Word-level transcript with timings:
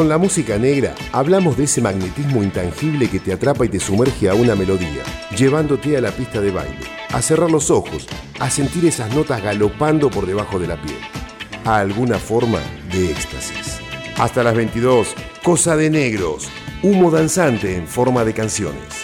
Con 0.00 0.08
la 0.08 0.16
música 0.16 0.56
negra 0.56 0.94
hablamos 1.12 1.58
de 1.58 1.64
ese 1.64 1.82
magnetismo 1.82 2.42
intangible 2.42 3.10
que 3.10 3.20
te 3.20 3.34
atrapa 3.34 3.66
y 3.66 3.68
te 3.68 3.78
sumerge 3.78 4.30
a 4.30 4.34
una 4.34 4.54
melodía, 4.54 5.02
llevándote 5.36 5.94
a 5.94 6.00
la 6.00 6.10
pista 6.10 6.40
de 6.40 6.50
baile, 6.50 6.86
a 7.12 7.20
cerrar 7.20 7.50
los 7.50 7.70
ojos, 7.70 8.08
a 8.38 8.48
sentir 8.48 8.86
esas 8.86 9.14
notas 9.14 9.42
galopando 9.42 10.08
por 10.08 10.24
debajo 10.24 10.58
de 10.58 10.68
la 10.68 10.80
piel, 10.80 10.96
a 11.66 11.80
alguna 11.80 12.16
forma 12.16 12.60
de 12.90 13.10
éxtasis. 13.10 13.78
Hasta 14.16 14.42
las 14.42 14.54
22, 14.54 15.14
Cosa 15.42 15.76
de 15.76 15.90
Negros, 15.90 16.48
humo 16.82 17.10
danzante 17.10 17.76
en 17.76 17.86
forma 17.86 18.24
de 18.24 18.32
canciones. 18.32 18.99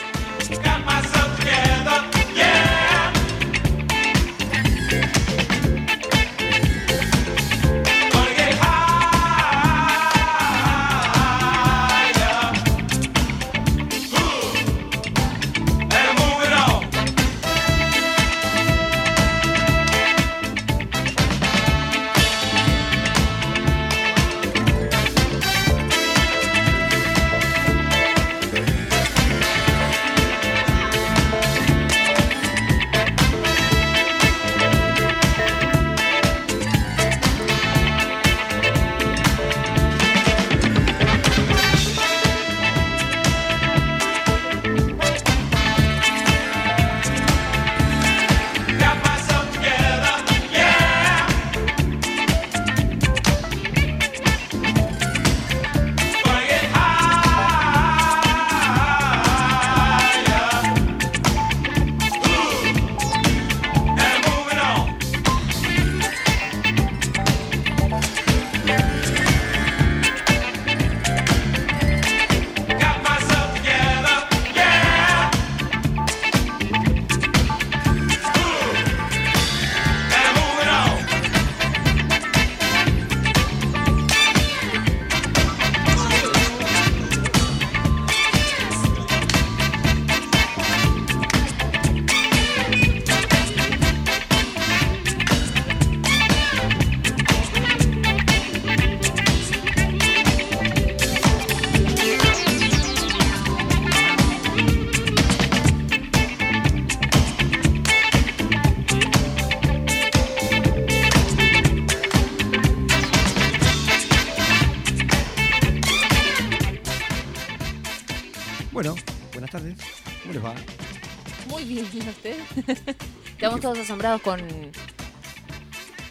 Asombrados 123.87 124.21
con... 124.21 124.41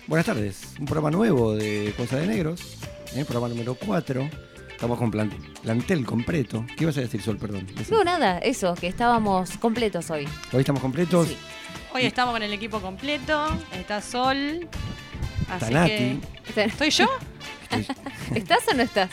Buenas 0.07 0.25
tardes, 0.25 0.61
un 0.79 0.85
programa 0.85 1.11
nuevo 1.11 1.53
de 1.55 1.93
Cosa 1.97 2.15
de 2.15 2.25
Negros, 2.25 2.77
¿eh? 3.13 3.25
programa 3.25 3.49
número 3.49 3.75
4. 3.75 4.29
Estamos 4.69 4.97
con 4.97 5.11
plantel 5.11 6.05
completo. 6.05 6.65
¿Qué 6.77 6.85
ibas 6.85 6.97
a 6.97 7.01
decir, 7.01 7.21
Sol? 7.21 7.35
Perdón. 7.37 7.67
No, 7.91 8.05
nada, 8.05 8.37
eso, 8.37 8.75
que 8.75 8.87
estábamos 8.87 9.57
completos 9.57 10.09
hoy. 10.09 10.25
Hoy 10.53 10.61
estamos 10.61 10.81
completos. 10.81 11.35
Hoy 11.93 12.05
estamos 12.05 12.33
con 12.33 12.43
el 12.43 12.53
equipo 12.53 12.79
completo. 12.79 13.45
Está 13.73 14.01
Sol. 14.01 14.69
Así 15.49 15.73
que... 15.73 16.17
¿Estoy 16.55 16.91
yo? 16.91 17.09
¿Estás 18.35 18.69
o 18.71 18.73
no 18.73 18.83
estás? 18.83 19.09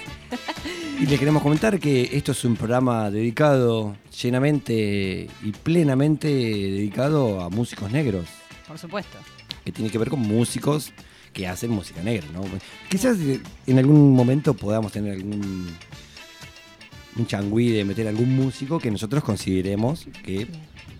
y 1.00 1.06
le 1.06 1.18
queremos 1.18 1.42
comentar 1.42 1.80
que 1.80 2.10
esto 2.12 2.30
es 2.30 2.44
un 2.44 2.54
programa 2.54 3.10
dedicado 3.10 3.96
llenamente 4.22 5.28
y 5.42 5.50
plenamente 5.64 6.28
dedicado 6.28 7.40
a 7.40 7.50
músicos 7.50 7.90
negros. 7.90 8.28
Por 8.72 8.78
supuesto. 8.78 9.19
Que 9.66 9.71
tiene 9.71 9.91
que 9.91 9.99
ver 9.99 10.09
con 10.09 10.21
músicos 10.21 10.93
que 11.34 11.47
hacen 11.47 11.71
música 11.71 12.00
negra, 12.03 12.27
¿no? 12.33 12.43
Quizás 12.88 13.19
en 13.66 13.78
algún 13.78 14.15
momento 14.16 14.55
podamos 14.55 14.93
tener 14.93 15.12
algún 15.12 15.77
un 17.16 17.27
changüí 17.27 17.69
de 17.69 17.84
meter 17.84 18.09
algún 18.09 18.34
músico 18.34 18.78
que 18.78 18.91
nosotros 18.91 19.22
consideremos 19.22 20.06
que 20.25 20.49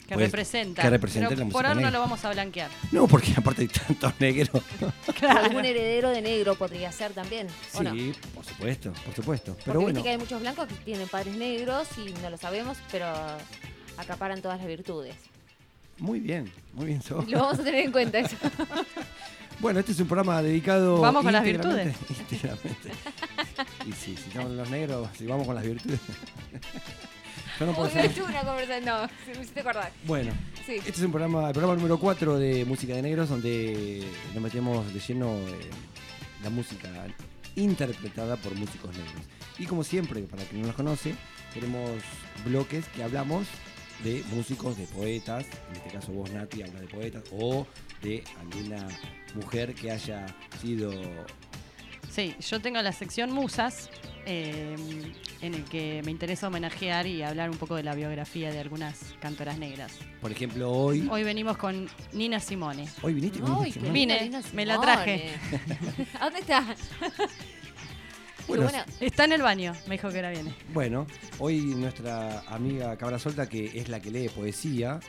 que 0.06 0.16
representa. 0.16 0.83
Que 0.83 0.91
representa 0.91 1.31
Pero 1.31 1.49
por 1.49 1.65
ahora 1.65 1.81
no 1.81 1.91
lo 1.91 2.00
vamos 2.00 2.22
a 2.27 2.31
blanquear. 2.33 2.71
No, 2.91 3.09
porque 3.09 3.33
aparte 3.34 3.62
hay 3.62 3.69
tantos 3.69 4.12
negros. 4.21 4.50
Claro. 5.19 5.47
Algún 5.47 5.65
heredero 5.65 6.10
de 6.10 6.21
negro 6.21 6.56
podría 6.56 6.93
ser 6.93 7.12
también. 7.12 7.47
Sí, 7.71 8.12
por 8.34 8.44
supuesto, 8.44 8.93
por 8.93 9.15
supuesto. 9.15 9.56
Pero 9.65 9.81
porque 9.81 9.93
bueno. 9.93 10.03
que 10.03 10.10
hay 10.10 10.19
muchos 10.19 10.43
blancos 10.43 10.66
que 10.69 10.75
tienen 10.75 11.09
padres 11.09 11.37
negros 11.37 11.89
y 11.97 12.12
no 12.21 12.28
lo 12.28 12.37
sabemos, 12.37 12.77
pero 12.91 13.06
acaparan 13.97 14.43
todas 14.43 14.59
las 14.59 14.66
virtudes. 14.66 15.31
Muy 16.02 16.18
bien, 16.18 16.50
muy 16.72 16.86
bien. 16.86 17.02
Lo 17.28 17.38
vamos 17.38 17.60
a 17.60 17.62
tener 17.62 17.84
en 17.84 17.92
cuenta 17.92 18.18
eso. 18.18 18.36
Bueno, 19.60 19.78
este 19.78 19.92
es 19.92 20.00
un 20.00 20.08
programa 20.08 20.42
dedicado. 20.42 21.00
Vamos 21.00 21.22
con 21.22 21.32
las 21.32 21.44
virtudes. 21.44 21.94
Y 23.86 23.92
sí, 23.92 24.16
si 24.16 24.28
estamos 24.28 24.50
los 24.50 24.68
negros, 24.70 25.08
si 25.16 25.24
vamos 25.24 25.46
con 25.46 25.54
las 25.54 25.62
virtudes. 25.62 26.00
Yo 27.60 27.66
no 27.66 27.72
puedo 27.72 27.88
una 27.88 28.42
conversación, 28.42 28.84
no, 28.84 29.08
me 29.28 29.41
hiciste 29.41 29.60
acordar. 29.60 29.92
Bueno, 30.04 30.32
este 30.66 30.91
es 30.91 30.98
un 30.98 31.12
programa, 31.12 31.46
el 31.46 31.52
programa 31.52 31.76
número 31.76 32.00
4 32.00 32.41
de 32.41 32.64
Música 32.64 32.96
de 32.96 33.02
Negros, 33.02 33.28
donde 33.28 34.04
nos 34.34 34.42
metemos 34.42 34.92
de 34.92 34.98
lleno 34.98 35.38
la 36.42 36.50
música 36.50 36.88
interpretada 37.54 38.34
por 38.34 38.56
músicos 38.56 38.91
negros. 38.96 39.22
Y 39.60 39.66
como 39.66 39.84
siempre, 39.84 40.22
para 40.22 40.42
quien 40.42 40.62
no 40.62 40.66
nos 40.66 40.76
conoce, 40.76 41.14
tenemos 41.54 42.00
bloques 42.44 42.88
que 42.88 43.04
hablamos 43.04 43.47
de 44.03 44.22
músicos, 44.33 44.77
de 44.77 44.87
poetas, 44.87 45.47
en 45.71 45.77
este 45.77 45.91
caso 45.91 46.13
vos 46.13 46.31
Nati 46.31 46.63
habla 46.63 46.81
de 46.81 46.89
poetas, 46.89 47.22
o 47.33 47.66
de 48.03 48.25
alguna 48.41 48.87
mujer 49.34 49.75
que 49.75 49.91
haya 49.91 50.27
sido 50.60 50.93
Sí, 52.13 52.34
yo 52.47 52.60
tengo 52.60 52.83
la 52.83 52.93
sección 52.93 53.33
Musas, 53.33 53.89
eh, 54.27 54.77
en 55.41 55.54
el 55.54 55.65
que 55.65 56.03
me 56.04 56.10
interesa 56.10 56.49
homenajear 56.49 57.07
y 57.07 57.22
hablar 57.22 57.49
un 57.49 57.57
poco 57.57 57.75
de 57.75 57.83
la 57.83 57.95
biografía 57.95 58.53
de 58.53 58.60
algunas 58.60 59.15
cantoras 59.19 59.57
negras. 59.57 59.93
Por 60.21 60.31
ejemplo, 60.31 60.71
hoy. 60.71 61.09
Hoy 61.10 61.25
venimos 61.25 61.57
con 61.57 61.89
Nina 62.13 62.39
Simone. 62.39 62.87
Hoy 63.01 63.15
viniste 63.15 63.41
con 63.41 63.65
Vine, 63.95 64.31
me 64.53 64.66
la 64.66 64.78
traje. 64.78 65.31
¿A 66.21 66.25
dónde 66.25 66.41
está? 66.41 66.77
Bueno, 68.47 68.68
está 69.00 69.24
en 69.24 69.33
el 69.33 69.42
baño, 69.42 69.72
me 69.86 69.97
dijo 69.97 70.09
que 70.10 70.16
ahora 70.16 70.30
viene. 70.30 70.54
Bueno, 70.72 71.06
hoy 71.39 71.60
nuestra 71.60 72.41
amiga 72.48 72.97
Cabra 72.97 73.18
Solta, 73.18 73.48
que 73.48 73.71
es 73.74 73.89
la 73.89 74.00
que 74.00 74.10
lee 74.10 74.28
poesía, 74.28 75.00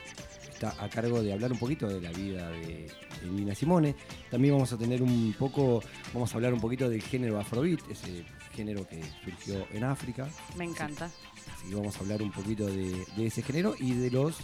está 0.54 0.74
a 0.82 0.88
cargo 0.88 1.22
de 1.22 1.32
hablar 1.32 1.52
un 1.52 1.58
poquito 1.58 1.88
de 1.88 2.00
la 2.00 2.10
vida 2.10 2.48
de, 2.50 2.90
Nina 3.30 3.54
Simone. 3.54 3.94
También 4.30 4.54
vamos 4.54 4.72
a 4.72 4.78
tener 4.78 5.02
un 5.02 5.34
poco, 5.38 5.82
vamos 6.12 6.32
a 6.32 6.36
hablar 6.36 6.54
un 6.54 6.60
poquito 6.60 6.88
del 6.88 7.02
género 7.02 7.38
afrobeat, 7.38 7.80
ese 7.90 8.24
género 8.54 8.86
que 8.86 9.00
surgió 9.24 9.66
en 9.72 9.84
África. 9.84 10.28
Me 10.56 10.64
encanta. 10.64 11.06
Así, 11.06 11.68
que 11.68 11.74
vamos 11.74 11.96
a 11.96 12.00
hablar 12.00 12.22
un 12.22 12.30
poquito 12.30 12.66
de, 12.66 13.04
ese 13.18 13.42
género 13.42 13.74
y 13.78 13.94
de 13.94 14.10
los 14.10 14.36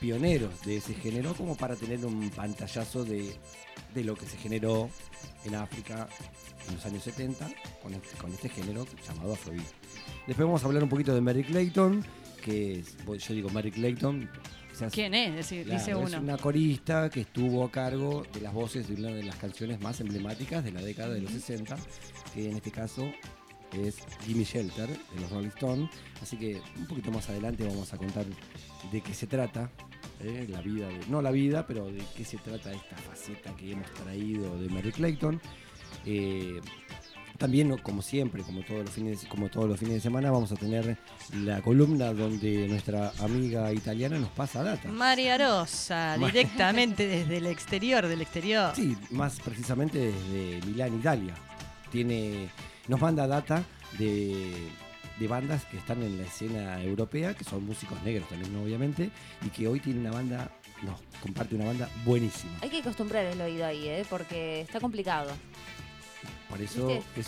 pioneros 0.00 0.62
de 0.62 0.78
ese 0.78 0.94
género, 0.94 1.34
como 1.34 1.56
para 1.56 1.76
tener 1.76 2.04
un 2.04 2.30
pantallazo 2.30 3.04
de, 3.04 3.36
lo 3.94 4.16
que 4.16 4.26
se 4.26 4.36
generó 4.36 4.90
en 5.44 5.54
África 5.54 6.08
en 6.68 6.74
los 6.74 6.84
años 6.86 7.02
70 7.02 7.48
con 7.82 7.94
este, 7.94 8.16
con 8.16 8.32
este 8.32 8.48
género 8.48 8.86
llamado 9.06 9.32
Afrobeat. 9.34 9.64
Después 10.26 10.46
vamos 10.46 10.62
a 10.62 10.66
hablar 10.66 10.82
un 10.82 10.88
poquito 10.88 11.14
de 11.14 11.20
Mary 11.20 11.44
Clayton, 11.44 12.04
que 12.42 12.80
es, 12.80 12.96
yo 13.26 13.34
digo 13.34 13.48
Mary 13.50 13.70
Clayton, 13.70 14.28
¿Quién 14.90 15.14
es? 15.14 15.50
dice 15.50 15.94
uno. 15.94 16.08
Es 16.08 16.14
una 16.14 16.36
corista 16.36 17.08
que 17.08 17.20
estuvo 17.20 17.64
a 17.64 17.70
cargo 17.70 18.24
de 18.34 18.40
las 18.40 18.52
voces 18.52 18.88
de 18.88 18.94
una 18.94 19.10
de 19.10 19.22
las 19.22 19.36
canciones 19.36 19.80
más 19.80 20.00
emblemáticas 20.00 20.64
de 20.64 20.72
la 20.72 20.80
década 20.82 21.14
de 21.14 21.20
los 21.20 21.30
60, 21.30 21.76
que 22.34 22.50
en 22.50 22.56
este 22.56 22.72
caso 22.72 23.08
es 23.72 23.96
Gimme 24.26 24.42
Shelter 24.44 24.88
de 24.88 25.20
los 25.20 25.30
Rolling 25.30 25.48
Stones. 25.48 25.90
Así 26.20 26.36
que 26.36 26.60
un 26.76 26.86
poquito 26.88 27.12
más 27.12 27.28
adelante 27.28 27.64
vamos 27.66 27.92
a 27.92 27.98
contar 27.98 28.24
de 28.90 29.00
qué 29.00 29.14
se 29.14 29.28
trata. 29.28 29.70
¿eh? 30.20 30.46
La 30.50 30.60
vida, 30.60 30.88
de- 30.88 31.06
no 31.08 31.22
la 31.22 31.30
vida, 31.30 31.66
pero 31.68 31.86
de 31.86 32.02
qué 32.16 32.24
se 32.24 32.38
trata 32.38 32.72
esta 32.72 32.96
faceta 32.96 33.54
que 33.54 33.72
hemos 33.72 33.88
traído 33.92 34.58
de 34.60 34.68
Mary 34.70 34.90
Clayton. 34.90 35.40
Eh, 36.06 36.60
también, 37.38 37.76
como 37.78 38.00
siempre, 38.00 38.42
como 38.42 38.62
todos, 38.62 38.84
los 38.84 38.90
fines, 38.90 39.26
como 39.28 39.48
todos 39.48 39.68
los 39.68 39.78
fines 39.78 39.94
de 39.94 40.00
semana, 40.00 40.30
vamos 40.30 40.52
a 40.52 40.56
tener 40.56 40.96
la 41.34 41.60
columna 41.62 42.12
donde 42.12 42.68
nuestra 42.68 43.12
amiga 43.18 43.72
italiana 43.72 44.18
nos 44.18 44.30
pasa 44.30 44.62
data. 44.62 44.88
María 44.88 45.36
Rosa, 45.36 46.16
directamente 46.16 47.06
desde 47.06 47.38
el 47.38 47.46
exterior 47.46 48.06
del 48.06 48.22
exterior. 48.22 48.72
Sí, 48.76 48.96
más 49.10 49.40
precisamente 49.40 49.98
desde 49.98 50.64
Milán, 50.66 50.94
Italia. 50.94 51.34
Tiene, 51.90 52.48
nos 52.86 53.00
manda 53.00 53.26
data 53.26 53.64
de, 53.98 54.68
de 55.18 55.28
bandas 55.28 55.64
que 55.64 55.76
están 55.76 56.02
en 56.02 56.18
la 56.18 56.24
escena 56.24 56.82
europea, 56.82 57.34
que 57.34 57.44
son 57.44 57.66
músicos 57.66 58.00
negros 58.04 58.28
también, 58.28 58.54
obviamente, 58.56 59.10
y 59.44 59.48
que 59.48 59.66
hoy 59.66 59.80
tiene 59.80 60.00
una 60.00 60.12
banda, 60.12 60.50
nos 60.82 61.00
comparte 61.20 61.56
una 61.56 61.66
banda 61.66 61.88
buenísima. 62.04 62.52
Hay 62.62 62.70
que 62.70 62.78
acostumbrar 62.78 63.24
el 63.24 63.40
oído 63.40 63.66
ahí, 63.66 63.88
¿eh? 63.88 64.04
porque 64.08 64.60
está 64.60 64.80
complicado. 64.80 65.30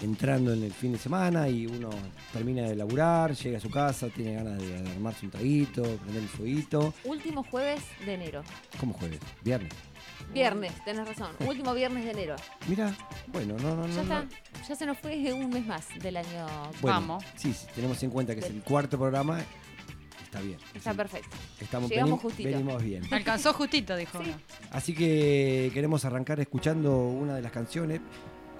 entrando 0.00 0.52
en 0.52 0.62
el 0.64 0.72
fin 0.72 0.92
de 0.92 0.98
semana 0.98 1.48
y 1.48 1.66
uno 1.66 1.90
termina 2.32 2.62
de 2.62 2.76
laburar, 2.76 3.34
llega 3.34 3.58
a 3.58 3.60
su 3.60 3.70
casa, 3.70 4.08
tiene 4.08 4.34
ganas 4.34 4.60
de 4.60 4.78
armarse 4.90 5.26
un 5.26 5.30
traguito, 5.30 5.82
prender 5.82 6.22
el 6.22 6.28
fueguito. 6.28 6.94
Último 7.04 7.44
jueves 7.44 7.82
de 8.04 8.14
enero. 8.14 8.42
¿Cómo 8.78 8.92
jueves? 8.94 9.20
Viernes. 9.42 9.72
Viernes, 10.32 10.72
tenés 10.84 11.06
razón. 11.06 11.30
Último 11.46 11.74
viernes 11.74 12.04
de 12.04 12.10
enero. 12.10 12.36
Mira, 12.66 12.94
bueno, 13.28 13.56
no, 13.58 13.76
no, 13.76 13.86
no. 13.86 13.88
Ya 13.88 14.02
no. 14.02 14.20
está. 14.20 14.26
Ya 14.66 14.74
se 14.74 14.86
nos 14.86 14.98
fue 14.98 15.32
un 15.32 15.50
mes 15.50 15.66
más 15.66 15.86
del 16.00 16.16
año. 16.16 16.46
Bueno, 16.80 17.00
Vamos. 17.00 17.24
Sí, 17.36 17.52
sí, 17.52 17.66
tenemos 17.74 18.02
en 18.02 18.10
cuenta 18.10 18.34
que 18.34 18.40
es 18.40 18.46
el 18.46 18.62
cuarto 18.62 18.98
programa. 18.98 19.40
Está 20.32 20.40
bien. 20.40 20.58
Está 20.72 20.92
Sí, 20.92 20.96
perfecto. 20.96 21.36
Estamos, 21.60 21.90
Llegamos 21.90 22.18
venim- 22.18 22.22
justito. 22.22 22.48
venimos 22.48 22.82
bien. 22.82 23.02
Alcanzó 23.12 23.52
justito, 23.52 23.94
dijo. 23.96 24.24
Sí. 24.24 24.32
Así 24.70 24.94
que 24.94 25.70
queremos 25.74 26.06
arrancar 26.06 26.40
escuchando 26.40 26.96
una 27.06 27.34
de 27.36 27.42
las 27.42 27.52
canciones. 27.52 28.00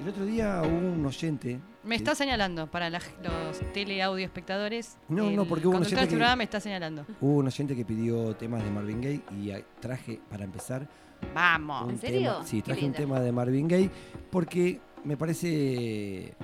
El 0.02 0.08
otro 0.10 0.26
día 0.26 0.60
hubo 0.62 0.76
un 0.76 1.06
oyente. 1.06 1.60
Me 1.84 1.94
está 1.96 2.14
señalando 2.14 2.70
para 2.70 2.90
la- 2.90 3.00
los 3.22 3.60
teleaudio 3.72 4.22
espectadores. 4.26 4.98
No, 5.08 5.30
no, 5.30 5.46
porque 5.46 5.66
hubo 5.66 5.76
un 5.78 5.82
oyente 5.82 6.02
que- 6.02 6.08
programa 6.08 6.36
me 6.36 6.44
está 6.44 6.60
señalando. 6.60 7.06
Hubo 7.22 7.36
un 7.38 7.46
oyente 7.46 7.74
que 7.74 7.86
pidió 7.86 8.36
temas 8.36 8.62
de 8.62 8.70
Marvin 8.70 9.00
Gaye 9.00 9.22
y 9.40 9.52
traje 9.80 10.20
para 10.28 10.44
empezar 10.44 10.86
Vamos. 11.34 11.84
un 11.84 11.90
¿En 11.92 11.98
serio? 12.00 12.32
tema. 12.34 12.46
Sí, 12.46 12.60
traje 12.60 12.84
un 12.84 12.92
tema 12.92 13.18
de 13.18 13.32
Marvin 13.32 13.66
Gaye 13.66 13.90
porque 14.30 14.78
me 15.04 15.16
parece 15.16 16.34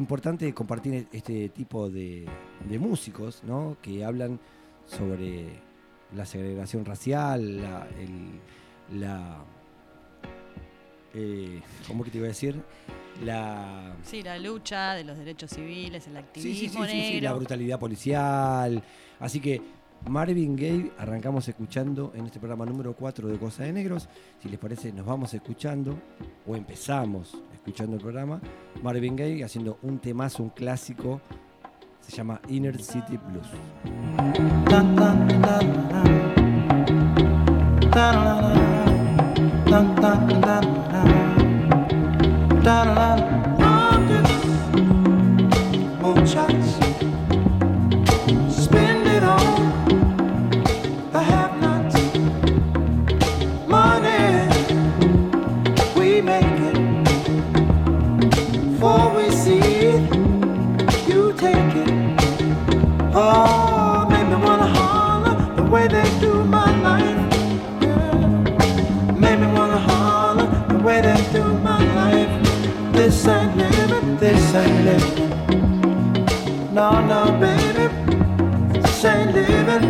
importante 0.00 0.52
compartir 0.52 1.06
este 1.12 1.48
tipo 1.50 1.88
de, 1.88 2.26
de 2.68 2.78
músicos, 2.78 3.42
¿no? 3.44 3.76
Que 3.80 4.04
hablan 4.04 4.40
sobre 4.86 5.46
la 6.16 6.24
segregación 6.26 6.84
racial, 6.84 7.62
la, 7.62 7.86
el- 8.00 8.98
la 9.00 9.44
eh, 11.14 11.60
¿cómo 11.86 12.04
que 12.04 12.10
te 12.10 12.18
iba 12.18 12.26
a 12.26 12.28
decir? 12.28 12.60
La 13.24 13.94
Sí, 14.04 14.22
la 14.22 14.38
lucha 14.38 14.94
de 14.94 15.04
los 15.04 15.18
derechos 15.18 15.50
civiles, 15.50 16.06
el 16.06 16.16
activismo 16.16 16.54
sí, 16.54 16.68
sí, 16.68 16.68
sí, 16.68 17.06
sí, 17.08 17.14
la 17.14 17.20
negro. 17.30 17.36
brutalidad 17.36 17.78
policial. 17.78 18.82
Así 19.18 19.40
que 19.40 19.60
Marvin 20.08 20.56
Gaye 20.56 20.92
arrancamos 20.98 21.46
escuchando 21.48 22.12
en 22.14 22.26
este 22.26 22.38
programa 22.38 22.66
número 22.66 22.94
4 22.94 23.28
de 23.28 23.38
Cosa 23.38 23.64
de 23.64 23.72
Negros. 23.72 24.08
Si 24.42 24.48
les 24.48 24.58
parece, 24.58 24.92
nos 24.92 25.06
vamos 25.06 25.34
escuchando 25.34 25.98
o 26.46 26.56
empezamos 26.56 27.36
escuchando 27.52 27.96
el 27.96 28.02
programa. 28.02 28.40
Marvin 28.82 29.16
Gaye 29.16 29.44
haciendo 29.44 29.78
un 29.82 29.98
temazo, 29.98 30.42
un 30.42 30.50
clásico. 30.50 31.20
Se 32.00 32.16
llama 32.16 32.40
Inner 32.48 32.82
City 32.82 33.18
Blues. 33.18 33.46
Oh, 63.22 64.06
make 64.08 64.26
me 64.28 64.36
wanna 64.36 64.66
holler 64.66 65.54
the 65.54 65.62
way 65.62 65.86
they 65.88 66.08
do 66.20 66.42
my 66.42 66.70
life. 66.80 67.20
Yeah. 67.82 69.12
Make 69.12 69.38
me 69.40 69.46
wanna 69.48 69.76
holler 69.76 70.46
the 70.70 70.78
way 70.78 71.02
they 71.02 71.20
do 71.30 71.44
my 71.58 71.80
life. 72.00 72.32
This 72.94 73.26
ain't 73.28 73.54
living, 73.58 74.16
this 74.16 74.54
ain't 74.54 74.84
living. 74.86 75.28
No, 76.72 76.88
no, 77.12 77.20
baby, 77.38 77.88
this 78.72 79.04
ain't 79.04 79.34
living. 79.34 79.84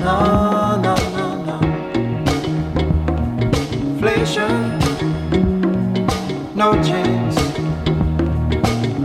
No, 0.00 0.78
no, 0.86 0.94
no, 1.16 1.26
no. 1.48 1.58
Inflation, 3.88 4.78
no 6.54 6.68
chance 6.82 7.36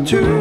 to 0.10 0.41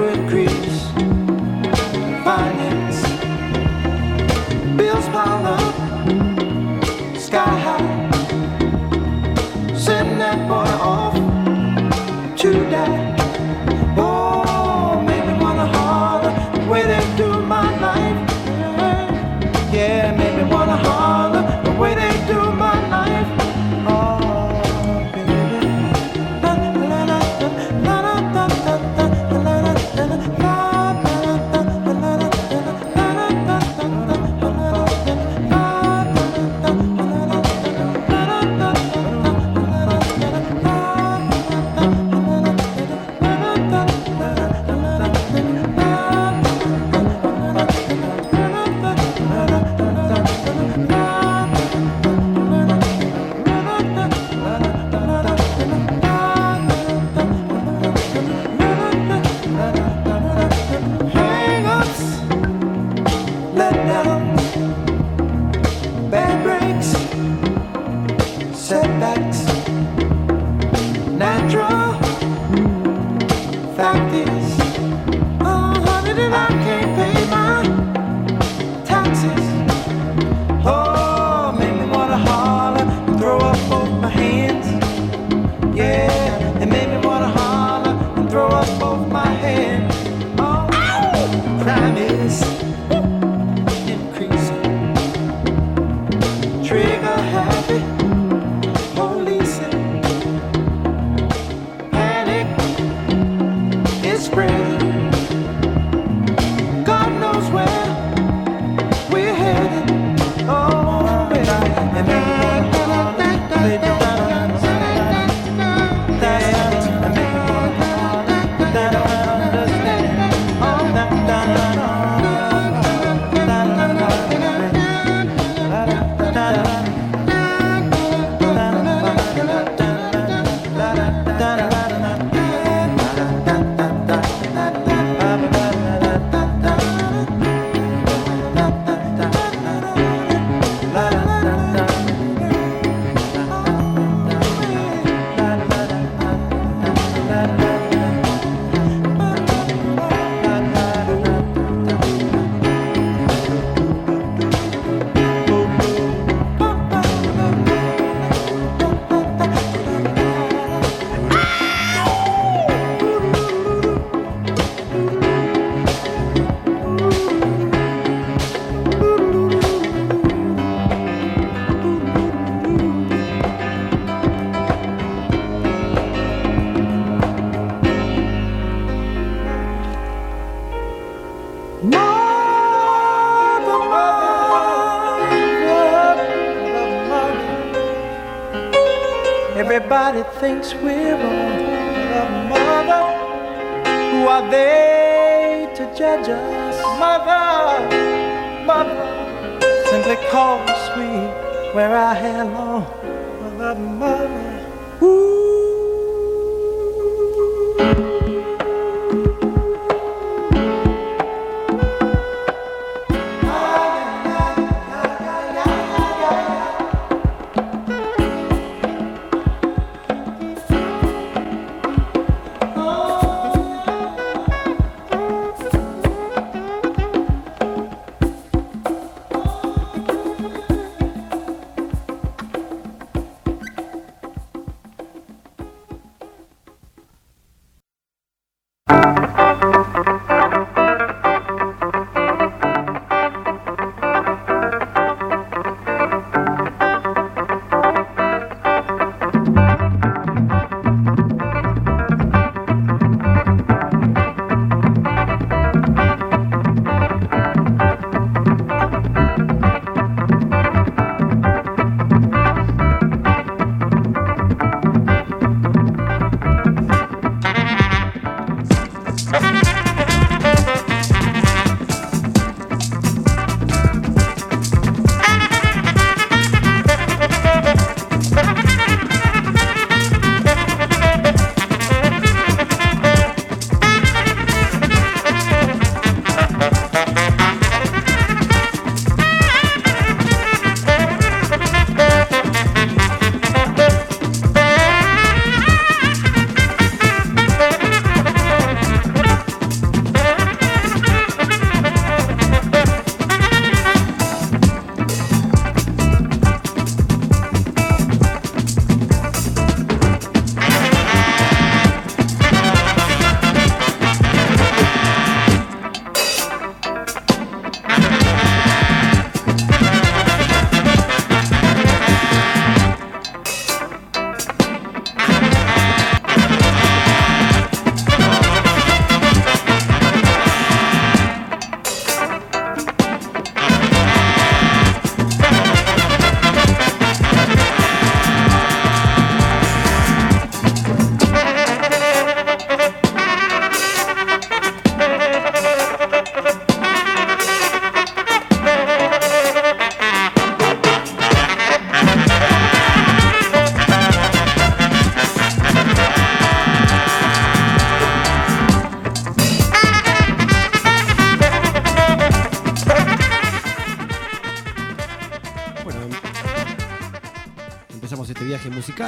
thinks 190.40 190.72
we're 190.76 190.99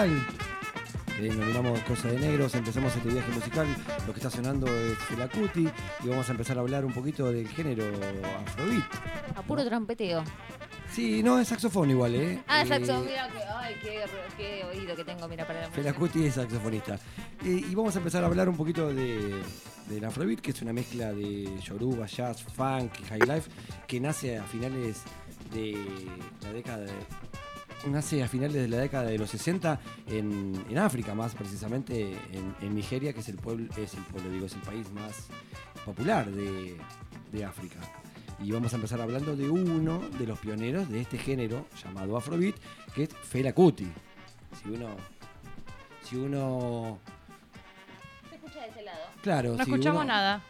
musical 0.09 0.43
denominamos 1.21 1.81
Cosa 1.81 2.09
de 2.09 2.19
Negros, 2.19 2.55
empezamos 2.55 2.95
este 2.97 3.09
viaje 3.09 3.31
musical, 3.31 3.67
lo 4.07 4.13
que 4.13 4.19
está 4.19 4.31
sonando 4.31 4.67
es 4.67 4.99
Fela 4.99 5.29
Kuti 5.29 5.69
y 6.03 6.09
vamos 6.09 6.29
a 6.29 6.33
empezar 6.33 6.59
a 6.59 6.61
hablar 6.61 6.85
un 6.85 6.93
poquito 6.93 7.31
del 7.31 7.49
género 7.49 7.85
afrobeat. 8.45 8.85
A 9.37 9.43
puro 9.43 9.65
trompeteo. 9.65 10.25
Sí, 10.91 11.23
no, 11.23 11.39
es 11.39 11.49
saxofón 11.49 11.91
igual, 11.91 12.15
¿eh? 12.17 12.43
Ah, 12.49 12.63
Eh, 12.63 12.67
saxo, 12.67 13.01
mira, 13.01 13.29
que, 13.29 13.39
ay, 13.39 13.77
qué, 13.83 14.01
qué 14.37 14.65
oído 14.65 14.97
que 14.97 15.05
tengo, 15.05 15.29
mira, 15.29 15.47
para 15.47 15.63
la 15.63 15.71
Fela 15.71 15.93
música. 15.93 15.99
Kuti 16.01 16.27
es 16.27 16.35
saxofonista. 16.35 16.99
Eh, 17.45 17.65
y 17.71 17.75
vamos 17.75 17.95
a 17.95 17.99
empezar 17.99 18.25
a 18.25 18.27
hablar 18.27 18.49
un 18.49 18.57
poquito 18.57 18.93
de, 18.93 19.41
del 19.89 20.05
Afrobeat, 20.05 20.41
que 20.41 20.51
es 20.51 20.61
una 20.61 20.73
mezcla 20.73 21.13
de 21.13 21.49
yoruba, 21.61 22.07
jazz, 22.07 22.43
funk 22.43 22.99
y 23.01 23.05
high 23.05 23.21
life, 23.21 23.51
que 23.87 24.01
nace 24.01 24.39
a 24.39 24.43
finales 24.43 25.03
de 25.53 25.77
la 26.43 26.53
década 26.53 26.85
de, 26.85 26.93
nace 27.91 28.23
a 28.23 28.29
finales 28.29 28.55
de 28.55 28.69
la 28.69 28.79
década 28.79 29.05
de 29.05 29.19
los 29.19 29.31
60 29.31 29.81
en, 30.19 30.65
en 30.69 30.79
África, 30.79 31.15
más 31.15 31.35
precisamente 31.35 32.13
en, 32.33 32.55
en 32.61 32.75
Nigeria, 32.75 33.13
que 33.13 33.21
es 33.21 33.29
el 33.29 33.37
pueblo, 33.37 33.73
es 33.77 33.95
el 33.95 34.03
pueblo, 34.05 34.31
digo, 34.31 34.47
es 34.47 34.55
el 34.55 34.61
país 34.63 34.91
más 34.93 35.29
popular 35.85 36.31
de, 36.31 36.77
de 37.33 37.45
África. 37.45 37.79
Y 38.41 38.51
vamos 38.51 38.73
a 38.73 38.77
empezar 38.77 39.01
hablando 39.01 39.37
de 39.37 39.49
uno 39.49 39.99
de 40.19 40.27
los 40.27 40.39
pioneros 40.39 40.89
de 40.89 41.01
este 41.01 41.17
género 41.19 41.67
llamado 41.83 42.17
Afrobeat, 42.17 42.57
que 42.95 43.05
es 43.05 43.11
Fela 43.23 43.53
Kuti. 43.53 43.87
Si 44.63 44.69
uno 44.71 44.89
si 46.03 46.17
uno. 46.17 46.99
¿Se 48.29 48.35
escucha 48.37 48.61
de 48.63 48.69
ese 48.69 48.83
lado? 48.83 49.01
Claro, 49.23 49.51
No 49.57 49.65
si 49.65 49.71
escuchamos 49.71 50.03
uno- 50.03 50.13
nada. 50.13 50.43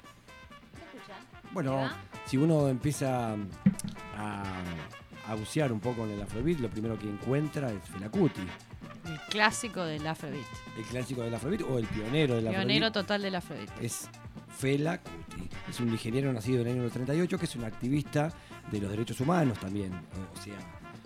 ¿Se 0.75 0.97
escucha? 0.97 1.14
Bueno, 1.52 1.90
si 2.25 2.37
uno 2.38 2.69
empieza 2.69 3.35
a, 4.16 4.44
a 5.29 5.35
bucear 5.35 5.70
un 5.72 5.81
poco 5.81 6.05
en 6.05 6.12
el 6.12 6.22
Afrobeat, 6.22 6.59
lo 6.61 6.70
primero 6.70 6.98
que 6.98 7.09
encuentra 7.09 7.70
es 7.70 7.83
Fela 7.90 8.09
Kuti, 8.11 8.40
El 9.06 9.18
clásico 9.30 9.84
del 9.84 10.06
Afrobeat. 10.06 10.46
el 10.78 10.84
clásico 10.84 11.22
del 11.22 11.34
Afrobeat 11.34 11.62
o 11.62 11.78
el 11.78 11.86
pionero 11.86 12.34
del 12.36 12.44
Pionero 12.48 12.86
Afrobeat. 12.86 12.92
total 12.92 13.22
del 13.22 13.34
Afrobeat. 13.34 13.70
Es 13.82 14.08
Fela 14.56 14.98
Kuti. 15.00 15.48
Es 15.68 15.80
un 15.80 15.90
nigeriano 15.90 16.32
nacido 16.32 16.62
en 16.62 16.68
el 16.68 16.80
año 16.80 16.90
38 16.90 17.38
que 17.38 17.44
es 17.46 17.56
un 17.56 17.64
activista 17.64 18.32
de 18.70 18.80
los 18.80 18.90
derechos 18.90 19.20
humanos 19.20 19.58
también. 19.58 19.92
O 19.92 20.40
sea, 20.42 20.54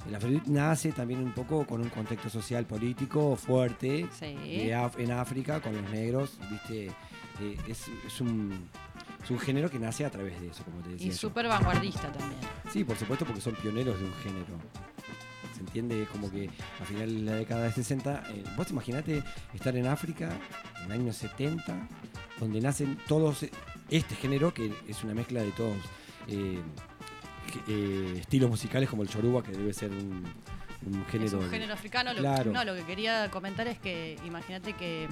el 0.08 0.14
Afrobeat 0.14 0.46
nace 0.46 0.92
también 0.92 1.20
un 1.20 1.32
poco 1.32 1.66
con 1.66 1.80
un 1.80 1.88
contexto 1.88 2.28
social 2.28 2.66
político 2.66 3.34
fuerte. 3.36 4.06
Sí. 4.18 4.34
Af- 4.70 4.98
en 4.98 5.12
África 5.12 5.60
con 5.60 5.74
los 5.74 5.90
negros, 5.90 6.38
viste, 6.50 6.90
Eh, 7.38 7.54
es, 7.68 7.84
es 8.06 8.20
un, 8.22 8.66
es 9.22 9.30
un 9.30 9.38
género 9.38 9.68
que 9.70 9.78
nace 9.78 10.06
a 10.06 10.10
través 10.10 10.40
de 10.40 10.48
eso, 10.48 10.64
como 10.64 10.80
te 10.80 10.88
decía. 10.90 11.08
Y 11.08 11.12
súper 11.12 11.46
vanguardista 11.48 12.10
también. 12.10 12.40
Sí, 12.72 12.82
por 12.82 12.96
supuesto, 12.96 13.26
porque 13.26 13.42
son 13.42 13.54
pioneros 13.56 13.98
de 14.00 14.06
un 14.06 14.14
género. 14.22 14.54
¿Se 15.56 15.62
entiende? 15.62 16.02
Es 16.02 16.08
como 16.08 16.30
que 16.30 16.50
a 16.80 16.84
final 16.84 17.14
de 17.14 17.30
la 17.30 17.36
década 17.36 17.64
de 17.64 17.72
60, 17.72 18.24
eh, 18.28 18.44
vos 18.56 18.70
imaginate 18.70 19.22
estar 19.54 19.74
en 19.74 19.86
África 19.86 20.30
en 20.84 20.92
años 20.92 21.16
70, 21.16 21.88
donde 22.38 22.60
nacen 22.60 22.98
todos 23.08 23.42
eh, 23.42 23.50
este 23.88 24.14
género, 24.16 24.52
que 24.52 24.70
es 24.86 25.02
una 25.02 25.14
mezcla 25.14 25.40
de 25.40 25.52
todos 25.52 25.76
eh, 26.28 26.60
eh, 27.68 28.16
estilos 28.18 28.50
musicales 28.50 28.88
como 28.88 29.02
el 29.02 29.08
yoruba, 29.08 29.42
que 29.42 29.52
debe 29.52 29.72
ser 29.72 29.90
un, 29.90 30.24
un 30.86 31.06
género. 31.06 31.38
es 31.38 31.44
un 31.44 31.50
género 31.50 31.74
africano. 31.74 32.12
Lo, 32.12 32.20
Claro. 32.20 32.52
No, 32.52 32.64
lo 32.64 32.74
que 32.74 32.82
quería 32.82 33.30
comentar 33.30 33.66
es 33.66 33.78
que 33.78 34.18
imagínate 34.24 34.72
que, 34.72 35.08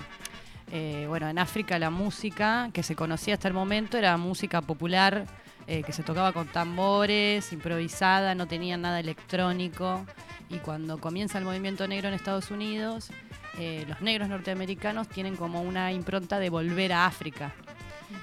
eh, 0.72 1.06
bueno, 1.08 1.28
en 1.28 1.38
África 1.38 1.78
la 1.78 1.90
música 1.90 2.70
que 2.72 2.82
se 2.82 2.96
conocía 2.96 3.34
hasta 3.34 3.48
el 3.48 3.54
momento 3.54 3.96
era 3.98 4.16
música 4.16 4.60
popular, 4.60 5.26
eh, 5.66 5.82
que 5.82 5.92
se 5.92 6.02
tocaba 6.02 6.32
con 6.32 6.46
tambores, 6.46 7.52
improvisada, 7.52 8.34
no 8.34 8.46
tenía 8.46 8.76
nada 8.76 9.00
electrónico. 9.00 10.04
Y 10.50 10.58
cuando 10.58 10.98
comienza 10.98 11.38
el 11.38 11.44
movimiento 11.44 11.88
negro 11.88 12.08
en 12.08 12.14
Estados 12.14 12.50
Unidos, 12.50 13.10
eh, 13.58 13.84
los 13.88 14.00
negros 14.00 14.28
norteamericanos 14.28 15.08
tienen 15.08 15.36
como 15.36 15.62
una 15.62 15.92
impronta 15.92 16.38
de 16.38 16.50
volver 16.50 16.92
a 16.92 17.06
África. 17.06 17.52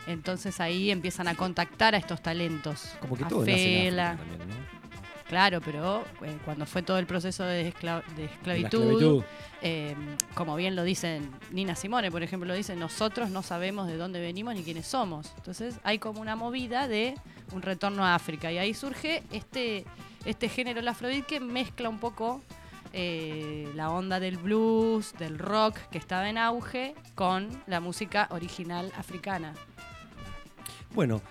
Entonces 0.08 0.60
ahí 0.60 0.92
empiezan 0.92 1.28
a 1.28 1.36
contactar 1.36 1.96
a 1.96 1.98
estos 1.98 2.22
talentos. 2.22 2.94
Como 3.00 3.18
que 3.18 3.24
a 3.24 3.28
todo 3.28 3.42
nace 3.42 3.52
en 3.52 3.84
Fela. 3.86 4.12
África 4.12 4.30
también, 4.30 4.50
¿no? 4.50 4.81
Claro, 5.32 5.62
pero 5.62 6.04
eh, 6.24 6.38
cuando 6.44 6.66
fue 6.66 6.84
todo 6.84 7.00
el 7.00 7.06
proceso 7.06 7.46
de, 7.46 7.74
escla- 7.74 8.04
de 8.18 8.24
De 8.24 8.28
la 8.28 8.32
esclavitud, 8.34 8.82
esclavitud. 8.82 9.24
eh, 9.62 9.96
como 10.34 10.58
bien 10.58 10.76
lo 10.76 10.84
dicen 10.84 11.32
Nina 11.52 11.74
Simone, 11.74 12.12
por 12.12 12.22
ejemplo, 12.22 12.50
lo 12.50 12.54
dice, 12.54 12.76
nosotros 12.76 13.30
no 13.30 13.42
sabemos 13.42 13.88
de 13.88 13.96
dónde 13.96 14.20
venimos 14.20 14.54
ni 14.56 14.62
quiénes 14.64 14.88
somos. 14.88 15.32
Entonces 15.38 15.80
hay 15.84 16.00
como 16.00 16.20
una 16.20 16.36
movida 16.36 16.90
de 16.90 17.16
un 17.54 17.62
retorno 17.62 18.06
a 18.06 18.14
África 18.14 18.52
y 18.52 18.58
ahí 18.58 18.74
surge 18.74 19.24
este, 19.32 19.86
este 20.26 20.50
género, 20.50 20.82
el 20.82 20.88
afrobeat, 20.90 21.26
que 21.26 21.40
mezcla 21.40 21.88
un 21.88 22.00
poco 22.00 22.42
eh, 22.92 23.72
la 23.74 23.90
onda 23.90 24.20
del 24.20 24.36
blues, 24.36 25.14
del 25.18 25.40
rock 25.40 25.78
que 25.94 25.98
estaba 25.98 26.30
en 26.30 26.38
auge, 26.38 26.94
con 27.16 27.48
la 27.68 27.80
música 27.80 28.28
original 28.32 28.92
africana. 28.98 29.54
Bueno, 30.94 31.22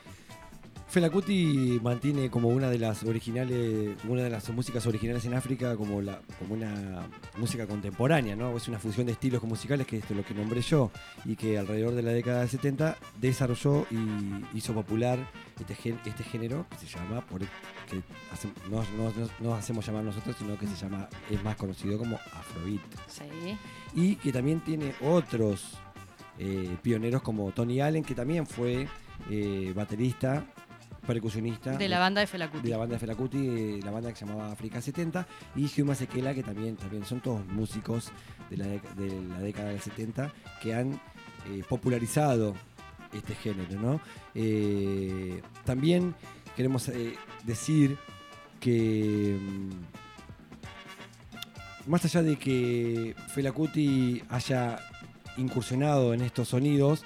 Fela 0.90 1.09
Kuti 1.09 1.79
mantiene 1.85 2.29
como 2.31 2.48
una 2.48 2.68
de 2.68 2.76
las 2.76 3.05
originales, 3.05 3.96
una 4.09 4.22
de 4.24 4.31
las 4.31 4.48
músicas 4.50 4.85
originales 4.88 5.24
en 5.24 5.35
África 5.35 5.76
como 5.76 6.03
la, 6.03 6.20
como 6.40 6.55
una 6.55 7.07
música 7.38 7.64
contemporánea, 7.68 8.35
¿no? 8.35 8.57
Es 8.57 8.66
una 8.66 8.81
fusión 8.81 9.07
de 9.07 9.12
estilos 9.12 9.40
musicales 9.44 9.87
que 9.87 9.98
es 9.98 10.11
lo 10.11 10.24
que 10.24 10.35
nombré 10.35 10.62
yo 10.62 10.90
y 11.24 11.37
que 11.37 11.59
alrededor 11.59 11.94
de 11.94 12.03
la 12.03 12.11
década 12.11 12.40
del 12.40 12.48
70 12.48 12.96
desarrolló 13.20 13.87
y 13.92 14.57
hizo 14.59 14.74
popular 14.74 15.20
este, 15.61 15.94
este 16.07 16.24
género 16.24 16.66
que 16.68 16.79
se 16.85 16.87
llama, 16.98 17.24
por, 17.24 17.38
que 17.40 18.03
hace- 18.33 18.48
no, 18.68 18.79
no- 18.98 19.12
no- 19.16 19.31
no 19.38 19.55
hacemos 19.55 19.87
llamar 19.87 20.03
nosotros, 20.03 20.35
sino 20.40 20.59
que 20.59 20.66
se 20.66 20.74
llama, 20.74 21.09
es 21.31 21.40
más 21.44 21.55
conocido 21.55 21.98
como 21.98 22.16
Afrobeat 22.16 22.81
Sí. 23.07 23.22
y 23.94 24.16
que 24.16 24.33
también 24.33 24.59
tiene 24.61 24.92
otros 25.03 25.79
eh, 26.40 26.76
pioneros 26.83 27.22
como 27.22 27.53
Tony 27.53 27.81
Allen, 27.81 28.03
que 28.03 28.14
también 28.16 28.44
fue 28.44 28.88
eh, 29.31 29.72
baterista, 29.76 30.46
percusionista 31.12 31.77
De 31.77 31.88
la 31.88 31.99
banda 31.99 32.20
de 32.20 32.29
Fela 32.29 32.49
Kuti. 32.49 32.62
de 32.62 32.70
la 32.70 32.77
banda 32.77 32.94
de 32.94 33.01
Fela 33.01 33.16
Kuti, 33.16 33.38
eh, 33.38 33.81
la 33.83 33.90
banda 33.90 34.11
que 34.11 34.16
se 34.16 34.27
llamaba 34.27 34.53
África 34.53 34.81
70, 34.81 35.27
y 35.57 35.81
Huma 35.81 35.96
Sekela, 35.96 36.35
que 36.35 36.44
también, 36.44 36.77
también 36.77 37.05
son 37.05 37.20
todos 37.20 37.44
músicos 37.46 38.12
de 38.49 38.57
la, 38.59 38.66
de 38.66 39.23
la 39.29 39.40
década 39.40 39.70
del 39.70 39.81
70 39.81 40.33
que 40.62 40.73
han 40.73 41.01
eh, 41.49 41.64
popularizado 41.68 42.55
este 43.12 43.35
género. 43.35 43.81
¿no? 43.81 44.01
Eh, 44.37 45.42
también 45.64 46.14
queremos 46.55 46.88
eh, 46.88 47.16
decir 47.42 47.99
que 48.61 49.37
mm, 49.40 49.70
más 51.90 52.05
allá 52.05 52.23
de 52.23 52.37
que 52.37 53.16
Fela 53.35 53.51
Kuti 53.51 54.23
haya 54.29 54.79
incursionado 55.38 56.14
en 56.14 56.20
estos 56.20 56.46
sonidos, 56.49 57.03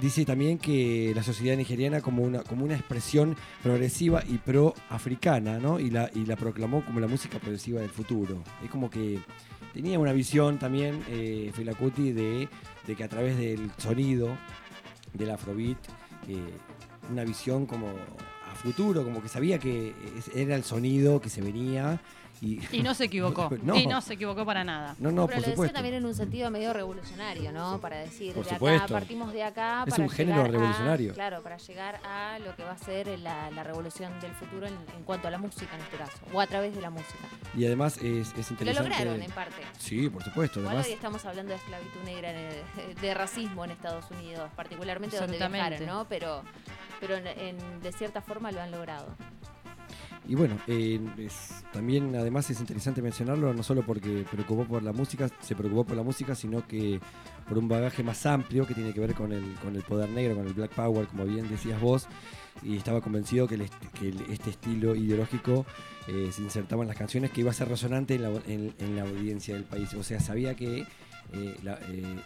dice 0.00 0.24
también 0.24 0.58
que 0.58 1.12
la 1.14 1.22
sociedad 1.22 1.56
nigeriana 1.56 2.00
como 2.00 2.22
una, 2.22 2.42
como 2.42 2.64
una 2.64 2.74
expresión 2.74 3.36
progresiva 3.62 4.22
y 4.28 4.38
pro-africana, 4.38 5.58
¿no? 5.58 5.78
Y 5.78 5.90
la, 5.90 6.10
y 6.14 6.26
la 6.26 6.36
proclamó 6.36 6.84
como 6.84 7.00
la 7.00 7.06
música 7.06 7.38
progresiva 7.38 7.80
del 7.80 7.90
futuro. 7.90 8.42
Es 8.62 8.70
como 8.70 8.90
que 8.90 9.20
tenía 9.72 9.98
una 9.98 10.12
visión 10.12 10.58
también 10.58 11.02
eh, 11.08 11.50
Fela 11.54 11.74
Kuti 11.74 12.12
de, 12.12 12.48
de 12.86 12.96
que 12.96 13.04
a 13.04 13.08
través 13.08 13.36
del 13.38 13.70
sonido 13.78 14.36
del 15.12 15.30
afrobeat, 15.30 15.78
eh, 16.28 16.36
una 17.10 17.24
visión 17.24 17.66
como 17.66 17.88
a 17.88 18.54
futuro, 18.54 19.04
como 19.04 19.22
que 19.22 19.28
sabía 19.28 19.58
que 19.58 19.94
era 20.34 20.56
el 20.56 20.64
sonido 20.64 21.20
que 21.20 21.28
se 21.28 21.40
venía 21.40 22.00
y, 22.44 22.60
Y 22.72 22.82
no 22.82 22.94
se 22.94 23.04
equivocó. 23.04 23.50
No. 23.62 23.76
Y 23.76 23.86
no 23.86 24.00
se 24.00 24.14
equivocó 24.14 24.44
para 24.44 24.62
nada. 24.64 24.94
no, 24.98 25.10
no, 25.10 25.26
Pero 25.26 25.26
por 25.26 25.30
lo 25.34 25.36
decía 25.40 25.52
supuesto. 25.54 25.74
también 25.74 25.94
en 25.94 26.04
un 26.04 26.14
sentido 26.14 26.50
medio 26.50 26.72
revolucionario, 26.72 27.50
¿no? 27.52 27.80
Para 27.80 27.98
decir, 27.98 28.34
Por 28.34 28.44
de 28.46 28.54
acá, 28.76 28.86
partimos 28.88 29.32
de 29.32 29.42
acá. 29.42 29.84
Es 29.86 29.90
para 29.94 30.02
un 30.02 30.10
género 30.10 30.42
a- 30.42 31.14
claro, 31.14 31.42
para 31.42 31.56
llegar 31.56 32.00
a 32.04 32.38
lo 32.40 32.54
que 32.56 32.62
va 32.64 32.72
a 32.72 32.78
ser 32.78 33.18
la, 33.18 33.50
la 33.50 33.62
revolución 33.64 34.12
del 34.20 34.32
futuro 34.32 34.66
en, 34.66 34.74
en 34.96 35.02
cuanto 35.04 35.28
a 35.28 35.30
la 35.30 35.38
música 35.38 35.74
en 35.76 35.82
este 35.82 35.96
caso, 35.96 36.18
o 36.32 36.40
a 36.40 36.46
través 36.46 36.74
de 36.74 36.80
la 36.82 36.90
música. 36.90 37.18
Y 37.56 37.64
además 37.66 37.96
es, 37.98 38.28
es 38.36 38.50
Lo 38.50 38.54
interesante. 38.54 38.90
lograron 38.90 39.22
en 39.22 39.30
parte. 39.30 39.62
Sí, 39.78 40.08
por 40.10 40.22
supuesto. 40.22 40.58
Igual 40.60 40.72
Además, 40.74 40.86
hoy 40.88 40.92
estamos 40.94 41.24
hablando 41.24 41.50
de 41.50 41.56
esclavitud 41.56 42.00
negra, 42.04 42.32
de, 42.32 42.62
de 43.00 43.14
racismo 43.14 43.64
en 43.64 43.70
Estados 43.70 44.10
Unidos, 44.10 44.50
particularmente 44.56 45.16
donde 45.16 45.38
viajaron, 45.38 45.86
¿no? 45.86 46.06
Pero, 46.08 46.42
pero 47.00 47.16
en- 47.16 47.26
en- 47.26 47.80
de 47.80 47.92
cierta 47.92 48.20
forma 48.20 48.50
lo 48.52 48.60
han 48.60 48.70
logrado. 48.70 49.06
Y 50.26 50.36
bueno, 50.36 50.56
eh, 50.68 50.98
también 51.72 52.16
además 52.16 52.48
es 52.48 52.58
interesante 52.58 53.02
mencionarlo, 53.02 53.52
no 53.52 53.62
solo 53.62 53.82
porque 53.82 54.24
preocupó 54.30 54.64
por 54.64 54.82
la 54.82 54.92
música, 54.94 55.28
se 55.40 55.54
preocupó 55.54 55.84
por 55.84 55.96
la 55.98 56.02
música, 56.02 56.34
sino 56.34 56.66
que 56.66 56.98
por 57.46 57.58
un 57.58 57.68
bagaje 57.68 58.02
más 58.02 58.24
amplio 58.24 58.66
que 58.66 58.72
tiene 58.72 58.94
que 58.94 59.00
ver 59.00 59.14
con 59.14 59.32
el, 59.32 59.44
con 59.62 59.76
el 59.76 59.82
poder 59.82 60.08
negro, 60.08 60.34
con 60.36 60.46
el 60.46 60.54
Black 60.54 60.72
Power, 60.74 61.06
como 61.08 61.26
bien 61.26 61.46
decías 61.50 61.78
vos, 61.78 62.08
y 62.62 62.76
estaba 62.78 63.02
convencido 63.02 63.46
que, 63.46 63.56
el 63.56 63.68
que 63.98 64.08
el- 64.08 64.22
este 64.30 64.48
estilo 64.48 64.94
ideológico 64.94 65.66
eh, 66.08 66.30
se 66.32 66.40
insertaba 66.40 66.82
en 66.82 66.88
las 66.88 66.96
canciones, 66.96 67.30
que 67.30 67.42
iba 67.42 67.50
a 67.50 67.54
ser 67.54 67.68
resonante 67.68 68.14
en 68.14 68.22
la, 68.22 68.30
en- 68.46 68.74
en 68.78 68.96
la 68.96 69.02
audiencia 69.02 69.54
del 69.54 69.64
país. 69.64 69.92
O 69.92 70.02
sea, 70.02 70.20
sabía 70.20 70.54
que 70.56 70.86
eh, 71.32 71.56
la- 71.62 71.78
eh, 71.90 72.16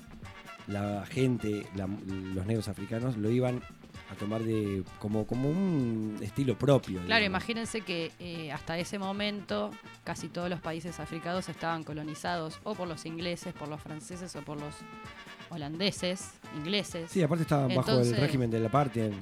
gente, 1.11 1.67
la- 1.75 1.89
los 1.89 2.47
negros 2.47 2.69
africanos, 2.69 3.17
lo 3.17 3.31
iban 3.31 3.61
a 4.11 4.14
tomar 4.14 4.42
de 4.42 4.83
como, 4.99 5.27
como 5.27 5.51
un 5.51 6.18
estilo 6.23 6.59
propio. 6.59 7.01
Claro, 7.01 7.21
digamos. 7.21 7.27
imagínense 7.27 7.83
que 7.83 8.11
eh, 8.18 8.51
hasta 8.53 8.79
ese 8.79 8.99
momento 8.99 9.71
casi 10.05 10.29
todos 10.29 10.49
los 10.49 10.61
países 10.61 10.99
africanos 11.01 11.49
estaban 11.49 11.85
colonizados 11.85 12.59
o 12.64 12.75
por 12.75 12.88
los 12.88 13.05
ingleses, 13.07 13.53
por 13.53 13.68
los 13.68 13.81
franceses 13.81 14.35
o 14.37 14.42
por 14.42 14.59
los 14.59 14.75
holandeses, 15.51 16.31
ingleses. 16.57 17.11
Sí, 17.11 17.23
aparte 17.23 17.42
estaban 17.42 17.75
bajo 17.75 18.01
el 18.01 18.16
régimen 18.16 18.51
del 18.51 18.66
apartheid. 18.66 19.12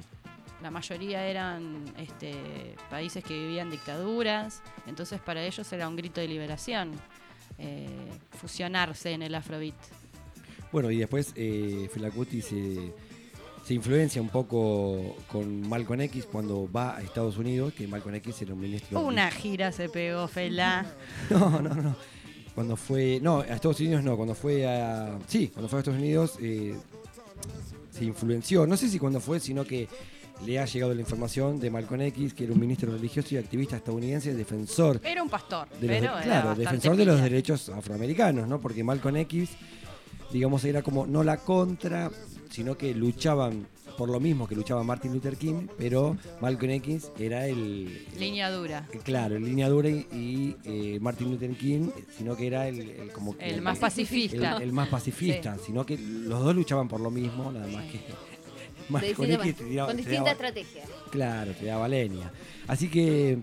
La 0.61 0.71
mayoría 0.71 1.25
eran 1.25 1.85
este, 1.97 2.75
países 2.89 3.23
que 3.23 3.37
vivían 3.37 3.69
dictaduras, 3.69 4.63
entonces 4.87 5.19
para 5.21 5.43
ellos 5.43 5.71
era 5.71 5.87
un 5.87 5.95
grito 5.95 6.19
de 6.19 6.27
liberación 6.27 6.93
eh, 7.59 7.87
fusionarse 8.39 9.11
en 9.11 9.21
el 9.21 9.35
afrobeat. 9.35 9.75
Bueno, 10.71 10.91
y 10.91 10.97
después 10.97 11.31
eh, 11.35 11.89
se, 12.41 12.93
se 13.67 13.73
influencia 13.73 14.21
un 14.21 14.29
poco 14.29 15.17
con 15.27 15.67
Malcolm 15.67 15.99
X 16.01 16.25
cuando 16.31 16.71
va 16.71 16.95
a 16.95 17.01
Estados 17.01 17.37
Unidos, 17.37 17.73
que 17.73 17.85
Malcolm 17.85 18.15
X 18.15 18.41
era 18.43 18.53
un 18.53 18.61
ministro. 18.61 18.97
Una 19.01 19.29
gira 19.29 19.73
se 19.73 19.89
pegó, 19.89 20.27
Fela. 20.29 20.85
No, 21.29 21.61
no, 21.61 21.75
no. 21.75 21.95
Cuando 22.55 22.77
fue. 22.77 23.19
No, 23.21 23.41
a 23.41 23.45
Estados 23.47 23.81
Unidos 23.81 24.03
no. 24.03 24.15
Cuando 24.15 24.33
fue 24.35 24.65
a. 24.65 25.19
Sí, 25.27 25.49
cuando 25.49 25.67
fue 25.67 25.79
a 25.79 25.81
Estados 25.81 25.99
Unidos 25.99 26.35
eh, 26.41 26.75
se 27.91 28.05
influenció. 28.05 28.65
No 28.65 28.77
sé 28.77 28.87
si 28.89 28.97
cuando 28.99 29.19
fue, 29.19 29.39
sino 29.41 29.65
que 29.65 29.89
le 30.45 30.59
ha 30.59 30.65
llegado 30.65 30.93
la 30.93 31.01
información 31.01 31.59
de 31.59 31.69
Malcolm 31.69 32.01
X, 32.03 32.33
que 32.33 32.45
era 32.45 32.53
un 32.53 32.59
ministro 32.61 32.91
religioso 32.91 33.35
y 33.35 33.37
activista 33.37 33.75
estadounidense, 33.75 34.33
defensor. 34.33 35.01
Era 35.03 35.21
un 35.21 35.29
pastor, 35.29 35.67
de 35.69 35.87
los- 35.87 35.97
pero 35.97 36.13
era 36.13 36.21
claro, 36.23 36.55
defensor 36.55 36.95
de 36.95 37.05
los 37.05 37.21
derechos 37.21 37.67
afroamericanos, 37.69 38.47
¿no? 38.47 38.61
Porque 38.61 38.83
Malcolm 38.83 39.17
X, 39.17 39.49
digamos, 40.31 40.63
era 40.63 40.81
como 40.81 41.05
no 41.05 41.23
la 41.23 41.37
contra, 41.37 42.09
sino 42.57 42.75
que 42.75 42.91
luchaban 42.95 43.67
por 43.99 44.09
lo 44.09 44.19
mismo 44.19 44.47
que 44.47 44.55
luchaba 44.55 44.83
Martin 44.83 45.13
Luther 45.13 45.37
King, 45.37 45.67
pero 45.77 46.17
Malcolm 46.41 46.71
X 46.71 47.11
era 47.19 47.45
el, 47.45 48.07
Línea 48.19 48.49
dura. 48.49 48.87
Claro, 49.03 49.35
el 49.35 49.45
línea 49.45 49.69
dura 49.69 49.89
y, 49.89 50.07
y, 50.11 50.55
eh, 50.65 50.97
Martin 50.99 51.29
Luther 51.31 51.55
King, 51.55 51.89
sino 52.17 52.35
que 52.35 52.47
era 52.47 52.67
el, 52.67 52.79
el 52.81 53.11
como 53.11 53.37
que 53.37 53.47
El 53.47 53.61
más 53.61 53.77
pacifista. 53.77 54.57
el, 54.57 54.63
el 54.63 54.73
más 54.73 54.87
pacifista, 54.89 55.55
sino 55.63 55.85
que 55.85 55.97
los 55.99 56.43
dos 56.43 56.55
luchaban 56.55 56.87
por 56.87 56.99
lo 56.99 57.11
mismo, 57.11 57.51
nada 57.51 57.67
más 57.67 57.85
que 57.85 57.99
Malcolm 58.89 59.31
X 59.33 59.55
te 59.55 59.63
tiraba- 59.65 59.87
con 59.87 59.95
te 59.97 60.01
distinta 60.01 60.23
daba- 60.23 60.31
estrategia. 60.31 60.83
Claro, 61.11 61.51
te 61.53 61.65
daba 61.65 61.87
leña. 61.87 62.31
Así 62.67 62.89
que, 62.89 63.37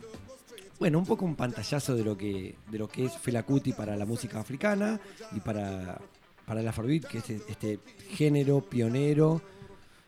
bueno, 0.80 0.98
un 0.98 1.06
poco 1.06 1.24
un 1.24 1.36
pantallazo 1.36 1.94
de 1.94 2.02
lo 2.04 2.16
que, 2.16 2.56
de 2.70 2.78
lo 2.78 2.88
que 2.88 3.04
es 3.06 3.12
Fela 3.18 3.42
Kuti 3.44 3.72
para 3.72 3.96
la 3.96 4.06
música 4.06 4.40
africana 4.40 5.00
y 5.36 5.40
para, 5.40 6.00
para 6.46 6.60
el 6.60 6.68
Afrobeat, 6.68 7.04
que 7.04 7.18
es 7.18 7.30
este 7.30 7.78
género 8.10 8.60
pionero 8.60 9.40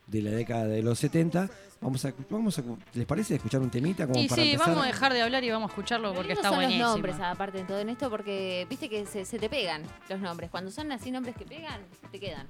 de 0.05 0.21
la 0.21 0.31
década 0.31 0.65
de 0.65 0.81
los 0.81 0.99
70. 0.99 1.49
Vamos 1.79 2.03
a, 2.05 2.13
vamos 2.29 2.57
a, 2.57 2.63
¿les 2.95 3.05
parece 3.05 3.35
escuchar 3.35 3.61
un 3.61 3.69
temita 3.69 4.07
como 4.07 4.19
Y 4.19 4.27
para 4.27 4.41
sí, 4.41 4.49
empezar? 4.51 4.69
vamos 4.69 4.83
a 4.83 4.87
dejar 4.87 5.13
de 5.13 5.21
hablar 5.21 5.43
y 5.43 5.51
vamos 5.51 5.69
a 5.69 5.71
escucharlo 5.73 6.09
Lo 6.09 6.15
porque 6.15 6.33
está 6.33 6.47
son 6.49 6.55
buenísimo. 6.57 6.85
los 6.85 6.93
nombres, 6.93 7.19
aparte 7.19 7.59
de 7.59 7.63
todo 7.65 7.79
en 7.79 7.89
esto, 7.89 8.09
porque 8.09 8.65
viste 8.67 8.89
que 8.89 9.05
se, 9.05 9.25
se 9.25 9.37
te 9.37 9.47
pegan 9.47 9.83
los 10.09 10.19
nombres. 10.19 10.49
Cuando 10.49 10.71
son 10.71 10.91
así 10.91 11.11
nombres 11.11 11.35
que 11.35 11.45
pegan, 11.45 11.81
te 12.11 12.19
quedan. 12.19 12.47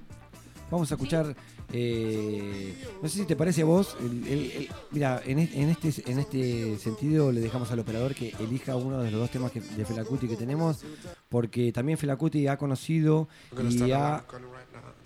Vamos 0.70 0.90
a 0.90 0.94
escuchar, 0.96 1.34
eh, 1.72 2.74
no 3.02 3.08
sé 3.08 3.20
si 3.20 3.24
te 3.24 3.36
parece 3.36 3.62
a 3.62 3.64
vos, 3.64 3.96
el- 4.00 4.26
el- 4.28 4.50
el- 4.52 4.68
mira, 4.90 5.22
en, 5.24 5.38
es- 5.38 5.54
en 5.54 5.68
este, 5.70 6.10
en 6.10 6.18
este 6.18 6.78
sentido 6.78 7.32
le 7.32 7.40
dejamos 7.40 7.70
al 7.70 7.78
operador 7.78 8.14
que 8.14 8.34
elija 8.38 8.76
uno 8.76 9.00
de 9.02 9.10
los 9.10 9.20
dos 9.20 9.30
temas 9.30 9.50
que- 9.52 9.60
de 9.60 9.84
Felacuti 9.84 10.28
que 10.28 10.36
tenemos, 10.36 10.78
porque 11.28 11.72
también 11.72 11.96
Felacuti 11.98 12.46
ha 12.48 12.56
conocido 12.58 13.28
y 13.88 13.92
ha 13.92 14.24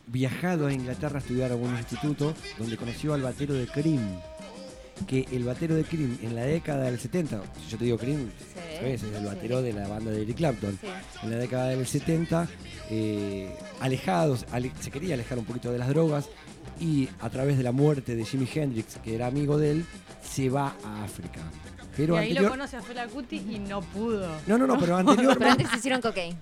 viajado 0.08 0.66
a 0.66 0.72
Inglaterra 0.72 1.16
a 1.16 1.20
estudiar 1.20 1.52
a 1.52 1.56
un 1.56 1.76
instituto 1.76 2.34
donde 2.58 2.76
conoció 2.76 3.14
al 3.14 3.22
batero 3.22 3.54
de 3.54 3.66
Cream. 3.66 4.20
Que 5.06 5.26
el 5.32 5.44
batero 5.44 5.74
de 5.74 5.84
Cream 5.84 6.18
en 6.22 6.34
la 6.34 6.42
década 6.42 6.84
del 6.84 6.98
70, 6.98 7.42
si 7.64 7.70
yo 7.70 7.78
te 7.78 7.84
digo 7.84 7.98
Cream, 7.98 8.30
¿sabes? 8.78 9.02
es 9.02 9.14
el 9.14 9.24
batero 9.26 9.58
sí. 9.58 9.64
de 9.64 9.72
la 9.74 9.88
banda 9.88 10.10
de 10.10 10.22
Eric 10.22 10.36
Clapton 10.36 10.78
Sí. 10.80 10.86
en 11.22 11.30
la 11.30 11.36
década 11.36 11.68
del 11.68 11.86
70, 11.86 12.48
eh, 12.90 13.54
alejados, 13.80 14.46
ale- 14.52 14.72
se 14.80 14.90
quería 14.90 15.14
alejar 15.14 15.38
un 15.38 15.44
poquito 15.44 15.70
de 15.72 15.78
las 15.78 15.88
drogas 15.88 16.28
y 16.80 17.08
a 17.20 17.28
través 17.30 17.56
de 17.58 17.62
la 17.62 17.72
muerte 17.72 18.16
de 18.16 18.24
Jimi 18.24 18.48
Hendrix, 18.52 18.96
que 19.04 19.14
era 19.14 19.26
amigo 19.26 19.58
de 19.58 19.72
él, 19.72 19.86
se 20.22 20.48
va 20.48 20.74
a 20.84 21.04
África. 21.04 21.40
Pero 21.96 22.14
y 22.14 22.18
ahí 22.18 22.22
anterior... 22.28 22.44
lo 22.44 22.50
conoce 22.50 22.76
a 22.76 22.82
Fela 22.82 23.06
Kuti 23.06 23.36
y 23.36 23.58
no 23.58 23.82
pudo. 23.82 24.26
No, 24.46 24.56
no, 24.56 24.66
no, 24.66 24.78
pero 24.78 24.96
anterior... 24.98 25.36
Pero 25.38 25.50
antes 25.50 25.68
hicieron 25.76 26.00
cocaine. 26.00 26.36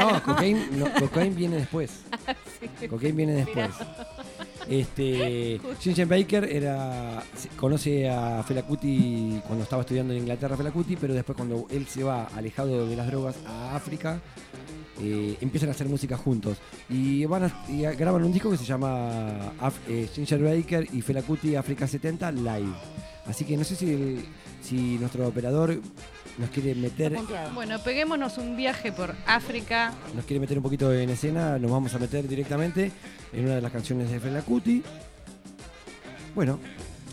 No, 0.00 0.22
cocaine, 0.24 0.68
no, 0.72 0.92
cocaine 0.94 1.34
viene 1.36 1.56
después. 1.58 1.90
Cocaine 2.90 3.16
viene 3.16 3.32
después. 3.34 3.70
Este, 4.68 5.60
Ginger 5.80 6.06
Baker 6.06 6.44
era, 6.44 7.22
conoce 7.56 8.08
a 8.08 8.42
Fela 8.42 8.62
Kuti 8.62 9.40
cuando 9.46 9.64
estaba 9.64 9.82
estudiando 9.82 10.12
en 10.12 10.20
Inglaterra 10.20 10.56
Fela 10.56 10.70
Kuti, 10.70 10.96
pero 10.96 11.14
después 11.14 11.36
cuando 11.36 11.66
él 11.70 11.86
se 11.86 12.04
va 12.04 12.24
alejado 12.34 12.86
de 12.86 12.96
las 12.96 13.06
drogas 13.06 13.36
a 13.46 13.74
África, 13.76 14.20
eh, 15.00 15.36
empiezan 15.40 15.68
a 15.68 15.72
hacer 15.72 15.88
música 15.88 16.16
juntos 16.16 16.58
y 16.88 17.24
van 17.24 17.44
a, 17.44 17.64
graban 17.92 18.22
un 18.22 18.32
disco 18.32 18.50
que 18.50 18.56
se 18.56 18.64
llama 18.64 19.52
eh, 19.88 20.08
Ginger 20.14 20.42
Baker 20.42 20.88
y 20.92 21.00
Fela 21.00 21.22
Kuti 21.22 21.56
África 21.56 21.86
70 21.86 22.30
Live. 22.32 22.72
Así 23.26 23.44
que 23.44 23.56
no 23.56 23.64
sé 23.64 23.76
si, 23.76 24.24
si 24.62 24.98
nuestro 24.98 25.26
operador 25.26 25.80
nos 26.38 26.50
quiere 26.50 26.74
meter. 26.74 27.18
Bueno, 27.54 27.78
peguémonos 27.80 28.38
un 28.38 28.56
viaje 28.56 28.92
por 28.92 29.14
África. 29.26 29.92
nos 30.14 30.24
quiere 30.24 30.40
meter 30.40 30.56
un 30.56 30.62
poquito 30.62 30.92
en 30.92 31.10
escena, 31.10 31.58
nos 31.58 31.70
vamos 31.70 31.94
a 31.94 31.98
meter 31.98 32.26
directamente 32.26 32.90
en 33.32 33.44
una 33.44 33.56
de 33.56 33.62
las 33.62 33.72
canciones 33.72 34.10
de 34.10 34.20
Fela 34.20 34.42
Kuti. 34.42 34.82
Bueno, 36.34 36.58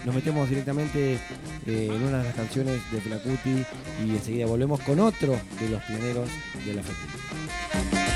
nos 0.05 0.15
metemos 0.15 0.49
directamente 0.49 1.15
eh, 1.65 1.89
en 1.91 2.03
una 2.03 2.19
de 2.19 2.23
las 2.23 2.35
canciones 2.35 2.79
de 2.91 3.01
Fela 3.01 3.17
Kuti 3.17 3.65
y 4.05 4.09
enseguida 4.11 4.45
volvemos 4.45 4.79
con 4.81 4.99
otro 4.99 5.37
de 5.59 5.69
los 5.69 5.83
pioneros 5.83 6.29
de 6.65 6.73
la 6.73 6.81
Afrobeat. 6.81 8.08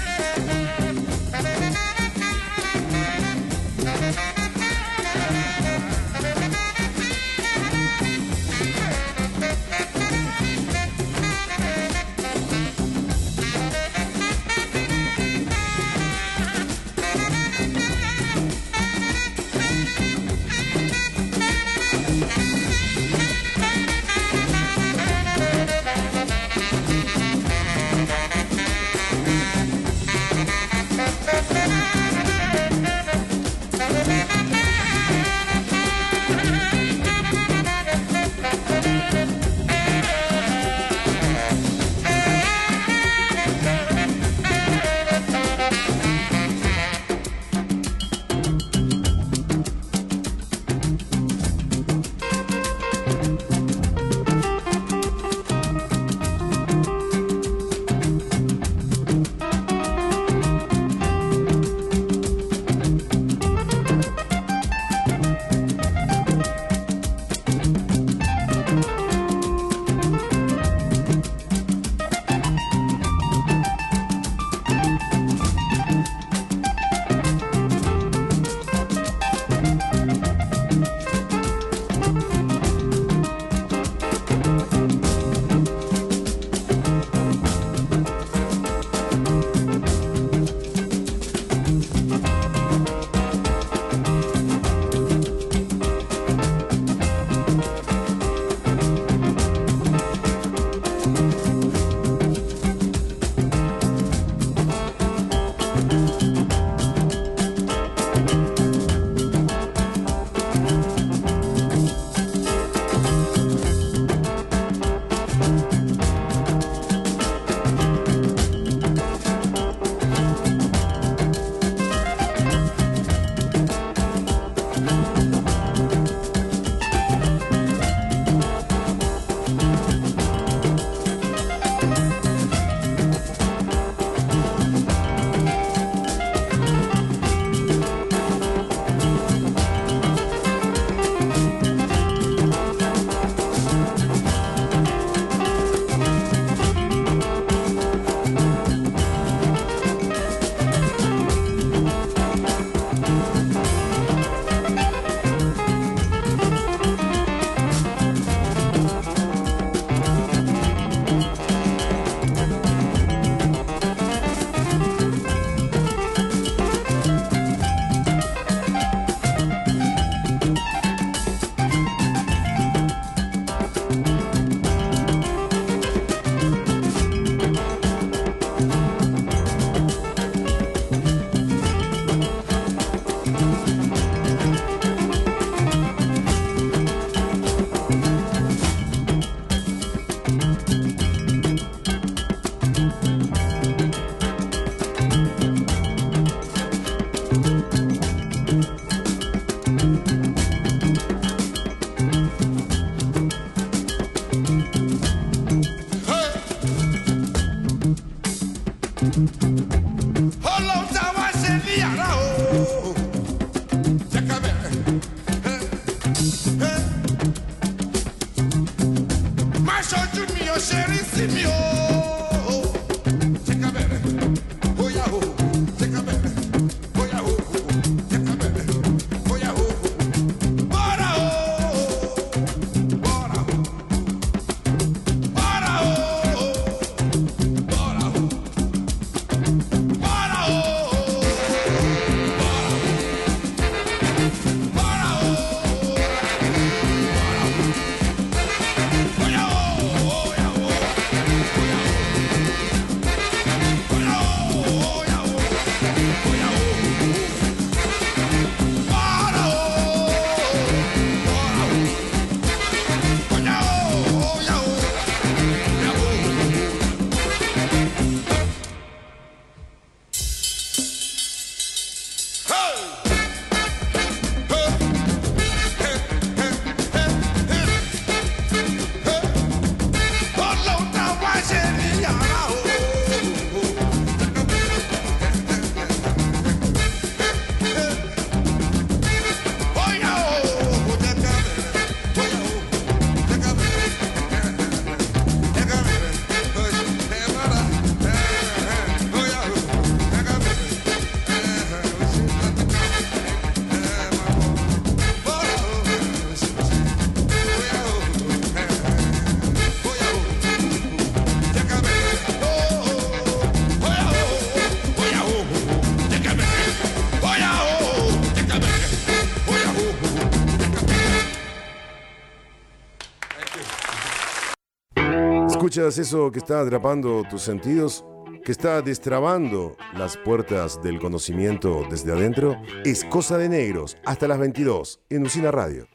¿Escuchas 325.74 325.98
eso 325.98 326.32
que 326.32 326.38
está 326.38 326.62
atrapando 326.62 327.24
tus 327.28 327.42
sentidos? 327.42 328.06
¿Que 328.46 328.52
está 328.52 328.84
destrabando 328.84 329.76
las 329.98 330.18
puertas 330.18 330.80
del 330.84 331.00
conocimiento 331.00 331.88
desde 331.90 332.12
adentro? 332.12 332.62
Es 332.86 333.04
Cosa 333.06 333.40
de 333.40 333.50
Negros, 333.50 333.98
hasta 334.06 334.28
las 334.28 334.38
22, 334.38 335.00
en 335.10 335.26
Usina 335.26 335.50
Radio. 335.50 335.88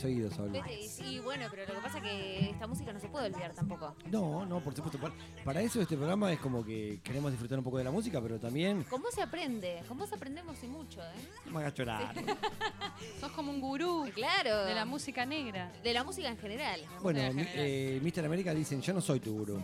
Tenés 0.00 0.04
oído, 0.04 0.28
tenés 0.28 0.38
oído, 0.38 0.50
Sol. 0.50 0.50
Vete, 0.50 0.80
y 0.80 0.88
sí, 0.88 1.20
bueno, 1.20 1.46
pero 1.50 1.66
lo 1.66 1.74
que 1.74 1.80
pasa 1.80 1.98
es 1.98 2.04
que 2.04 2.50
esta 2.50 2.66
música 2.66 2.92
no 2.92 3.00
se 3.00 3.08
puede 3.08 3.26
olvidar 3.26 3.52
tampoco. 3.52 3.94
No, 4.10 4.44
no, 4.46 4.60
por 4.60 4.74
supuesto. 4.74 4.98
Para, 4.98 5.14
para 5.44 5.60
eso 5.62 5.80
este 5.80 5.96
programa 5.96 6.32
es 6.32 6.38
como 6.40 6.64
que 6.64 7.00
queremos 7.02 7.30
disfrutar 7.30 7.58
un 7.58 7.64
poco 7.64 7.78
de 7.78 7.84
la 7.84 7.90
música, 7.90 8.20
pero 8.20 8.38
también... 8.38 8.84
¿Cómo 8.84 9.10
se 9.10 9.22
aprende? 9.22 9.82
¿Cómo 9.88 10.06
se 10.06 10.14
aprendemos 10.14 10.62
y 10.62 10.66
mucho, 10.68 11.00
eh? 11.02 11.28
No 11.46 11.52
me 11.52 11.58
hagas 11.60 11.74
llorar. 11.74 12.14
Sos 13.20 13.32
como 13.32 13.50
un 13.50 13.60
gurú 13.60 14.08
Claro. 14.14 14.64
de 14.64 14.74
la 14.74 14.84
música 14.84 15.24
negra. 15.26 15.72
De 15.82 15.92
la 15.92 16.04
música 16.04 16.28
en 16.28 16.38
general. 16.38 16.80
Bueno, 17.02 17.20
eh, 17.22 18.00
Mr. 18.02 18.24
América 18.24 18.54
dicen, 18.54 18.82
yo 18.82 18.92
no 18.92 19.00
soy 19.00 19.20
tu 19.20 19.32
gurú. 19.36 19.60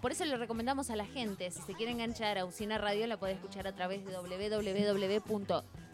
Por 0.00 0.10
eso 0.10 0.24
le 0.24 0.36
recomendamos 0.36 0.90
a 0.90 0.96
la 0.96 1.06
gente, 1.06 1.50
si 1.52 1.62
se 1.62 1.74
quiere 1.74 1.92
enganchar 1.92 2.36
a 2.36 2.44
Usina 2.44 2.76
Radio, 2.76 3.06
la 3.06 3.18
puede 3.18 3.34
escuchar 3.34 3.68
a 3.68 3.72
través 3.72 4.04
de 4.04 4.12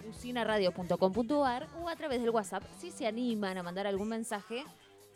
www.usinaradio.com.ar 0.08 1.68
o 1.82 1.88
a 1.88 1.96
través 1.96 2.20
del 2.20 2.30
WhatsApp, 2.30 2.62
si 2.80 2.90
se 2.90 3.06
animan 3.06 3.58
a 3.58 3.62
mandar 3.62 3.86
algún 3.86 4.08
mensaje. 4.08 4.64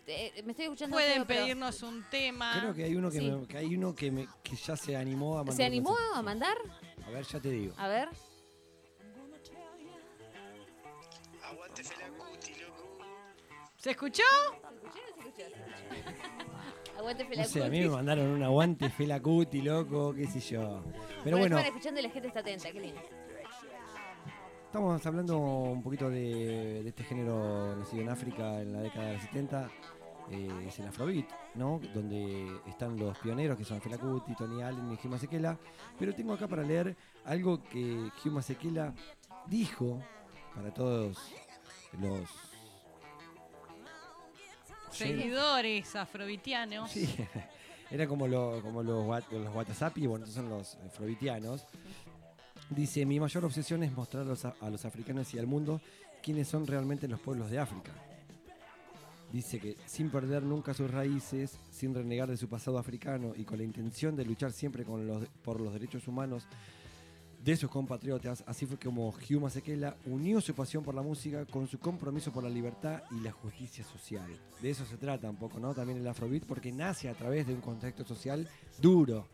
Eh, 0.06 0.42
me 0.44 0.50
estoy 0.52 0.66
escuchando 0.66 0.94
Pueden 0.96 1.14
feo, 1.14 1.24
pero- 1.26 1.40
pedirnos 1.42 1.82
un 1.82 2.04
tema. 2.10 2.56
Creo 2.60 2.74
que 2.74 2.84
hay 2.84 2.96
uno 2.96 3.10
que, 3.10 3.18
Sí. 3.20 3.30
me- 3.30 3.46
que 3.46 3.56
hay 3.58 3.76
uno 3.76 3.94
que, 3.94 4.10
me- 4.10 4.28
que 4.42 4.56
ya 4.56 4.76
se 4.76 4.96
animó 4.96 5.34
a 5.34 5.38
mandar. 5.38 5.54
¿Se 5.54 5.64
animó 5.64 5.90
mensaje. 5.90 6.18
a 6.18 6.22
mandar? 6.22 6.56
A 7.06 7.10
ver, 7.10 7.24
ya 7.24 7.40
te 7.40 7.50
digo. 7.50 7.74
A 7.76 7.88
ver. 7.88 8.08
¿Se 13.76 13.90
escuchó? 13.90 14.22
Aguante 16.98 17.24
No 17.36 17.44
sé, 17.44 17.64
a 17.64 17.68
mí 17.68 17.80
me 17.80 17.88
mandaron 17.88 18.26
un 18.26 18.42
aguante 18.42 18.88
Fela 18.90 19.20
Cuti, 19.20 19.62
loco, 19.62 20.14
qué 20.14 20.26
sé 20.26 20.40
yo. 20.40 20.82
Pero 21.24 21.38
Bueno, 21.38 21.58
escuchando 21.58 22.00
y 22.00 22.04
la 22.04 22.10
gente 22.10 22.28
está 22.28 22.40
atenta, 22.40 22.70
qué 22.70 22.80
lindo. 22.80 23.00
Estamos 24.72 25.04
hablando 25.04 25.36
un 25.38 25.82
poquito 25.82 26.08
de, 26.08 26.82
de 26.82 26.88
este 26.88 27.04
género 27.04 27.76
nacido 27.76 28.02
en 28.02 28.08
África 28.08 28.60
en 28.62 28.72
la 28.72 28.80
década 28.80 29.08
del 29.10 29.20
70. 29.20 29.70
eh, 30.30 30.64
es 30.66 30.78
el 30.78 30.86
Afrobeat, 30.88 31.26
¿no? 31.56 31.78
Donde 31.92 32.50
están 32.66 32.96
los 32.98 33.18
pioneros 33.18 33.58
que 33.58 33.64
son 33.64 33.82
Fela 33.82 33.98
Kuti, 33.98 34.34
Tony 34.34 34.62
Allen 34.62 34.90
y 34.90 34.94
Hugh 34.94 35.10
Masekela. 35.10 35.58
Pero 35.98 36.14
tengo 36.14 36.32
acá 36.32 36.48
para 36.48 36.62
leer 36.62 36.96
algo 37.26 37.62
que 37.64 38.10
Hugh 38.24 38.32
Masekela 38.32 38.94
dijo 39.46 40.00
para 40.54 40.72
todos 40.72 41.18
los 42.00 42.28
Seguidores 44.90 45.94
afrovitianos. 45.96 46.90
Sí, 46.90 47.14
era 47.90 48.06
como, 48.06 48.26
lo- 48.26 48.60
como 48.62 48.82
los, 48.82 49.06
los 49.32 49.54
WhatsApp 49.54 49.96
y 49.98 50.06
bueno, 50.06 50.24
estos 50.24 50.36
son 50.42 50.48
los 50.50 50.76
afrovitianos. 50.86 51.66
Dice, 52.74 53.04
mi 53.04 53.20
mayor 53.20 53.44
obsesión 53.44 53.82
es 53.82 53.92
mostrar 53.92 54.24
a 54.24 54.70
los, 54.70 54.84
africanos 54.84 55.34
y 55.34 55.38
al 55.38 55.46
mundo 55.46 55.80
quiénes 56.22 56.48
son 56.48 56.66
realmente 56.66 57.06
los 57.06 57.20
pueblos 57.20 57.50
de 57.50 57.58
África. 57.58 57.92
Dice 59.30 59.58
que 59.58 59.76
sin 59.86 60.10
perder 60.10 60.42
nunca 60.42 60.72
sus 60.72 60.90
raíces, 60.90 61.58
sin 61.70 61.94
renegar 61.94 62.30
de 62.30 62.36
su 62.36 62.48
pasado 62.48 62.78
africano 62.78 63.32
y 63.36 63.44
con 63.44 63.58
la 63.58 63.64
intención 63.64 64.16
de 64.16 64.24
luchar 64.24 64.52
siempre 64.52 64.84
por 64.84 65.60
los 65.60 65.72
derechos 65.72 66.08
humanos 66.08 66.46
de 67.42 67.56
sus 67.56 67.70
compatriotas, 67.70 68.44
así 68.46 68.66
fue 68.66 68.78
como 68.78 69.08
Hugh 69.08 69.40
Masekela 69.40 69.96
unió 70.06 70.40
su 70.40 70.54
pasión 70.54 70.84
por 70.84 70.94
la 70.94 71.02
música 71.02 71.44
con 71.44 71.66
su 71.66 71.78
compromiso 71.78 72.32
por 72.32 72.44
la 72.44 72.50
libertad 72.50 73.02
y 73.10 73.20
la 73.20 73.32
justicia 73.32 73.84
social. 73.84 74.30
De 74.60 74.70
eso 74.70 74.86
se 74.86 74.96
trata 74.96 75.28
un 75.28 75.36
poco, 75.36 75.58
¿no? 75.58 75.74
También 75.74 75.98
el 75.98 76.06
Afrobeat, 76.06 76.44
porque 76.44 76.70
nace 76.70 77.08
a 77.08 77.14
través 77.14 77.46
de 77.46 77.54
un 77.54 77.60
contexto 77.60 78.04
social 78.04 78.48
duro. 78.80 79.26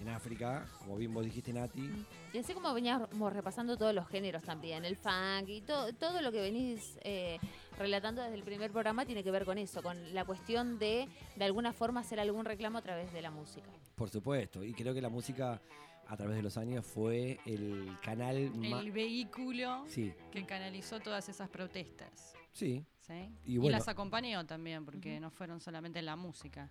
En 0.00 0.08
África, 0.08 0.66
como 0.78 0.96
bien 0.96 1.12
vos 1.12 1.22
dijiste, 1.24 1.52
Nati, 1.52 1.90
Y 2.32 2.38
así 2.38 2.54
como 2.54 2.72
veníamos 2.72 3.32
repasando 3.32 3.76
todos 3.76 3.94
los 3.94 4.08
géneros 4.08 4.42
también, 4.42 4.84
el 4.86 4.96
funk 4.96 5.48
y 5.48 5.60
todo, 5.60 5.92
todo 5.92 6.22
lo 6.22 6.32
que 6.32 6.40
venís 6.40 6.98
eh, 7.02 7.38
relatando 7.78 8.22
desde 8.22 8.34
el 8.36 8.42
primer 8.42 8.70
programa 8.70 9.04
tiene 9.04 9.22
que 9.22 9.30
ver 9.30 9.44
con 9.44 9.58
eso, 9.58 9.82
con 9.82 10.14
la 10.14 10.24
cuestión 10.24 10.78
de 10.78 11.06
de 11.36 11.44
alguna 11.44 11.74
forma 11.74 12.00
hacer 12.00 12.18
algún 12.18 12.46
reclamo 12.46 12.78
a 12.78 12.82
través 12.82 13.12
de 13.12 13.20
la 13.20 13.30
música. 13.30 13.68
por 13.94 14.08
supuesto. 14.08 14.64
Y 14.64 14.72
creo 14.72 14.94
que 14.94 15.02
la 15.02 15.10
música, 15.10 15.60
a 16.06 16.16
través 16.16 16.36
de 16.36 16.42
los 16.42 16.56
años, 16.56 16.86
fue 16.86 17.38
el 17.44 17.94
canal. 18.02 18.36
El 18.36 18.92
vehículo 18.92 19.84
Sí, 19.86 20.14
que 20.32 20.46
canalizó 20.46 21.00
todas 21.00 21.28
esas 21.28 21.50
protestas. 21.50 22.32
sí. 22.52 22.84
¿sí? 23.00 23.28
Y 23.44 23.54
Y, 23.54 23.58
bueno. 23.58 23.76
las 23.76 23.88
acompañó 23.88 24.46
también, 24.46 24.84
porque 24.86 25.18
no 25.20 25.30
fueron 25.30 25.60
solamente 25.60 26.00
la 26.00 26.16
música. 26.16 26.70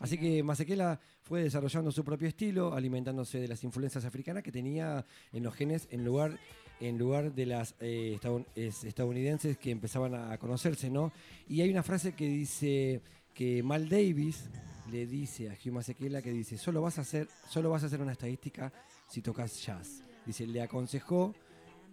Así 0.00 0.18
que 0.18 0.42
Masekela 0.42 0.98
fue 1.22 1.42
desarrollando 1.42 1.92
su 1.92 2.04
propio 2.04 2.28
estilo, 2.28 2.74
alimentándose 2.74 3.38
de 3.38 3.48
las 3.48 3.62
influencias 3.64 4.04
africanas 4.04 4.42
que 4.42 4.50
tenía 4.52 5.04
en 5.32 5.42
los 5.42 5.54
genes 5.54 5.86
en 5.90 6.04
lugar, 6.04 6.38
en 6.80 6.98
lugar 6.98 7.32
de 7.32 7.46
las 7.46 7.74
eh, 7.80 8.18
estadoun- 8.20 8.46
es- 8.56 8.82
estadounidenses 8.84 9.58
que 9.58 9.70
empezaban 9.70 10.14
a 10.14 10.36
conocerse, 10.38 10.90
¿no? 10.90 11.12
Y 11.48 11.60
hay 11.60 11.70
una 11.70 11.82
frase 11.84 12.14
que 12.14 12.26
dice 12.26 13.00
que 13.34 13.62
Mal 13.62 13.88
Davis 13.88 14.48
le 14.90 15.06
dice 15.06 15.48
a 15.50 15.52
Hugh 15.54 15.72
Masekela 15.72 16.20
que 16.20 16.32
dice, 16.32 16.58
solo 16.58 16.82
vas 16.82 16.98
a 16.98 17.02
hacer, 17.02 17.28
solo 17.48 17.70
vas 17.70 17.84
a 17.84 17.86
hacer 17.86 18.00
una 18.00 18.12
estadística 18.12 18.72
si 19.08 19.22
tocas 19.22 19.64
jazz. 19.64 20.02
Dice, 20.26 20.46
le 20.46 20.60
aconsejó, 20.62 21.34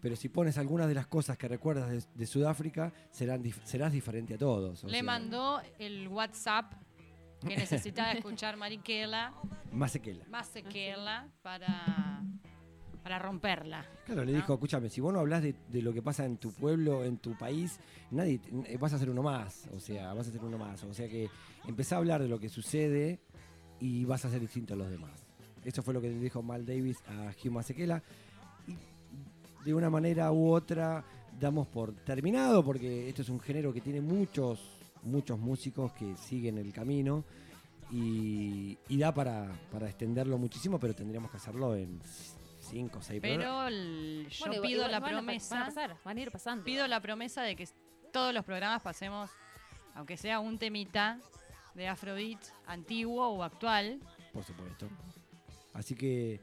pero 0.02 0.16
si 0.16 0.30
pones 0.30 0.58
algunas 0.58 0.88
de 0.88 0.96
las 0.96 1.06
cosas 1.08 1.38
que 1.38 1.48
recuerdas 1.48 1.90
de, 1.92 2.04
de 2.16 2.26
Sudáfrica, 2.26 2.92
serán, 3.12 3.44
serás 3.64 3.92
diferente 3.94 4.34
a 4.34 4.38
todos. 4.38 4.84
O 4.84 4.88
Le 4.88 4.94
sea, 4.94 5.04
mandó 5.04 5.62
el 5.78 6.08
WhatsApp 6.08 6.74
que 7.48 7.56
necesitaba 7.58 8.12
escuchar 8.14 8.58
Mariquela, 8.58 9.34
Masekela. 9.72 10.26
más 10.30 10.48
sequela 10.48 11.28
para, 11.42 12.22
para 13.04 13.20
romperla. 13.20 13.86
Claro, 14.06 14.26
le 14.26 14.32
¿no? 14.34 14.38
dijo, 14.38 14.54
escúchame, 14.54 14.90
si 14.90 15.02
vos 15.02 15.14
no 15.14 15.20
hablas 15.20 15.44
de, 15.44 15.56
de 15.70 15.82
lo 15.82 15.94
que 15.94 16.02
pasa 16.02 16.26
en 16.26 16.38
tu 16.38 16.52
pueblo, 16.52 17.04
en 17.04 17.18
tu 17.18 17.38
país, 17.38 17.80
nadie 18.12 18.42
eh, 18.66 18.78
vas 18.78 18.94
a 18.94 18.98
ser 19.00 19.10
uno 19.10 19.24
más. 19.24 19.68
O 19.74 19.80
sea, 19.80 20.14
vas 20.14 20.28
a 20.28 20.32
ser 20.32 20.44
uno 20.44 20.58
más. 20.58 20.84
O 20.84 20.94
sea 20.94 21.08
que 21.08 21.30
empezá 21.68 21.96
a 21.96 22.00
hablar 22.00 22.22
de 22.22 22.28
lo 22.28 22.40
que 22.40 22.50
sucede 22.50 23.20
y 23.80 24.04
vas 24.06 24.26
a 24.26 24.30
ser 24.30 24.42
distinto 24.42 24.74
a 24.74 24.78
los 24.78 24.90
demás. 24.90 25.26
Eso 25.64 25.84
fue 25.84 25.94
lo 25.94 26.02
que 26.02 26.10
le 26.10 26.20
dijo 26.20 26.42
Mal 26.42 26.66
Davis 26.66 26.98
a 27.08 27.32
Hugh 27.44 27.52
Masekela. 27.52 28.02
Y 28.68 28.76
de 29.66 29.74
una 29.74 29.90
manera 29.90 30.32
u 30.32 30.52
otra 30.52 31.04
damos 31.40 31.68
por 31.68 31.94
terminado, 31.94 32.64
porque 32.64 33.08
esto 33.08 33.22
es 33.22 33.30
un 33.30 33.40
género 33.40 33.72
que 33.74 33.82
tiene 33.82 34.02
muchos, 34.02 34.60
muchos 35.04 35.40
músicos 35.40 35.92
que 35.94 36.16
siguen 36.18 36.58
el 36.58 36.72
camino. 36.74 37.24
Y, 37.92 38.78
y 38.88 38.98
da 39.00 39.12
para, 39.14 39.50
para 39.72 39.88
extenderlo 39.88 40.38
muchísimo, 40.38 40.80
pero 40.80 40.94
tendríamos 40.94 41.32
que 41.32 41.38
hacerlo 41.38 41.76
en 41.76 42.00
cinco 42.60 43.00
o 43.00 43.02
seis 43.02 43.20
programas. 43.20 43.46
Pero 43.48 43.68
el- 43.68 44.28
yo 44.30 44.46
Bueno, 44.46 44.62
pido 44.62 44.76
igual 44.76 44.92
la 44.92 45.00
van 45.00 45.10
a 45.10 45.16
pa- 45.16 45.22
promesa. 45.24 45.56
Van 45.56 45.64
a, 45.64 45.66
pasar, 45.68 45.98
van 46.06 46.18
a 46.18 46.22
ir 46.22 46.32
pasando. 46.32 46.64
Pido 46.64 46.88
la 46.88 47.00
promesa 47.02 47.42
de 47.42 47.56
que 47.56 47.68
todos 48.14 48.32
los 48.34 48.46
programas 48.46 48.82
pasemos, 48.84 49.32
aunque 49.96 50.18
sea 50.18 50.40
un 50.40 50.60
temita 50.60 51.20
de 51.74 51.88
Afrobeat 51.88 52.40
antiguo 52.68 53.28
o 53.28 53.42
actual. 53.42 54.00
Por 54.34 54.44
supuesto. 54.44 54.88
Así 55.74 55.96
que 55.96 56.40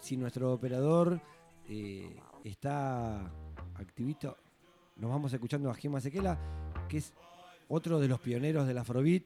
si 0.00 0.18
nuestro 0.18 0.52
operador 0.52 1.18
eh, 1.66 2.14
está 2.44 3.20
activito, 3.76 4.36
nos 4.96 5.10
vamos 5.10 5.32
escuchando 5.32 5.70
a 5.70 5.74
Gema 5.74 6.00
Sequela, 6.02 6.38
que 6.90 6.98
es 6.98 7.14
otro 7.68 8.00
de 8.00 8.08
los 8.08 8.20
pioneros 8.20 8.66
del 8.66 8.78
Afrobeat. 8.78 9.24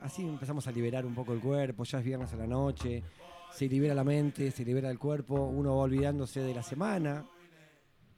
Así 0.00 0.22
empezamos 0.22 0.66
a 0.66 0.72
liberar 0.72 1.04
un 1.04 1.14
poco 1.14 1.32
el 1.32 1.40
cuerpo, 1.40 1.84
ya 1.84 1.98
es 1.98 2.04
viernes 2.04 2.32
a 2.32 2.36
la 2.36 2.46
noche, 2.46 3.02
se 3.52 3.68
libera 3.68 3.94
la 3.94 4.04
mente, 4.04 4.50
se 4.50 4.64
libera 4.64 4.90
el 4.90 4.98
cuerpo, 4.98 5.34
uno 5.46 5.76
va 5.76 5.82
olvidándose 5.82 6.40
de 6.40 6.54
la 6.54 6.62
semana 6.62 7.24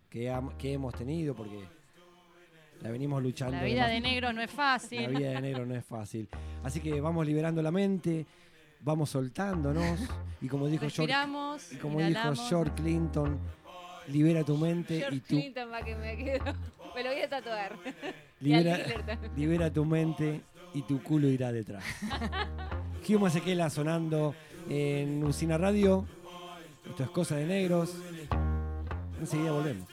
que, 0.09 0.33
que 0.59 0.73
hemos 0.75 0.95
tenido, 0.95 1.35
porque 1.35 1.65
la 2.81 2.91
venimos 2.91 3.23
luchando. 3.23 3.57
La 3.57 3.63
vida 3.63 3.89
de 3.89 4.01
negro 4.01 4.33
no 4.33 4.43
es 4.43 4.51
La 4.51 4.57
fácil. 4.57 5.09
vida 5.09 5.31
de 5.31 5.41
negro 5.41 5.65
no 5.65 5.75
es 5.75 5.85
fácil. 5.85 6.29
Así 6.63 6.81
que 6.81 7.01
vamos 7.01 7.27
liberando 7.27 7.63
la 7.63 7.71
mente, 7.71 8.27
vamos 8.81 9.11
soltándonos. 9.11 10.01
Y 10.41 10.49
como 10.49 10.67
dijo 10.67 10.87
George, 10.89 11.15
y 11.73 11.77
como 11.77 12.01
dijo. 12.01 12.35
George 12.49 12.75
Clinton, 12.75 13.39
libera 14.09 14.45
tu 14.45 14.57
mente 14.57 14.99
George 14.99 15.17
y 15.17 15.21
tu 15.21 15.27
Clinton 15.27 15.71
va 15.73 15.83
que 15.83 15.95
me 15.97 16.17
quedo. 16.17 16.45
Me 16.95 17.05
lo 17.05 17.11
voy 17.11 17.21
a 17.21 17.29
tatuar. 17.29 17.79
Libera, 18.41 18.79
libera 19.37 19.71
tu 19.71 19.85
mente 19.85 20.41
y 20.75 20.83
tu 20.83 21.03
culo 21.03 21.29
irá 21.29 21.53
detrás. 21.53 21.85
Hugh 23.09 23.21
Masekela 23.21 23.71
sonando 23.71 24.35
en 24.69 25.23
Usina 25.25 25.59
Radio. 25.59 26.07
Esto 26.89 27.03
es 27.05 27.11
cosa 27.11 27.37
de 27.37 27.47
negros. 27.47 27.95
Enseguida 29.21 29.53
volvemos. 29.53 29.87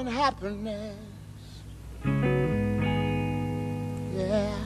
And 0.00 0.08
happiness. 0.08 0.96
Yeah. 4.16 4.56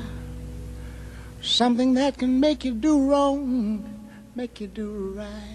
Something 1.42 1.94
that 1.94 2.18
can 2.18 2.38
make 2.38 2.64
you 2.64 2.72
do 2.72 3.10
wrong, 3.10 3.84
make 4.36 4.60
you 4.60 4.68
do 4.68 5.14
right. 5.16 5.53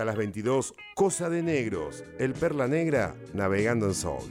Hasta 0.00 0.12
las 0.12 0.16
22, 0.16 0.74
Cosa 0.94 1.28
de 1.28 1.42
Negros, 1.42 2.04
el 2.18 2.32
Perla 2.32 2.66
Negra 2.66 3.14
navegando 3.34 3.84
en 3.84 3.94
Soul. 3.94 4.30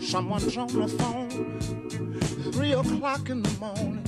Someone's 0.00 0.56
on 0.58 0.66
the 0.66 0.88
phone, 0.98 1.58
three 2.52 2.72
o'clock 2.72 3.30
in 3.30 3.42
the 3.42 3.58
morning. 3.58 4.04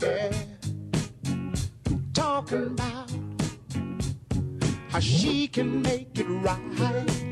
Yeah, 0.00 0.32
talking 2.12 2.72
about 2.72 3.08
how 4.88 4.98
she 4.98 5.46
can 5.46 5.80
make 5.80 6.18
it 6.18 6.26
right. 6.42 6.58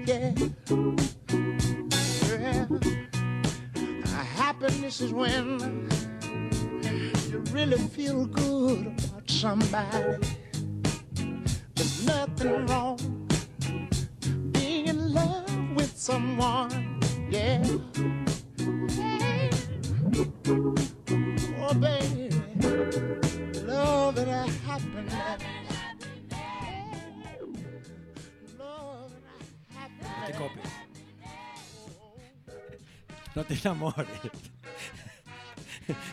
Yeah. 0.06 1.19
Happiness 4.60 5.00
is 5.00 5.12
when 5.14 5.88
you 7.30 7.38
really 7.50 7.78
feel 7.78 8.26
good 8.26 8.88
about 8.88 9.30
somebody. 9.30 10.18
There's 11.74 12.04
nothing 12.04 12.66
wrong 12.66 12.98
being 14.52 14.88
in 14.88 15.14
love 15.14 15.50
with 15.74 15.96
someone. 15.96 17.00
Yeah. 17.30 17.64
Te 33.54 33.68
enamores. 33.68 34.06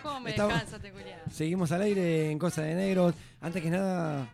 ¿Cómo 0.02 0.20
me 0.22 0.32
Estamos- 0.32 0.64
culiado? 0.64 1.24
Seguimos 1.32 1.72
al 1.72 1.82
aire 1.84 2.32
en 2.32 2.40
Cosa 2.40 2.64
de 2.64 2.74
Negros. 2.76 3.14
Antes 3.42 3.62
que 3.62 3.70
nada, 3.70 4.28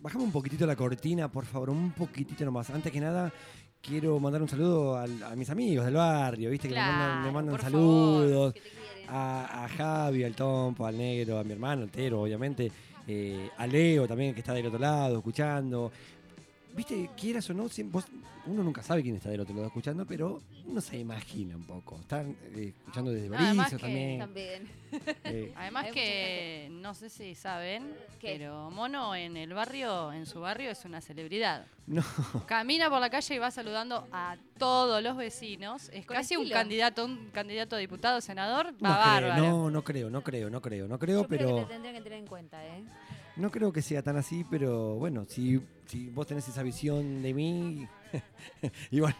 bajame 0.00 0.24
un 0.24 0.32
poquitito 0.32 0.66
la 0.66 0.76
cortina, 0.76 1.28
por 1.28 1.44
favor, 1.44 1.70
un 1.70 1.90
poquitito 1.92 2.44
nomás. 2.44 2.70
Antes 2.70 2.92
que 2.92 3.00
nada, 3.00 3.32
quiero 3.82 4.18
mandar 4.20 4.40
un 4.42 4.48
saludo 4.48 4.96
al- 4.96 5.22
a, 5.24 5.34
mis 5.34 5.50
amigos 5.50 5.84
del 5.84 5.94
barrio, 5.94 6.50
¿viste? 6.50 6.68
Que 6.68 6.74
me 6.74 6.80
mandan, 6.80 7.08
me 7.08 7.14
Claro, 7.22 7.32
mandan 7.32 7.54
por 7.56 7.62
saludos. 7.64 8.52
Que 8.54 8.60
te 8.60 8.68
quieren. 8.70 8.80
A, 9.08 9.64
a 9.64 9.68
Javi, 9.68 10.22
al 10.22 10.36
Tompo, 10.36 10.86
al 10.86 10.96
Negro, 10.96 11.38
a 11.38 11.44
mi 11.44 11.52
hermano 11.52 11.82
entero, 11.82 12.22
obviamente. 12.22 12.70
eh, 13.08 13.50
a 13.58 13.66
Leo 13.66 14.06
también, 14.06 14.34
que 14.34 14.40
está 14.40 14.52
del 14.54 14.66
otro 14.66 14.78
lado, 14.78 15.16
escuchando. 15.18 15.90
Viste, 16.74 17.10
quieras 17.16 17.48
o 17.50 17.54
no, 17.54 17.64
vos- 17.84 18.06
uno 18.46 18.62
nunca 18.62 18.82
sabe 18.82 19.02
quién 19.02 19.16
está 19.16 19.28
del 19.28 19.40
otro 19.40 19.54
lado 19.54 19.66
escuchando, 19.66 20.06
pero 20.06 20.40
uno 20.66 20.80
se 20.80 20.98
imagina 20.98 21.56
un 21.56 21.64
poco. 21.64 21.96
Están 22.00 22.36
eh, 22.54 22.72
escuchando 22.78 23.10
desde 23.10 23.28
que 23.28 23.76
también. 23.78 24.18
También. 24.18 24.68
eh, 25.24 25.52
Además 25.56 25.86
Hay 25.86 25.92
que, 25.92 26.68
no 26.70 26.94
sé 26.94 27.10
si 27.10 27.34
saben, 27.34 27.92
¿Qué? 28.18 28.36
pero 28.38 28.70
Mono 28.70 29.14
en 29.14 29.36
el 29.36 29.52
barrio, 29.52 30.12
en 30.12 30.26
su 30.26 30.40
barrio, 30.40 30.70
es 30.70 30.84
una 30.84 31.00
celebridad. 31.00 31.66
no, 31.86 32.02
Camina 32.46 32.88
por 32.88 33.00
la 33.00 33.10
calle 33.10 33.34
y 33.34 33.38
va 33.38 33.50
saludando 33.50 34.06
a 34.12 34.36
todos 34.58 35.02
los 35.02 35.16
vecinos. 35.16 35.88
Es 35.92 36.06
Con 36.06 36.16
casi 36.16 36.36
un 36.36 36.48
candidato, 36.48 37.04
un 37.04 37.30
candidato 37.32 37.76
a 37.76 37.78
diputado, 37.78 38.20
senador, 38.20 38.66
va 38.66 38.70
no, 38.72 38.78
creo, 38.80 38.96
bárbaro. 38.96 39.42
no, 39.42 39.70
no 39.70 39.84
creo, 39.84 40.10
no 40.10 40.22
creo, 40.22 40.50
no 40.50 40.60
creo, 40.60 40.88
no 40.88 40.98
creo, 40.98 41.22
Yo 41.22 41.28
creo 41.28 41.38
que 41.38 41.44
pero 41.44 41.66
te 41.66 41.74
que 41.94 42.00
tener 42.00 42.18
en 42.18 42.26
cuenta, 42.26 42.64
¿eh? 42.64 42.84
No 43.40 43.50
creo 43.50 43.72
que 43.72 43.82
sea 43.82 44.02
tan 44.02 44.16
así, 44.16 44.44
pero 44.48 44.94
bueno, 44.96 45.24
si, 45.28 45.60
si 45.86 46.08
vos 46.10 46.26
tenés 46.26 46.46
esa 46.48 46.62
visión 46.62 47.22
de 47.22 47.34
mí, 47.34 47.86
igual, 48.90 49.14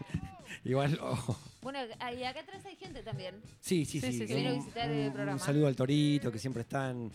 igual, 0.64 0.98
oh, 1.02 1.36
Bueno, 1.62 1.78
y 2.16 2.22
acá 2.24 2.40
atrás 2.40 2.64
hay 2.66 2.76
gente 2.76 3.02
también. 3.02 3.36
sí, 3.60 3.84
sí, 3.84 4.00
Sí, 4.00 4.12
sí, 4.12 4.18
sí, 4.18 4.22
un- 4.22 4.28
sí. 4.28 4.34
Vino 4.34 4.50
a 4.50 4.52
visitar 4.52 4.90
el 4.90 5.06
un- 5.08 5.12
programa. 5.12 5.32
Un 5.34 5.40
saludo 5.40 5.66
al 5.66 5.76
Torito, 5.76 6.30
que 6.30 6.38
siempre 6.38 6.62
están 6.62 7.10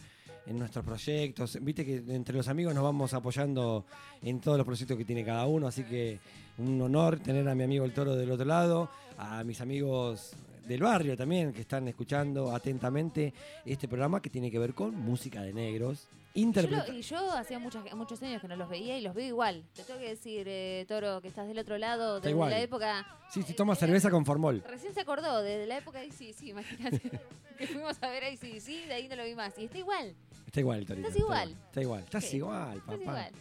en 0.48 0.60
nuestros 0.60 0.86
proyectos. 0.86 1.58
Viste 1.62 1.86
que 1.86 1.96
entre 2.14 2.36
los 2.36 2.48
amigos 2.48 2.74
nos 2.76 2.84
vamos 2.84 3.14
apoyando 3.14 3.86
en 4.22 4.40
todos 4.40 4.58
los 4.58 4.66
proyectos 4.66 4.98
que 4.98 5.06
tiene 5.06 5.24
cada 5.26 5.46
uno, 5.48 5.68
así 5.68 5.84
que 5.84 6.20
un 6.58 6.82
honor 6.82 7.20
tener 7.20 7.48
a 7.50 7.56
mi 7.56 7.64
amigo 7.64 7.84
el 7.86 7.94
Toro 7.94 8.16
del 8.16 8.32
otro 8.32 8.46
lado, 8.46 8.90
a 9.18 9.44
mis 9.44 9.60
amigos 9.62 10.34
del 10.68 10.82
barrio 10.82 11.16
también 11.16 11.54
que 11.54 11.62
están 11.62 11.88
escuchando 11.88 12.54
atentamente 12.54 13.34
este 13.66 13.88
programa 13.88 14.22
que 14.22 14.30
tiene 14.30 14.50
que 14.52 14.60
ver 14.60 14.74
con 14.74 14.96
música 14.96 15.42
de 15.42 15.54
negros. 15.54 16.08
Yo 16.34 16.42
Interpreta- 16.42 16.88
lo- 16.88 16.94
y 16.98 17.02
yo 17.02 17.32
hacía 17.32 17.60
muchas, 17.60 17.94
muchos 17.96 18.22
años 18.22 18.42
que 18.42 18.48
no 18.50 18.58
los 18.58 18.68
veía 18.68 18.98
y 18.98 19.02
los 19.02 19.14
veo 19.16 19.26
igual. 19.26 19.64
Te 19.74 19.84
tengo 19.84 20.00
que 20.02 20.10
decir, 20.10 20.46
eh, 20.50 20.84
Toro, 20.88 21.22
que 21.22 21.30
estás 21.30 21.48
del 21.48 21.58
otro 21.60 21.78
lado, 21.78 22.20
desde 22.20 22.36
la 22.38 22.60
época... 22.60 23.06
Sí, 23.32 23.42
sí, 23.44 23.54
eh, 23.54 23.56
toma 23.56 23.74
eh, 23.74 23.78
cerveza 23.78 24.10
con 24.12 24.26
formol. 24.26 24.62
Recién 24.68 24.94
se 24.94 25.00
acordó, 25.00 25.42
desde 25.42 25.66
la 25.66 25.78
época 25.78 26.00
de 26.00 26.12
sí, 26.12 26.34
sí, 26.34 26.50
imagínate. 26.50 27.00
que 27.58 27.68
fuimos 27.68 27.96
a 28.02 28.10
ver 28.10 28.26
ahí 28.26 28.36
sí, 28.36 28.60
sí, 28.60 28.84
de 28.86 28.94
ahí 28.96 29.08
no 29.08 29.16
lo 29.16 29.24
vi 29.24 29.34
más. 29.34 29.54
Y 29.58 29.66
está 29.66 29.78
igual, 29.78 30.14
Está 30.46 30.60
igual 30.60 30.86
Torito. 30.86 31.08
Estás 31.08 31.22
igual. 31.22 31.50
Está 31.68 31.82
igual. 31.82 32.04
Estás 32.04 32.34
igual, 32.34 32.80
papá. 32.80 32.94
estás 32.94 33.02
igual. 33.02 33.32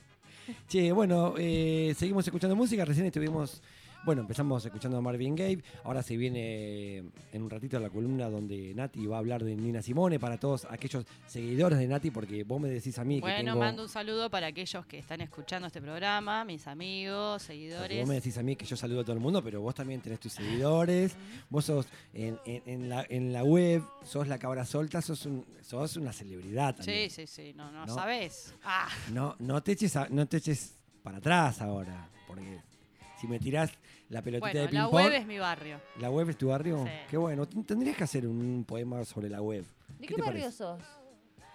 Che, 0.68 0.92
bueno, 0.92 1.34
eh, 1.38 1.94
seguimos 1.96 2.24
escuchando 2.26 2.54
música. 2.54 2.84
Recién 2.84 3.06
estuvimos, 3.06 3.60
bueno, 4.04 4.20
empezamos 4.22 4.64
escuchando 4.64 4.98
a 4.98 5.00
Marvin 5.00 5.34
Gaye. 5.34 5.62
Ahora 5.84 6.02
se 6.02 6.16
viene 6.16 6.98
en 7.32 7.42
un 7.42 7.48
ratito 7.48 7.78
la 7.80 7.88
columna 7.90 8.28
donde 8.28 8.74
Nati 8.74 9.06
va 9.06 9.16
a 9.16 9.18
hablar 9.20 9.42
de 9.42 9.56
Nina 9.56 9.80
Simone 9.82 10.18
para 10.18 10.38
todos 10.38 10.66
aquellos 10.70 11.06
seguidores 11.26 11.78
de 11.78 11.86
Nati, 11.88 12.10
porque 12.10 12.44
vos 12.44 12.60
me 12.60 12.68
decís 12.68 12.98
a 12.98 13.04
mí 13.04 13.16
que 13.16 13.20
Bueno, 13.22 13.52
tengo. 13.52 13.58
mando 13.64 13.82
un 13.82 13.88
saludo 13.88 14.28
para 14.30 14.48
aquellos 14.48 14.84
que 14.86 14.98
están 14.98 15.20
escuchando 15.22 15.66
este 15.66 15.80
programa, 15.80 16.44
mis 16.44 16.66
amigos, 16.66 17.42
porque 17.42 17.46
seguidores. 17.54 17.98
Vos 18.00 18.08
me 18.08 18.14
decís 18.16 18.36
a 18.38 18.42
mí 18.42 18.56
que 18.56 18.66
yo 18.66 18.76
saludo 18.76 19.00
a 19.00 19.04
todo 19.04 19.14
el 19.14 19.20
mundo, 19.20 19.42
pero 19.42 19.60
vos 19.62 19.74
también 19.74 20.00
tenés 20.00 20.20
tus 20.20 20.32
seguidores. 20.32 21.16
Vos 21.48 21.64
sos 21.64 21.86
en, 22.12 22.38
en- 22.44 22.62
en 22.66 22.88
la, 22.88 23.06
en 23.08 23.32
la 23.32 23.42
web, 23.44 23.82
sos 24.04 24.28
la 24.28 24.38
cabra 24.38 24.64
solta, 24.66 25.00
sos, 25.00 25.24
un, 25.26 25.44
sos 25.62 25.96
una 25.96 26.12
celebridad 26.12 26.72
Sí, 26.76 26.84
también. 26.84 27.10
sí, 27.10 27.26
sí, 27.26 27.52
no, 27.56 27.70
no, 27.72 27.86
¿No? 27.86 27.94
sabés. 27.94 28.54
Ah, 28.64 28.88
No, 29.12 29.34
no 29.38 29.62
te 29.62 29.72
eches 29.72 29.96
a- 29.96 30.08
no 30.10 30.26
te 30.26 30.36
eches 30.36 30.74
para 31.02 31.18
atrás 31.18 31.60
ahora, 31.60 32.08
porque 32.26 32.60
si 33.20 33.26
me 33.28 33.38
tirás 33.38 33.70
la 34.10 34.22
pelotita 34.22 34.46
bueno, 34.50 34.60
de 34.60 34.68
ping 34.68 34.76
la 34.76 34.88
web 34.88 35.12
es 35.12 35.26
mi 35.26 35.38
barrio. 35.38 35.80
¿La 36.00 36.10
web 36.10 36.28
es 36.30 36.36
tu 36.38 36.48
barrio? 36.48 36.84
Sí. 36.84 36.90
Qué 37.10 37.16
bueno. 37.16 37.46
Tendrías 37.46 37.96
que 37.96 38.04
hacer 38.04 38.26
un 38.26 38.64
poema 38.66 39.04
sobre 39.04 39.28
la 39.28 39.40
web. 39.42 39.64
¿De 39.98 40.06
¿Qué 40.06 40.14
qué 40.14 40.20
barrio 40.20 40.40
parece? 40.42 40.56
sos? 40.58 40.82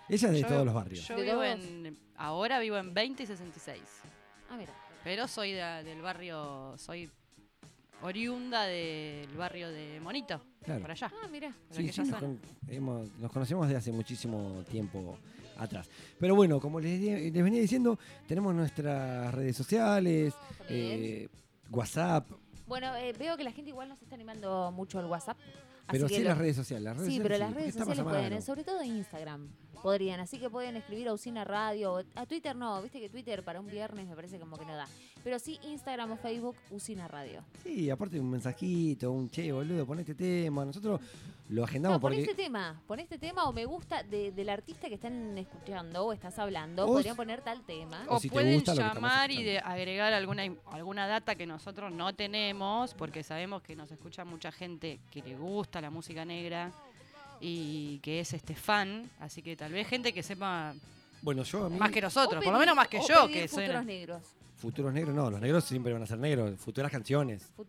Ella 0.10 0.28
es 0.28 0.34
de 0.34 0.42
Yo- 0.42 0.48
todos 0.48 0.66
los 0.66 0.74
barrios. 0.74 1.08
Yo 1.08 1.16
¿De 1.16 1.24
vivo 1.24 1.44
en, 1.44 1.98
ahora 2.16 2.60
vivo 2.60 2.78
en 2.78 2.94
20 2.94 3.24
y 3.24 3.26
66. 3.28 3.82
Ah, 4.50 4.58
mira. 4.58 4.74
Pero 5.04 5.28
soy 5.28 5.52
de- 5.54 5.84
del 5.84 6.02
barrio, 6.02 6.76
soy 6.78 7.10
oriunda 8.02 8.64
del 8.64 9.28
barrio 9.38 9.70
de 9.70 10.00
Monito, 10.00 10.42
Claro. 10.64 10.82
por 10.82 10.92
allá. 10.92 11.12
Ah, 11.24 11.28
mira. 11.30 11.54
Sí, 11.70 11.90
sí, 11.92 12.00
nos, 12.02 12.08
zona. 12.10 12.20
con- 12.20 12.40
hemos- 12.68 13.10
nos 13.20 13.32
conocemos 13.32 13.68
desde 13.68 13.78
hace 13.78 13.92
muchísimo 13.92 14.64
tiempo 14.70 15.18
atrás. 15.58 15.90
Pero 16.20 16.36
bueno, 16.36 16.60
como 16.60 16.80
les, 16.80 17.00
venía 17.34 17.60
diciendo, 17.62 18.00
tenemos 18.28 18.56
nuestras 18.56 19.34
redes 19.34 19.56
sociales, 19.58 20.34
Bien. 20.70 20.70
eh, 20.72 21.30
WhatsApp, 21.72 22.30
Bueno, 22.68 22.96
eh, 22.96 23.14
veo 23.18 23.36
que 23.38 23.44
la 23.44 23.52
gente 23.52 23.70
igual 23.72 23.90
no 23.90 23.96
se 23.96 24.04
está 24.04 24.16
animando 24.16 24.72
mucho 24.72 25.00
al 25.00 25.06
WhatsApp. 25.06 25.38
pero 25.92 26.08
sí 26.08 26.20
lo- 26.20 26.30
las 26.30 26.38
redes 26.38 26.56
sociales. 26.56 26.84
Las 26.84 26.98
redes 26.98 27.14
Sí, 27.14 27.20
pero 27.20 27.38
las 27.40 27.52
redes 27.54 27.74
sociales 27.74 28.04
pueden, 28.04 28.42
sobre 28.44 28.64
todo 28.64 28.84
Instagram 28.84 29.50
podrían, 29.82 30.20
así 30.20 30.38
que 30.38 30.50
pueden 30.50 30.76
escribir 30.76 31.08
a 31.08 31.14
Usina 31.14 31.44
Radio, 31.46 32.04
a 32.16 32.26
Twitter 32.28 32.56
no, 32.56 32.80
viste 32.82 33.00
que 33.00 33.10
Twitter 33.10 33.44
para 33.44 33.60
un 33.62 33.66
viernes 33.68 34.08
me 34.08 34.16
parece 34.16 34.38
como 34.38 34.58
que 34.58 34.66
no 34.66 34.76
da, 34.76 34.86
pero 35.24 35.40
sí 35.40 35.58
Instagram 35.64 36.12
o 36.12 36.18
Facebook 36.18 36.56
Usina 36.70 37.08
Radio. 37.08 37.44
Sí, 37.64 37.90
aparte 37.90 38.20
un 38.20 38.30
mensajito, 38.30 39.10
un 39.12 39.30
che, 39.32 39.52
boludo, 39.52 39.86
pon 39.88 40.00
este 40.00 40.14
tema. 40.16 40.64
Nosotros 40.66 41.00
lo 41.50 41.64
agendamos 41.64 41.96
No, 41.98 42.00
pon 42.02 42.12
porque... 42.12 42.22
este 42.22 42.36
tema, 42.36 42.80
pon 42.88 43.00
este 43.00 43.18
tema 43.18 43.44
o 43.46 43.54
me 43.54 43.66
gusta 43.66 44.04
de- 44.04 44.32
del 44.32 44.50
artista 44.50 44.88
que 44.88 44.94
están 44.96 45.38
escuchando 45.38 46.06
o 46.06 46.14
estás 46.14 46.38
hablando, 46.40 46.86
O 46.86 46.94
podrían 46.94 47.16
poner 47.16 47.42
tal 47.42 47.62
tema. 47.64 48.04
O 48.08 48.16
O 48.16 48.20
si 48.20 48.30
te 48.30 48.34
pueden 48.34 48.54
estamos 48.54 48.80
llamar 48.80 49.32
y 49.32 49.44
de 49.44 49.60
agregar 49.60 50.14
alguna, 50.14 50.44
alguna 50.72 51.08
data 51.08 51.34
que 51.36 51.46
nosotros 51.48 51.92
no 51.92 52.14
tenemos, 52.14 52.94
porque 52.94 53.24
sabemos 53.24 53.62
que 53.64 53.76
nos 53.76 53.92
escucha 53.92 54.24
mucha 54.26 54.52
gente 54.52 55.00
que 55.12 55.22
le 55.24 55.36
gusta 55.36 55.82
la 55.82 55.90
música 55.90 56.24
negra 56.24 56.72
y 57.42 58.00
que 58.00 58.20
es 58.20 58.34
este 58.34 58.54
fan, 58.56 59.10
así 59.20 59.42
que 59.42 59.56
tal 59.56 59.72
vez 59.72 59.88
gente 59.88 60.14
que 60.14 60.22
sepa 60.24 60.74
Bueno, 61.22 61.44
yo 61.44 61.66
a 61.66 61.70
mí... 61.70 61.78
más 61.80 61.90
que 61.92 62.02
nosotros, 62.02 62.42
O 62.42 62.44
por 62.44 62.54
lo 62.54 62.60
menos 62.60 62.76
más 62.76 62.88
que 62.88 63.00
o 63.00 63.08
yo, 63.08 63.26
pedir 63.28 63.42
que 63.42 63.48
soy 63.48 63.66
futuros 63.66 63.86
negros. 63.86 64.22
Futuros 64.60 64.94
negros, 64.94 65.16
no, 65.16 65.32
los 65.32 65.40
negros 65.40 65.64
siempre 65.64 65.94
van 65.94 66.04
a 66.04 66.06
ser 66.06 66.20
negros, 66.20 66.60
futuras 66.60 66.92
canciones. 66.92 67.54
No, 67.58 67.64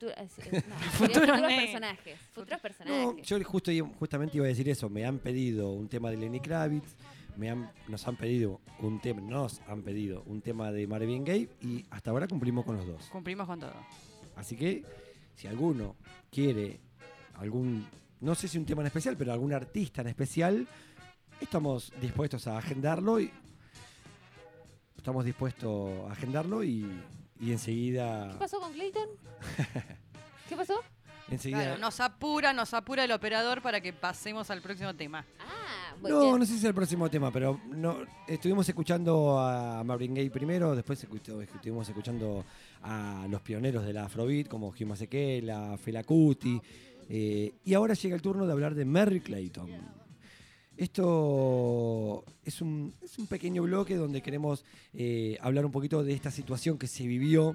Futuros 0.90 1.40
personajes. 1.40 2.18
Futuros 2.32 2.60
personajes. 2.60 3.16
No, 3.16 3.16
yo 3.18 3.44
justo, 3.44 3.70
justamente 3.96 4.36
iba 4.36 4.46
a 4.46 4.48
decir 4.48 4.68
eso, 4.68 4.88
me 4.88 5.04
han 5.06 5.20
pedido 5.20 5.70
un 5.70 5.88
tema 5.88 6.10
de 6.10 6.16
Lenny 6.16 6.40
Kravitz, 6.40 6.96
me 7.36 7.48
han, 7.48 7.70
nos 7.86 8.06
han 8.08 8.16
pedido 8.16 8.60
un 8.80 9.00
tema, 9.00 9.20
nos 9.20 9.60
han 9.68 9.82
pedido 9.82 10.24
un 10.26 10.40
tema 10.40 10.72
de 10.72 10.88
Marvin 10.88 11.24
Gaye 11.24 11.48
y 11.62 11.84
hasta 11.90 12.10
ahora 12.10 12.26
cumplimos 12.26 12.64
con 12.64 12.76
los 12.76 12.86
dos. 12.86 13.04
Cumplimos 13.10 13.46
con 13.46 13.60
todo. 13.60 13.72
Así 14.34 14.56
que 14.56 14.84
si 15.36 15.46
alguno 15.46 15.94
quiere 16.28 16.80
algún, 17.34 17.86
no 18.20 18.34
sé 18.34 18.48
si 18.48 18.58
un 18.58 18.66
tema 18.66 18.82
en 18.82 18.88
especial, 18.88 19.16
pero 19.16 19.32
algún 19.32 19.52
artista 19.52 20.00
en 20.00 20.08
especial, 20.08 20.66
estamos 21.40 21.92
dispuestos 22.00 22.48
a 22.48 22.58
agendarlo 22.58 23.20
y 23.20 23.30
estamos 25.00 25.24
dispuestos 25.24 25.90
a 26.08 26.12
agendarlo 26.12 26.62
y, 26.62 26.86
y 27.40 27.52
enseguida, 27.52 28.28
¿Qué 28.32 28.38
pasó 28.38 28.60
con 28.60 28.72
Clayton? 28.72 29.08
¿Qué 30.48 30.56
pasó? 30.56 30.74
enseguida 31.30 31.62
Claro, 31.62 31.78
nos 31.78 32.00
apura, 32.00 32.52
nos 32.52 32.74
apura 32.74 33.04
el 33.04 33.12
operador 33.12 33.62
para 33.62 33.80
que 33.80 33.92
pasemos 33.92 34.50
al 34.50 34.60
próximo 34.60 34.94
tema. 34.96 35.24
Ah, 35.38 35.94
muy 36.00 36.10
No, 36.10 36.20
bien. 36.22 36.38
no 36.40 36.44
sé 36.44 36.52
si 36.52 36.58
es 36.58 36.64
el 36.64 36.74
próximo 36.74 37.08
tema, 37.08 37.30
pero 37.30 37.60
no, 37.68 37.98
estuvimos 38.26 38.68
escuchando 38.68 39.38
a 39.38 39.82
Marvin 39.84 40.14
Gaye 40.14 40.30
primero, 40.30 40.74
después 40.74 41.02
estuvimos 41.02 41.88
escuchando 41.88 42.44
a 42.82 43.26
los 43.30 43.40
pioneros 43.42 43.84
de 43.84 43.92
la 43.92 44.04
Afrobeat, 44.06 44.48
como 44.48 44.68
Hugh 44.68 44.86
Masekela, 44.86 45.78
Fela 45.78 46.02
Kuti, 46.04 46.60
eh, 47.08 47.54
y 47.64 47.74
ahora 47.74 47.94
llega 47.94 48.16
el 48.16 48.22
turno 48.22 48.44
de 48.46 48.52
hablar 48.52 48.74
de 48.74 48.84
Merry 48.84 49.20
Clayton. 49.20 49.99
Esto 50.80 52.24
es 52.42 52.62
un, 52.62 52.94
es 53.02 53.18
un 53.18 53.26
pequeño 53.26 53.62
bloque 53.64 53.96
donde 53.96 54.22
queremos 54.22 54.64
eh, 54.94 55.36
hablar 55.42 55.66
un 55.66 55.72
poquito 55.72 56.02
de 56.02 56.14
esta 56.14 56.30
situación 56.30 56.78
que 56.78 56.86
se 56.86 57.06
vivió 57.06 57.54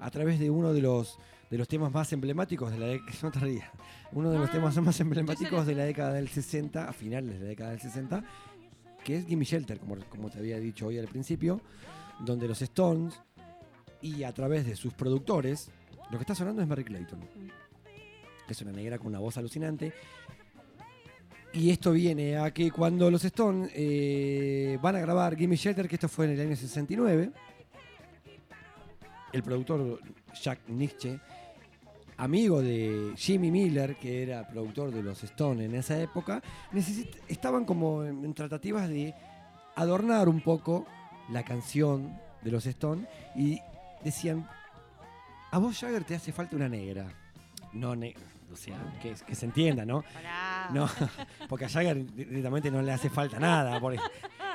a 0.00 0.10
través 0.10 0.40
de 0.40 0.50
uno 0.50 0.72
de 0.72 0.82
los, 0.82 1.16
de 1.48 1.58
los 1.58 1.68
temas 1.68 1.92
más 1.92 2.12
emblemáticos 2.12 2.72
de 2.72 2.78
la 2.80 2.86
década. 2.86 3.12
No 3.22 3.30
te 3.30 3.38
rías. 3.38 3.70
Uno 4.10 4.32
de 4.32 4.38
los 4.38 4.48
Ah, 4.48 4.52
temas 4.52 4.76
más 4.78 4.96
estoy 4.96 5.04
emblemáticos 5.04 5.64
de 5.64 5.76
la 5.76 5.84
década 5.84 6.12
del 6.12 6.28
60, 6.28 6.88
a 6.88 6.92
finales 6.92 7.34
de 7.34 7.38
la 7.38 7.46
década 7.50 7.70
del 7.70 7.80
60, 7.80 8.24
que 9.04 9.18
es 9.18 9.26
Gimme 9.28 9.44
Shelter, 9.44 9.78
como, 9.78 9.96
como 10.08 10.28
te 10.28 10.40
había 10.40 10.58
dicho 10.58 10.88
hoy 10.88 10.98
al 10.98 11.06
principio, 11.06 11.60
donde 12.18 12.48
los 12.48 12.60
Stones 12.62 13.14
y 14.02 14.24
a 14.24 14.34
través 14.34 14.66
de 14.66 14.74
sus 14.74 14.92
productores, 14.92 15.70
lo 16.10 16.18
que 16.18 16.24
está 16.24 16.34
sonando 16.34 16.62
es 16.62 16.66
Mary 16.66 16.82
Clayton. 16.82 17.20
Es 18.48 18.60
una 18.60 18.72
negra 18.72 18.98
con 18.98 19.06
una 19.06 19.20
voz 19.20 19.36
alucinante. 19.36 19.92
Y 21.52 21.70
esto 21.70 21.92
viene 21.92 22.36
a 22.36 22.52
que 22.52 22.70
cuando 22.70 23.10
los 23.10 23.24
Stones 23.24 23.70
eh, 23.74 24.78
van 24.82 24.96
a 24.96 25.00
grabar 25.00 25.36
Gimme 25.36 25.56
Shelter, 25.56 25.88
que 25.88 25.96
esto 25.96 26.08
fue 26.08 26.26
en 26.26 26.32
el 26.32 26.40
año 26.40 26.56
69, 26.56 27.30
el 29.32 29.42
productor 29.42 30.00
Jack 30.40 30.60
Nietzsche, 30.68 31.18
amigo 32.18 32.60
de 32.60 33.12
Jimmy 33.16 33.50
Miller, 33.50 33.96
que 33.96 34.22
era 34.22 34.46
productor 34.46 34.90
de 34.90 35.02
los 35.02 35.22
Stones 35.24 35.66
en 35.66 35.74
esa 35.74 36.00
época, 36.00 36.42
estaban 37.28 37.64
como 37.64 38.04
en, 38.04 38.24
en 38.24 38.34
tratativas 38.34 38.88
de 38.88 39.14
adornar 39.74 40.28
un 40.28 40.40
poco 40.40 40.86
la 41.30 41.44
canción 41.44 42.18
de 42.42 42.50
los 42.50 42.66
Stones 42.66 43.08
y 43.34 43.60
decían, 44.04 44.46
a 45.50 45.58
vos 45.58 45.78
Jagger 45.78 46.04
te 46.04 46.14
hace 46.14 46.32
falta 46.32 46.56
una 46.56 46.68
negra. 46.68 47.06
No 47.72 47.94
negra, 47.94 48.22
o 48.52 48.56
sea, 48.56 48.76
que, 49.02 49.14
que 49.26 49.34
se 49.34 49.46
entienda, 49.46 49.84
¿no? 49.84 50.02
Pará. 50.14 50.68
No, 50.72 50.88
porque 51.48 51.66
a 51.66 51.68
Jagger 51.68 52.04
directamente 52.14 52.70
no 52.70 52.82
le 52.82 52.92
hace 52.92 53.10
falta 53.10 53.38
nada. 53.38 53.78
Porque 53.80 54.00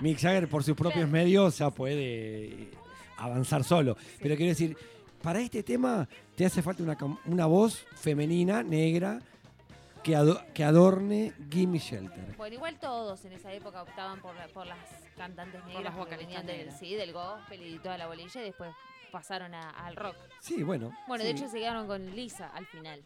Mick 0.02 0.20
Jagger 0.20 0.48
por 0.48 0.64
sus 0.64 0.76
propios 0.76 1.10
medios 1.10 1.58
ya 1.58 1.70
puede 1.70 2.70
avanzar 3.18 3.64
solo. 3.64 3.96
Pero 4.22 4.36
quiero 4.36 4.50
decir, 4.50 4.76
para 5.22 5.39
este 5.39 5.64
tema 5.64 6.08
te 6.36 6.46
hace 6.46 6.62
falta 6.62 6.84
una, 6.84 6.98
cam- 6.98 7.20
una 7.26 7.46
voz 7.46 7.86
femenina, 7.96 8.64
negra, 8.64 9.20
que, 10.04 10.16
ado- 10.16 10.41
que 10.54 10.64
adorne 10.64 11.34
Gimme 11.50 11.78
Shelter. 11.80 12.36
Bueno, 12.36 12.56
igual 12.56 12.78
todos 12.80 13.24
en 13.26 13.34
esa 13.34 13.54
época 13.54 13.82
optaban 13.84 14.20
por, 14.20 14.36
la- 14.36 14.48
por 14.48 14.68
las 14.68 14.78
cantantes 15.16 15.64
negras 15.66 15.84
las 15.84 15.94
porque 15.96 16.16
vocalistas 16.16 16.28
venían 16.28 16.46
del, 16.46 16.58
negras. 16.66 16.80
sí, 16.80 16.96
del 16.96 17.14
gospel 17.14 17.66
y 17.66 17.80
toda 17.80 17.98
la 17.98 18.08
bolilla 18.08 18.41
y 18.41 18.44
después 18.46 18.72
pasaron 19.12 19.54
a- 19.54 19.70
al 19.70 19.96
rock. 19.96 20.16
Sí, 20.41 20.64
bueno. 20.64 20.91
Bueno, 21.08 21.22
sí. 21.24 21.28
de 21.32 21.38
hecho 21.38 21.48
se 21.48 21.60
quedaron 21.60 21.88
con 21.88 22.16
Lisa 22.16 22.48
al 22.54 22.66
final, 22.66 23.02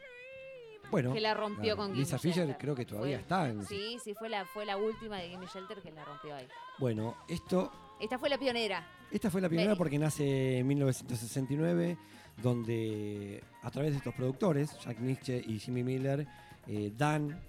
bueno, 0.91 1.13
que 1.13 1.19
la 1.19 1.33
rompió 1.33 1.75
claro, 1.75 1.89
con 1.89 1.97
Lisa 1.97 2.17
Gimme 2.17 2.33
Fisher 2.33 2.57
creo 2.57 2.75
que 2.75 2.85
todavía 2.85 3.17
Fue- 3.17 3.21
está. 3.21 3.49
en- 3.49 3.65
Sí, 3.65 3.97
sí, 4.03 4.13
fue 4.13 4.29
la, 4.29 4.45
fue 4.45 4.65
la 4.65 4.77
última 4.77 5.17
de 5.17 5.29
Gimme 5.29 5.45
Shelter 5.53 5.81
que 5.81 5.91
la 5.91 6.03
rompió 6.05 6.35
ahí. 6.35 6.47
Bueno, 6.79 7.15
esto 7.27 7.71
Esta 7.99 8.17
fue 8.19 8.29
la 8.29 8.37
pionera. 8.37 8.87
Esta 9.11 9.29
fue 9.31 9.41
la 9.41 9.49
Mary. 9.49 9.73
porque 9.77 9.97
nace 9.97 10.59
en 10.59 10.67
1969, 10.67 11.97
donde 12.43 13.43
a 13.63 13.71
través 13.71 13.91
de 13.91 13.97
estos 13.97 14.13
productores, 14.13 14.77
Jack 14.79 14.99
Nietzsche 14.99 15.41
y 15.45 15.59
Jimmy 15.59 15.83
Miller, 15.83 16.27
eh, 16.67 16.91
dan 16.97 17.39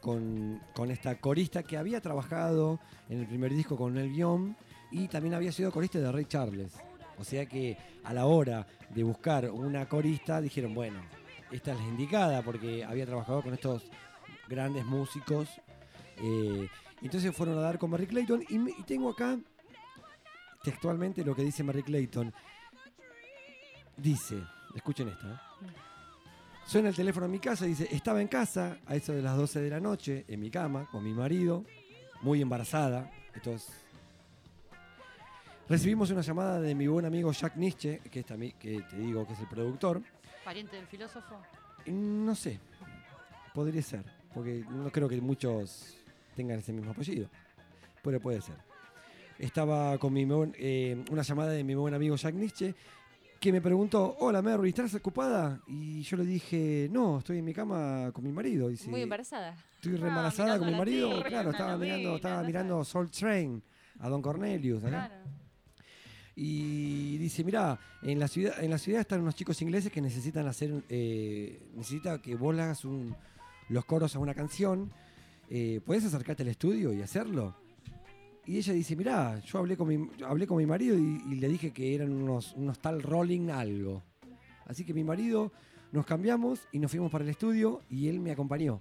con, 0.00 0.60
con 0.74 0.90
esta 0.90 1.20
corista 1.20 1.62
que 1.62 1.76
había 1.76 2.00
trabajado 2.00 2.80
en 3.08 3.20
el 3.20 3.26
primer 3.26 3.52
disco 3.52 3.76
con 3.76 3.94
Neil 3.94 4.14
Young 4.14 4.54
y 4.90 5.06
también 5.08 5.34
había 5.34 5.52
sido 5.52 5.70
corista 5.70 5.98
de 6.00 6.10
Ray 6.10 6.24
Charles. 6.24 6.72
O 7.18 7.24
sea 7.24 7.46
que 7.46 7.76
a 8.04 8.12
la 8.12 8.26
hora 8.26 8.66
de 8.90 9.04
buscar 9.04 9.48
una 9.50 9.88
corista 9.88 10.40
dijeron, 10.40 10.74
bueno, 10.74 11.00
esta 11.52 11.72
es 11.72 11.78
la 11.78 11.84
indicada 11.84 12.42
porque 12.42 12.84
había 12.84 13.06
trabajado 13.06 13.42
con 13.42 13.54
estos 13.54 13.84
grandes 14.48 14.84
músicos. 14.84 15.48
eh, 16.18 16.68
entonces 17.02 17.34
fueron 17.34 17.58
a 17.58 17.62
dar 17.62 17.78
con 17.78 17.90
Mary 17.90 18.06
Clayton 18.06 18.44
y, 18.48 18.82
tengo 18.84 19.10
acá 19.10 19.36
textualmente 20.62 21.24
lo 21.24 21.34
que 21.34 21.42
dice 21.42 21.64
Mary 21.64 21.82
Clayton. 21.82 22.32
Dice, 23.96 24.40
escuchen 24.74 25.08
esto. 25.08 25.28
¿eh? 25.28 25.36
Suena 26.64 26.90
el 26.90 26.94
teléfono 26.94 27.26
en 27.26 27.32
mi 27.32 27.40
casa 27.40 27.66
y 27.66 27.70
dice, 27.70 27.88
estaba 27.90 28.22
en 28.22 28.28
casa 28.28 28.78
a 28.86 28.94
eso 28.94 29.12
de 29.12 29.20
las 29.20 29.36
12 29.36 29.60
de 29.60 29.70
la 29.70 29.80
noche, 29.80 30.24
en 30.28 30.38
mi 30.38 30.48
cama, 30.48 30.88
con 30.90 31.02
mi 31.02 31.12
marido, 31.12 31.64
muy 32.22 32.40
embarazada. 32.40 33.10
Esto 33.34 33.50
es... 33.50 33.68
Recibimos 35.68 36.10
una 36.10 36.20
llamada 36.20 36.60
de 36.60 36.74
mi 36.74 36.86
buen 36.86 37.04
amigo 37.04 37.32
Jack 37.32 37.56
Nietzsche, 37.56 38.00
que, 38.10 38.20
es 38.20 38.26
que 38.26 38.82
te 38.88 38.96
digo 38.96 39.26
que 39.26 39.32
es 39.32 39.40
el 39.40 39.48
productor. 39.48 40.02
¿Pariente 40.44 40.76
del 40.76 40.86
filósofo? 40.86 41.36
No 41.86 42.34
sé, 42.34 42.58
podría 43.54 43.82
ser, 43.82 44.04
porque 44.34 44.64
no 44.68 44.90
creo 44.90 45.08
que 45.08 45.20
muchos 45.20 45.96
tengan 46.36 46.58
ese 46.58 46.72
mismo 46.72 46.90
apellido, 46.92 47.28
pero 48.02 48.20
puede 48.20 48.40
ser. 48.40 48.56
Estaba 49.38 49.98
con 49.98 50.12
mi 50.12 50.24
buen- 50.24 50.54
eh, 50.58 51.02
una 51.10 51.22
llamada 51.22 51.50
de 51.52 51.64
mi 51.64 51.74
buen 51.74 51.94
amigo 51.94 52.16
Jack 52.16 52.34
Nietzsche 52.34 52.74
que 53.40 53.50
me 53.50 53.60
preguntó, 53.60 54.16
hola 54.20 54.40
Mary, 54.40 54.68
¿estás 54.68 54.94
ocupada? 54.94 55.60
Y 55.66 56.02
yo 56.02 56.16
le 56.16 56.24
dije, 56.24 56.88
no, 56.92 57.18
estoy 57.18 57.38
en 57.38 57.44
mi 57.44 57.52
cama 57.52 58.10
con 58.12 58.22
mi 58.22 58.30
marido. 58.30 58.68
Dice, 58.68 58.88
Muy 58.88 59.02
embarazada. 59.02 59.56
Estoy 59.74 59.96
re 59.96 60.04
Ah, 60.06 60.08
embarazada 60.10 60.58
con 60.58 60.68
mi 60.68 60.74
marido. 60.76 61.20
claro, 61.24 61.50
estaba 61.50 61.76
mirando, 61.76 62.16
estaba 62.16 62.42
mirando 62.44 62.84
Soul 62.84 63.10
Train 63.10 63.60
a 63.98 64.08
Don 64.08 64.22
Cornelius. 64.22 64.82
Claro. 64.84 65.14
Y 66.34 67.18
dice, 67.18 67.44
mira, 67.44 67.78
en 68.02 68.18
la 68.18 68.26
ciudad, 68.28 68.62
en 68.64 68.70
la 68.70 68.78
ciudad 68.78 69.00
están 69.02 69.20
unos 69.20 69.34
chicos 69.34 69.60
ingleses 69.60 69.92
que 69.92 70.00
necesitan 70.00 70.46
hacer, 70.46 70.82
eh, 70.88 71.60
necesita 71.74 72.20
que 72.22 72.34
vos 72.36 72.54
le 72.54 72.62
hagas 72.62 72.84
un- 72.84 73.14
los 73.68 73.84
coros 73.84 74.16
a 74.16 74.18
una 74.18 74.34
canción. 74.34 74.90
Eh, 75.50 75.80
¿Puedes 75.84 76.04
acercarte 76.04 76.42
al 76.42 76.48
estudio 76.48 76.92
y 76.94 77.02
hacerlo? 77.02 77.54
Y 78.46 78.56
ella 78.56 78.72
dice, 78.72 78.96
mira, 78.96 79.38
yo 79.40 79.58
hablé 79.58 79.76
con 79.76 79.86
mi, 79.88 80.08
hablé 80.24 80.46
con 80.46 80.56
mi 80.56 80.66
marido 80.66 80.96
y, 80.98 81.22
y 81.30 81.34
le 81.36 81.48
dije 81.48 81.70
que 81.72 81.94
eran 81.94 82.10
unos, 82.12 82.54
unos 82.54 82.78
tal 82.80 83.02
rolling 83.02 83.50
algo. 83.50 84.02
Así 84.66 84.84
que 84.84 84.94
mi 84.94 85.04
marido 85.04 85.52
nos 85.92 86.06
cambiamos 86.06 86.66
y 86.72 86.78
nos 86.78 86.90
fuimos 86.90 87.10
para 87.12 87.24
el 87.24 87.30
estudio 87.30 87.82
y 87.90 88.08
él 88.08 88.18
me 88.20 88.32
acompañó. 88.32 88.80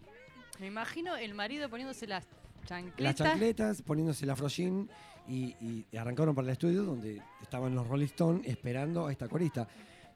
Me 0.60 0.68
imagino 0.68 1.16
el 1.18 1.34
marido 1.34 1.70
poniéndose 1.70 2.08
las 2.08 2.26
chancletas. 2.66 3.02
Las 3.02 3.16
chancletas, 3.16 3.82
poniéndose 3.82 4.26
la 4.26 4.36
froshin 4.36 4.90
y, 5.28 5.56
y 5.92 5.98
arrancaron 5.98 6.34
para 6.36 6.48
el 6.48 6.54
estudio 6.54 6.84
donde 6.84 7.22
estaban 7.42 7.74
los 7.76 7.88
Rolling 7.88 8.06
Stones 8.06 8.48
esperando 8.48 9.08
a 9.08 9.12
esta 9.12 9.28
corista. 9.28 9.68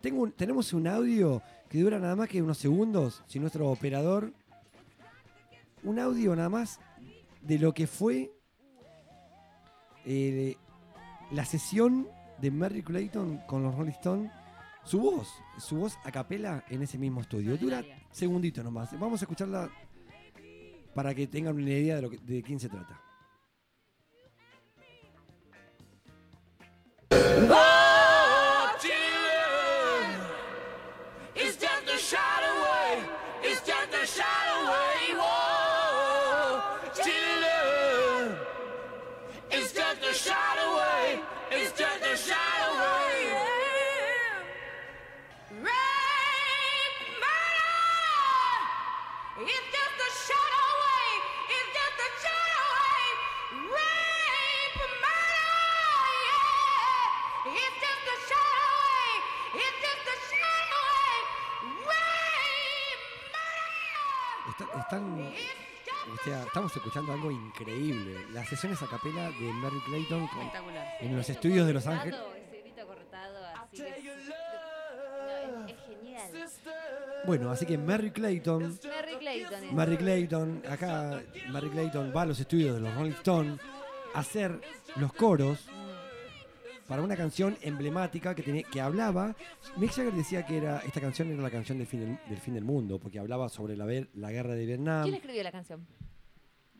Tengo 0.01 0.23
un- 0.23 0.31
tenemos 0.33 0.73
un 0.73 0.87
audio 0.87 1.41
que 1.69 1.79
dura 1.81 1.99
nada 1.99 2.15
más 2.15 2.27
que 2.29 2.41
unos 2.41 2.57
segundos, 2.57 3.23
si 3.27 3.39
nuestro 3.39 3.69
operador. 3.69 4.33
Un 5.83 5.99
audio 5.99 6.35
nada 6.35 6.49
más 6.49 6.79
de 7.41 7.59
lo 7.59 7.73
que 7.73 7.85
fue 7.87 8.31
eh, 10.05 10.55
la 11.31 11.45
sesión 11.45 12.07
de 12.39 12.51
Mary 12.51 12.81
Clayton 12.83 13.37
con 13.47 13.63
los 13.63 13.75
Rolling 13.75 13.91
Stones. 13.91 14.31
Su 14.83 14.99
voz, 14.99 15.27
su 15.57 15.77
voz 15.77 15.97
a 16.03 16.11
capela 16.11 16.63
en 16.69 16.81
ese 16.83 16.97
mismo 16.97 17.21
estudio. 17.21 17.57
Dura 17.57 17.83
segundito 18.11 18.63
nomás. 18.63 18.91
Vamos 18.99 19.21
a 19.21 19.25
escucharla 19.25 19.69
para 20.93 21.13
que 21.15 21.27
tengan 21.27 21.55
una 21.55 21.69
idea 21.71 21.95
de, 21.95 22.01
lo 22.03 22.09
que- 22.09 22.17
de 22.19 22.43
quién 22.43 22.59
se 22.59 22.69
trata. 22.69 22.99
Están, 64.85 65.19
o 65.21 66.23
sea, 66.23 66.43
estamos 66.43 66.75
escuchando 66.75 67.11
algo 67.13 67.31
increíble. 67.31 68.25
Las 68.33 68.47
sesiones 68.47 68.81
a 68.81 68.87
capela 68.87 69.29
de 69.31 69.53
Mary 69.53 69.79
Clayton 69.85 70.27
con- 70.27 70.49
en 71.01 71.15
los 71.17 71.29
estudios 71.29 71.67
de 71.67 71.73
Los 71.73 71.87
Ángeles. 71.87 72.19
Bueno, 77.25 77.49
así 77.49 77.65
que 77.65 77.77
Mary 77.77 78.11
Clayton, 78.11 78.61
Mary 78.83 79.15
Clayton 79.17 79.63
es. 79.63 79.71
Mary 79.73 79.97
Clayton, 79.97 80.63
acá 80.69 81.21
Mary 81.49 81.69
Clayton 81.69 82.13
va 82.15 82.21
a 82.21 82.25
los 82.25 82.39
estudios 82.39 82.75
de 82.75 82.81
los 82.81 82.93
Rolling 82.93 83.11
Stones 83.13 83.59
a 84.13 84.19
hacer 84.19 84.61
los 84.97 85.11
coros 85.13 85.59
para 86.87 87.01
una 87.01 87.15
canción 87.15 87.57
emblemática 87.61 88.35
que, 88.35 88.43
tenía, 88.43 88.63
que 88.63 88.79
hablaba. 88.81 89.35
Mick 89.77 89.91
Jagger 89.91 90.13
decía 90.13 90.45
que 90.45 90.57
era 90.57 90.79
esta 90.79 91.01
canción 91.01 91.31
era 91.31 91.41
la 91.41 91.49
canción 91.51 91.77
del 91.77 91.87
fin 91.87 91.99
del, 92.01 92.19
del 92.29 92.39
fin 92.39 92.53
del 92.53 92.63
mundo, 92.63 92.99
porque 92.99 93.19
hablaba 93.19 93.49
sobre 93.49 93.75
la, 93.75 93.85
ver- 93.85 94.09
la 94.13 94.31
guerra 94.31 94.53
de 94.55 94.65
Vietnam. 94.65 95.03
¿Quién 95.03 95.15
escribió 95.15 95.43
la 95.43 95.51
canción? 95.51 95.85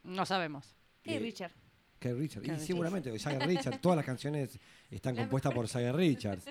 No 0.04 0.26
sabemos. 0.26 0.76
Eh, 1.04 1.16
Eh, 1.16 1.20
Richard. 1.20 1.52
Que 2.00 2.14
Richard. 2.14 2.44
Y 2.44 2.46
Claro, 2.48 2.60
seguramente 2.62 3.20
Jagger 3.20 3.48
Richard. 3.48 3.80
Todas 3.82 3.96
las 3.96 4.06
canciones 4.06 4.60
están 4.92 5.16
La- 5.16 5.22
compuestas 5.24 5.54
por 5.54 5.68
Jagger 5.68 5.96
Richards. 5.96 6.46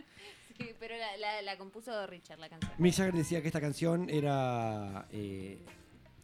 Sí, 0.57 0.71
pero 0.81 0.97
la, 0.97 1.17
la- 1.17 1.43
la 1.43 1.57
compuso 1.59 2.07
Richard 2.07 2.39
la 2.39 2.49
canción. 2.49 2.73
Mick 2.79 2.95
Jagger 2.95 3.15
decía 3.15 3.41
que 3.43 3.49
esta 3.49 3.61
canción 3.61 4.09
era. 4.11 5.07
eh, 5.13 5.65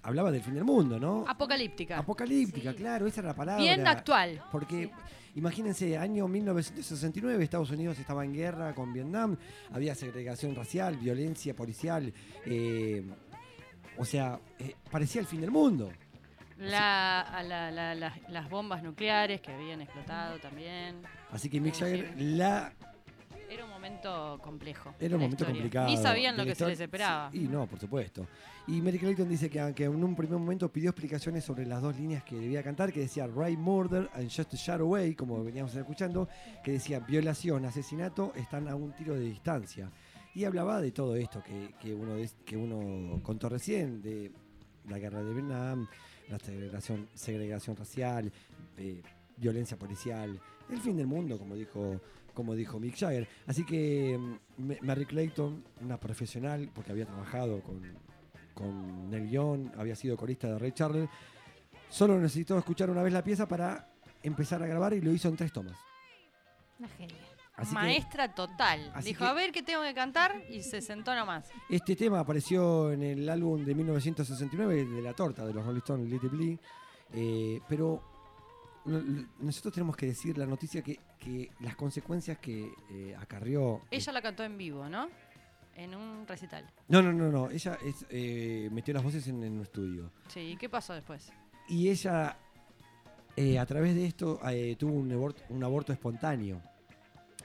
hablaba 0.02 0.30
del 0.30 0.42
fin 0.42 0.54
del 0.54 0.64
mundo, 0.64 0.98
¿no? 0.98 1.24
Apocalíptica. 1.28 1.98
Apocalíptica, 1.98 2.70
Sí. 2.72 2.76
claro, 2.78 3.06
esa 3.06 3.20
era 3.20 3.28
la 3.30 3.34
palabra. 3.36 3.62
Bien 3.62 3.86
actual. 3.86 4.42
Porque 4.50 4.90
imagínense, 5.34 5.96
año 5.98 6.26
1969, 6.28 7.44
Estados 7.44 7.70
Unidos 7.70 7.98
estaba 7.98 8.24
en 8.24 8.32
guerra 8.32 8.74
con 8.74 8.92
Vietnam, 8.92 9.36
había 9.72 9.94
segregación 9.94 10.54
racial, 10.54 10.96
violencia 10.96 11.54
policial, 11.54 12.12
eh, 12.46 13.04
o 13.98 14.04
sea, 14.04 14.38
eh, 14.58 14.74
parecía 14.90 15.20
el 15.20 15.26
fin 15.26 15.40
del 15.40 15.50
mundo. 15.50 15.90
La- 16.58 17.42
la- 17.46 17.70
la- 17.70 17.94
las- 17.94 18.50
bombas 18.50 18.82
nucleares 18.82 19.40
que 19.40 19.50
habían 19.52 19.80
explotado 19.80 20.38
también. 20.40 20.96
Así 21.30 21.48
que 21.48 21.58
Mick 21.60 21.74
Jagger 21.78 22.12
la 22.18 22.72
momento 23.80 24.38
complejo. 24.42 24.94
Era 25.00 25.16
un 25.16 25.22
momento 25.22 25.44
historia. 25.44 25.54
complicado. 25.54 25.88
Ni 25.88 25.96
sabían 25.96 26.36
lo 26.36 26.44
que 26.44 26.54
se 26.54 26.66
les 26.66 26.80
esperaba. 26.80 27.30
Sí, 27.30 27.44
y 27.44 27.48
no, 27.48 27.66
por 27.66 27.78
supuesto. 27.78 28.26
Y 28.66 28.80
Mary 28.82 28.98
Clayton 28.98 29.28
dice 29.28 29.48
que 29.48 29.58
aunque 29.58 29.84
en 29.84 30.04
un 30.04 30.14
primer 30.14 30.38
momento 30.38 30.70
pidió 30.70 30.90
explicaciones 30.90 31.44
sobre 31.44 31.66
las 31.66 31.80
dos 31.80 31.96
líneas 31.96 32.22
que 32.22 32.36
debía 32.36 32.62
cantar, 32.62 32.92
que 32.92 33.00
decía 33.00 33.26
Right 33.26 33.58
Murder 33.58 34.10
and 34.14 34.30
Just 34.30 34.54
a 34.54 34.56
Shot 34.56 34.80
Away, 34.80 35.14
como 35.14 35.42
veníamos 35.42 35.74
escuchando, 35.74 36.28
que 36.62 36.72
decía 36.72 37.00
violación, 37.00 37.64
asesinato, 37.64 38.32
están 38.36 38.68
a 38.68 38.76
un 38.76 38.92
tiro 38.92 39.14
de 39.14 39.20
distancia. 39.22 39.90
Y 40.34 40.44
hablaba 40.44 40.80
de 40.80 40.92
todo 40.92 41.16
esto 41.16 41.42
que, 41.42 41.74
que 41.80 41.94
uno, 41.94 42.14
que 42.44 42.56
uno 42.56 43.20
contó 43.22 43.48
recién, 43.48 44.00
de 44.02 44.30
la 44.88 44.98
guerra 44.98 45.22
de 45.22 45.32
Vietnam, 45.32 45.88
la 46.28 46.38
segregación, 46.38 47.08
segregación 47.14 47.76
racial, 47.76 48.30
eh, 48.76 49.02
violencia 49.36 49.76
policial, 49.78 50.38
el 50.68 50.80
fin 50.80 50.96
del 50.96 51.06
mundo, 51.06 51.38
como 51.38 51.54
dijo, 51.54 52.00
como 52.34 52.54
dijo 52.54 52.78
Mick 52.78 52.96
Jagger. 52.96 53.28
Así 53.46 53.64
que 53.64 54.18
mm, 54.18 54.72
Mary 54.82 55.06
Clayton, 55.06 55.64
una 55.80 55.98
profesional, 55.98 56.70
porque 56.74 56.92
había 56.92 57.06
trabajado 57.06 57.60
con, 57.62 57.82
con 58.54 59.10
Neil 59.10 59.30
Young, 59.30 59.70
había 59.76 59.96
sido 59.96 60.16
corista 60.16 60.48
de 60.48 60.58
Ray 60.58 60.72
Charles, 60.72 61.08
solo 61.88 62.18
necesitó 62.18 62.58
escuchar 62.58 62.90
una 62.90 63.02
vez 63.02 63.12
la 63.12 63.24
pieza 63.24 63.46
para 63.46 63.88
empezar 64.22 64.62
a 64.62 64.66
grabar 64.66 64.92
y 64.94 65.00
lo 65.00 65.12
hizo 65.12 65.28
en 65.28 65.36
tres 65.36 65.52
tomas. 65.52 65.76
Una 66.78 66.88
genia. 66.88 67.16
Así 67.56 67.70
que 67.70 67.74
Maestra 67.74 68.34
total. 68.34 68.92
Dijo, 69.04 69.24
a 69.24 69.34
ver 69.34 69.52
qué 69.52 69.62
tengo 69.62 69.82
que 69.82 69.92
cantar 69.92 70.42
y 70.48 70.62
se 70.62 70.80
sentó 70.80 71.14
nomás. 71.14 71.50
este 71.68 71.94
tema 71.94 72.20
apareció 72.20 72.90
en 72.90 73.02
el 73.02 73.28
álbum 73.28 73.64
de 73.64 73.74
1969 73.74 74.86
de 74.86 75.02
la 75.02 75.12
torta 75.12 75.44
de 75.44 75.52
los 75.52 75.64
Rolling 75.64 75.80
Stones, 75.80 76.08
Little 76.08 76.30
Blee, 76.30 76.58
eh, 77.12 77.60
pero 77.68 78.02
nosotros 78.84 79.74
tenemos 79.74 79.94
que 79.94 80.06
decir 80.06 80.38
la 80.38 80.46
noticia 80.46 80.80
que, 80.82 80.98
que 81.20 81.50
las 81.60 81.76
consecuencias 81.76 82.38
que 82.38 82.72
eh, 82.90 83.14
acarrió... 83.16 83.82
Ella 83.90 84.12
la 84.12 84.22
cantó 84.22 84.42
en 84.42 84.58
vivo, 84.58 84.88
¿no? 84.88 85.08
En 85.76 85.94
un 85.94 86.26
recital. 86.26 86.66
No, 86.88 87.00
no, 87.02 87.12
no, 87.12 87.30
no. 87.30 87.50
Ella 87.50 87.78
es, 87.84 88.04
eh, 88.10 88.68
metió 88.72 88.92
las 88.94 89.02
voces 89.04 89.28
en, 89.28 89.44
en 89.44 89.52
un 89.52 89.60
estudio. 89.62 90.10
Sí, 90.28 90.40
¿y 90.40 90.56
qué 90.56 90.68
pasó 90.68 90.94
después? 90.94 91.30
Y 91.68 91.88
ella, 91.90 92.36
eh, 93.36 93.58
a 93.58 93.66
través 93.66 93.94
de 93.94 94.06
esto, 94.06 94.40
eh, 94.50 94.74
tuvo 94.78 94.94
un 94.94 95.12
aborto, 95.12 95.42
un 95.50 95.62
aborto 95.62 95.92
espontáneo. 95.92 96.60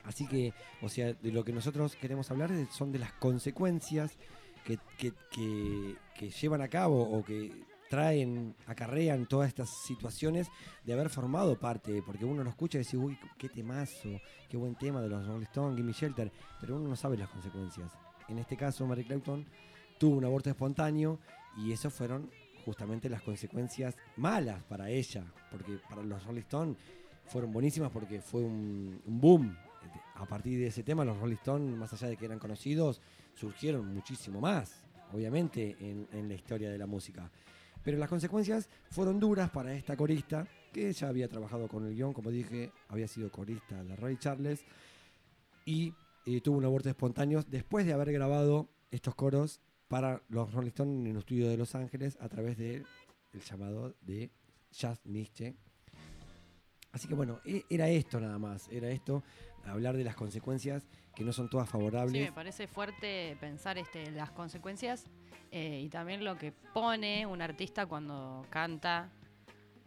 Así 0.06 0.28
que, 0.28 0.54
o 0.82 0.90
sea, 0.90 1.14
de 1.14 1.32
lo 1.32 1.44
que 1.44 1.52
nosotros 1.52 1.96
queremos 1.96 2.30
hablar 2.32 2.52
son 2.72 2.92
de 2.92 3.00
las 3.00 3.12
consecuencias 3.14 4.18
que, 4.64 4.78
que- 4.98 5.14
que- 5.32 5.96
que 6.18 6.30
llevan 6.30 6.62
a 6.62 6.68
cabo 6.68 7.02
o 7.04 7.24
que 7.24 7.52
traen, 7.90 8.56
acarrean 8.68 9.26
todas 9.26 9.48
estas 9.48 9.70
situaciones 9.70 10.48
de 10.84 10.94
haber 10.94 11.10
formado 11.10 11.60
parte, 11.60 12.02
porque 12.06 12.26
uno 12.26 12.44
lo 12.44 12.50
escucha 12.50 12.78
y 12.78 12.80
dice, 12.80 12.98
uy, 12.98 13.18
qué 13.38 13.50
temazo, 13.50 14.22
qué 14.50 14.58
buen 14.58 14.76
tema 14.76 15.02
de 15.02 15.10
los 15.10 15.26
Rolling 15.26 15.44
Stones, 15.44 15.78
Gimme 15.78 15.94
Shelter, 15.94 16.32
pero 16.60 16.76
uno 16.76 16.90
no 16.90 16.96
sabe 16.96 17.18
las 17.18 17.30
consecuencias. 17.30 17.92
En 18.28 18.40
este 18.40 18.58
caso, 18.58 18.86
Mary 18.88 19.04
Clayton 19.04 19.46
tuvo 20.00 20.18
un 20.18 20.26
aborto 20.26 20.50
espontáneo 20.50 21.20
y 21.58 21.72
eso 21.72 21.90
fueron 21.90 22.30
justamente 22.66 23.10
las 23.10 23.22
consecuencias 23.22 23.96
malas 24.18 24.64
para 24.64 24.90
ella, 24.90 25.24
porque 25.52 25.80
para 25.88 26.02
los 26.02 26.24
Rolling 26.26 26.42
Stones 26.42 26.78
fueron 27.28 27.52
buenísimas 27.52 27.92
porque 27.92 28.22
fue 28.22 28.42
un, 28.42 29.02
un 29.06 29.22
boom. 29.22 29.58
A 30.16 30.26
partir 30.26 30.58
de 30.60 30.68
ese 30.68 30.82
tema, 30.82 31.06
los 31.06 31.18
Rolling 31.20 31.36
Stones, 31.36 31.78
más 31.78 31.94
allá 31.94 32.08
de 32.08 32.18
que 32.18 32.26
eran 32.26 32.40
conocidos, 32.40 33.02
surgieron 33.36 33.94
muchísimo 33.94 34.40
más, 34.42 34.82
obviamente, 35.14 35.76
en, 35.80 36.08
en 36.12 36.28
la 36.28 36.34
historia 36.34 36.70
de 36.70 36.78
la 36.78 36.88
música. 36.88 37.30
Pero 37.86 37.98
las 38.00 38.10
consecuencias 38.10 38.68
fueron 38.90 39.20
duras 39.20 39.52
para 39.52 39.74
esta 39.74 39.96
corista, 39.96 40.46
que 40.74 40.92
ya 40.92 41.08
había 41.08 41.30
trabajado 41.30 41.68
con 41.70 41.86
el 41.86 41.94
guion, 41.94 42.12
como 42.14 42.32
dije, 42.32 42.72
había 42.90 43.08
sido 43.08 43.32
corista 43.32 43.82
de 43.84 43.96
Ray 43.96 44.18
Charles, 44.18 44.66
y 45.66 45.94
eh, 46.26 46.42
tuvo 46.42 46.58
un 46.58 46.66
aborto 46.66 46.90
espontáneo 46.90 47.44
después 47.48 47.86
de 47.86 47.94
haber 47.94 48.12
grabado 48.12 48.68
estos 48.92 49.14
coros 49.14 49.62
para 49.88 50.24
los 50.30 50.52
Rolling 50.52 50.70
Stones 50.70 51.00
en 51.06 51.12
el 51.12 51.18
estudio 51.18 51.48
de 51.48 51.58
Los 51.58 51.76
Ángeles 51.76 52.18
a 52.20 52.28
través 52.28 52.58
del 52.58 52.86
llamado 53.48 53.96
de 54.02 54.32
Jazz 54.72 55.00
Nietzsche. 55.06 55.56
Así 56.92 57.08
que 57.08 57.14
bueno, 57.14 57.40
e- 57.46 57.66
era 57.70 57.88
esto 57.90 58.20
nada 58.20 58.40
más, 58.40 58.68
era 58.70 58.90
esto, 58.90 59.22
hablar 59.66 59.98
de 59.98 60.04
las 60.04 60.16
consecuencias 60.16 60.88
que 61.16 61.24
no 61.24 61.32
son 61.34 61.50
todas 61.50 61.68
Sí, 61.68 61.72
favorables. 61.74 62.22
me 62.26 62.32
parece 62.32 62.68
fuerte 62.68 63.38
pensar 63.40 63.78
este, 63.78 64.12
las 64.12 64.32
consecuencias 64.32 65.06
eh, 65.52 65.82
y 65.84 65.90
también 65.90 66.24
lo 66.24 66.38
que 66.38 66.52
pone 66.52 67.26
un 67.26 67.42
artista 67.42 67.86
cuando 67.86 68.46
canta, 68.50 69.10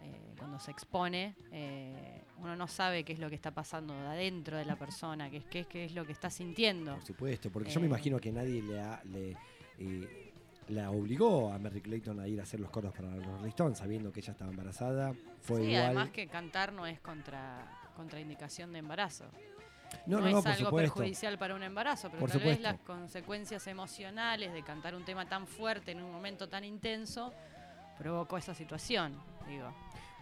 eh, 0.00 0.34
cuando 0.38 0.58
se 0.60 0.70
expone. 0.70 1.34
eh, 1.52 2.14
uno 2.40 2.54
no 2.54 2.68
sabe 2.68 3.02
qué 3.02 3.12
es 3.14 3.18
lo 3.18 3.28
que 3.28 3.34
está 3.34 3.50
pasando 3.50 3.92
de 3.94 4.06
adentro 4.06 4.56
de 4.56 4.64
la 4.64 4.76
persona, 4.76 5.28
qué 5.28 5.38
es, 5.38 5.44
qué, 5.46 5.58
es- 5.60 5.66
qué 5.66 5.84
es 5.86 5.92
lo 5.94 6.06
que 6.06 6.12
está 6.12 6.30
sintiendo. 6.30 6.94
Por 6.94 7.04
supuesto, 7.04 7.50
porque 7.50 7.68
yo 7.68 7.80
me 7.80 7.86
imagino 7.86 8.20
que 8.20 8.30
nadie 8.30 8.62
le, 8.62 8.80
ha- 8.80 9.02
le, 9.06 9.36
la 10.68 10.90
obligó 10.92 11.52
a 11.52 11.58
Mary 11.58 11.80
Clayton 11.80 12.20
a 12.20 12.28
ir 12.28 12.38
a 12.38 12.44
hacer 12.44 12.60
los 12.60 12.70
coros 12.70 12.92
para 12.94 13.10
los 13.16 13.26
Rolling 13.26 13.48
Stones, 13.48 13.78
sabiendo 13.78 14.12
que 14.12 14.20
ella 14.20 14.32
estaba 14.32 14.50
embarazada. 14.52 15.14
Fue 15.40 15.62
sí, 15.62 15.66
igual. 15.70 15.84
además 15.86 16.10
que 16.10 16.28
cantar 16.28 16.72
no 16.72 16.86
es 16.86 17.00
contra 17.00 17.90
contraindicación 17.96 18.72
de 18.72 18.78
embarazo. 18.78 19.24
No, 20.06 20.20
no, 20.20 20.24
no, 20.24 20.30
no, 20.30 20.38
es 20.38 20.44
por 20.44 20.52
algo 20.52 20.64
supuesto. 20.66 20.94
perjudicial 20.94 21.38
para 21.38 21.54
un 21.54 21.62
embarazo, 21.62 22.08
pero 22.08 22.20
Por 22.20 22.30
tal 22.30 22.40
vez 22.40 22.56
supuesto. 22.58 22.62
las 22.72 22.80
consecuencias 22.86 23.66
emocionales 23.66 24.52
de 24.52 24.62
cantar 24.62 24.94
un 24.94 25.04
tema 25.04 25.28
tan 25.28 25.46
fuerte 25.46 25.92
en 25.92 26.02
un 26.02 26.10
momento 26.12 26.48
tan 26.48 26.64
intenso 26.64 27.32
provocó 27.98 28.38
esa 28.38 28.54
situación, 28.54 29.14
digo. 29.48 29.72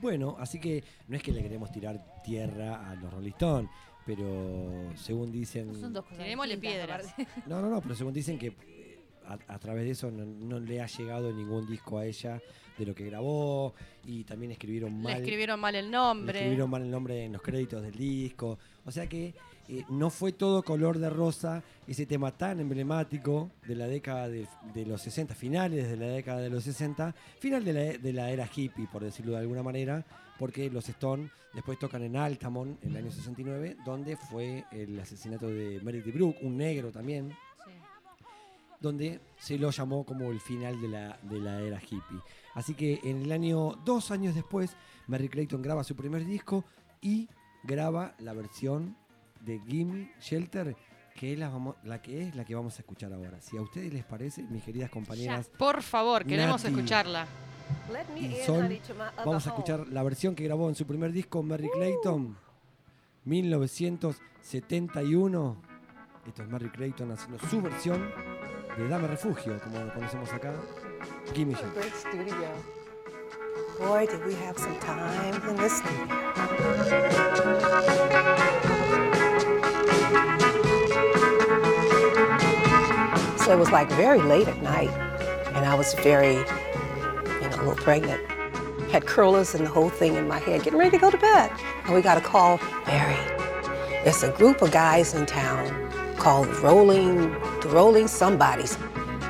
Bueno, 0.01 0.37
así 0.39 0.59
que 0.61 0.83
no 1.09 1.17
es 1.17 1.23
que 1.23 1.33
le 1.33 1.43
queremos 1.43 1.71
tirar 1.73 2.21
tierra 2.23 2.91
a 2.91 2.95
los 2.97 3.13
Rolling 3.13 3.31
Stones, 3.33 3.71
pero 4.05 4.93
según 4.97 5.33
dicen. 5.33 5.75
Son 5.75 5.93
dos 5.93 6.05
cosas. 6.05 6.19
Tirémosle 6.19 6.59
piedras. 6.59 7.15
No, 7.47 7.61
no, 7.61 7.69
no, 7.71 7.81
pero 7.81 7.95
según 7.95 8.13
dicen 8.13 8.39
que 8.39 8.49
eh, 8.49 8.99
a, 9.27 9.39
a 9.55 9.59
través 9.59 9.85
de 9.85 9.91
eso 9.93 10.11
no, 10.11 10.25
no 10.25 10.61
le 10.61 10.81
ha 10.81 10.87
llegado 10.87 11.33
ningún 11.33 11.67
disco 11.67 11.99
a 11.99 12.05
ella 12.07 12.41
de 12.79 12.85
lo 12.87 12.95
que 12.95 13.07
grabó 13.07 13.75
y 14.05 14.25
también 14.25 14.53
escribieron 14.53 15.01
mal. 15.01 15.13
Le 15.15 15.19
escribieron 15.21 15.59
mal 15.59 15.75
el 15.75 15.87
le 15.87 15.91
nombre. 15.91 16.39
escribieron 16.39 16.69
mal 16.71 16.83
el 16.83 16.91
nombre 16.91 17.25
en 17.25 17.33
los 17.33 17.41
créditos 17.43 17.83
del 17.83 17.95
disco. 17.97 18.59
O 18.85 18.91
sea 18.91 19.07
que 19.09 19.35
eh, 19.69 19.85
no 19.89 20.11
fue 20.11 20.33
todo 20.33 20.63
color 20.63 20.99
de 20.99 21.11
rosa 21.11 21.63
ese 21.87 22.07
tema 22.07 22.31
tan 22.37 22.61
emblemático 22.61 23.51
de 23.67 23.75
la 23.75 23.87
década 23.87 24.29
de, 24.29 24.47
de 24.75 24.87
los 24.87 25.03
60, 25.03 25.35
finales 25.35 25.89
de 25.89 25.97
la 25.97 26.07
década 26.07 26.41
de 26.41 26.51
los 26.51 26.65
60, 26.65 27.15
final 27.39 27.65
de 27.65 27.73
la, 27.73 27.81
de 27.99 28.13
la 28.13 28.31
era 28.31 28.49
hippie, 28.55 28.87
por 28.91 29.03
decirlo 29.03 29.33
de 29.33 29.39
alguna 29.39 29.63
manera, 29.63 30.05
porque 30.39 30.69
los 30.71 30.89
Stones 30.89 31.31
después 31.55 31.79
tocan 31.79 32.03
en 32.03 32.17
Altamont 32.17 32.83
en 32.85 32.91
el 32.91 32.97
año 32.99 33.11
69, 33.11 33.77
donde 33.85 34.17
fue 34.17 34.65
el 34.73 34.99
asesinato 35.01 35.49
de 35.49 35.81
Meredith 35.83 36.15
Brooke, 36.15 36.39
un 36.43 36.57
negro 36.57 36.91
también, 36.93 37.31
Sí. 37.65 37.73
donde 38.81 39.21
se 39.39 39.59
lo 39.59 39.71
llamó 39.71 40.05
como 40.05 40.31
el 40.31 40.41
final 40.41 40.81
de 40.81 40.89
la, 40.89 41.19
de 41.23 41.41
la 41.41 41.61
era 41.61 41.81
hippie. 41.81 42.21
Así 42.55 42.75
que 42.75 43.01
en 43.05 43.23
el 43.23 43.33
año, 43.33 43.73
dos 43.85 44.11
años 44.11 44.35
después, 44.35 44.77
Mary 45.09 45.29
Clayton 45.29 45.63
graba 45.63 45.83
su 45.85 45.97
primer 45.97 46.25
disco 46.25 46.65
y 47.01 47.29
graba 47.65 48.15
la 48.19 48.33
versión 48.33 48.97
de 49.47 49.61
Gimme 49.67 50.13
Shelter 50.21 50.77
que 51.17 51.33
es 51.33 51.39
la, 51.39 51.51
que 52.03 52.29
es 52.29 52.37
la 52.37 52.45
que 52.45 52.55
vamos 52.55 52.77
a 52.77 52.83
escuchar 52.83 53.11
ahora. 53.13 53.41
Si 53.41 53.57
a 53.57 53.63
ustedes 53.63 53.93
les 53.93 54.05
parece, 54.05 54.43
mis 54.43 54.63
queridas 54.63 54.91
compañeras 54.91 55.51
Por 55.57 55.83
favor, 55.83 56.27
queremos 56.27 56.63
Nati. 56.63 56.77
escucharla. 56.77 57.27
y 58.17 58.35
Sol, 58.45 58.79
vamos 59.25 59.47
a 59.47 59.49
escuchar 59.49 59.89
la 59.89 60.03
versión 60.03 60.35
que 60.35 60.45
grabó 60.45 60.69
en 60.69 60.75
su 60.75 60.87
primer 60.87 61.13
disco, 61.13 61.43
Merry 61.43 61.71
Clayton, 61.71 62.37
1971. 63.25 65.57
Esto 66.27 66.43
es 66.43 66.49
Merry 66.49 66.69
Clayton 66.69 67.13
haciendo 67.13 67.39
su 67.49 67.63
versión 67.63 68.11
de 68.77 68.87
Dame 68.87 69.09
Refugio, 69.09 69.59
como 69.63 69.79
lo 69.79 69.95
conocemos 69.95 70.31
acá. 70.35 70.53
Gimme 71.35 71.55
Shelter. 71.55 71.83
Boy, 73.79 74.07
did 74.07 74.23
we 74.27 74.35
have 74.35 74.59
some 74.59 74.79
time 74.81 75.35
in 75.51 75.57
this 75.57 75.79
studio. 75.79 76.07
So 83.47 83.53
it 83.53 83.61
was 83.61 83.71
like 83.71 83.89
very 83.91 84.21
late 84.21 84.49
at 84.49 84.61
night, 84.61 84.91
and 85.55 85.65
I 85.65 85.77
was 85.77 85.95
very, 85.95 86.35
you 86.35 87.49
know, 87.49 87.51
a 87.53 87.59
little 87.59 87.77
pregnant. 87.77 88.21
Had 88.91 89.07
curlers 89.07 89.55
and 89.55 89.65
the 89.65 89.71
whole 89.71 89.89
thing 89.89 90.17
in 90.17 90.27
my 90.27 90.41
head, 90.41 90.65
getting 90.65 90.81
ready 90.81 90.91
to 90.91 90.99
go 90.99 91.13
to 91.13 91.17
bed. 91.17 91.53
And 91.85 91.95
we 91.95 92.03
got 92.03 92.19
a 92.19 92.21
call, 92.21 92.59
Mary, 92.89 93.15
it's 94.05 94.25
a 94.25 94.33
group 94.33 94.63
of 94.63 94.73
guys 94.73 95.15
in 95.15 95.27
town 95.27 95.71
called 96.17 96.49
Rolling, 96.57 97.31
the 97.61 97.69
Rolling 97.69 98.09
Somebodies. 98.09 98.77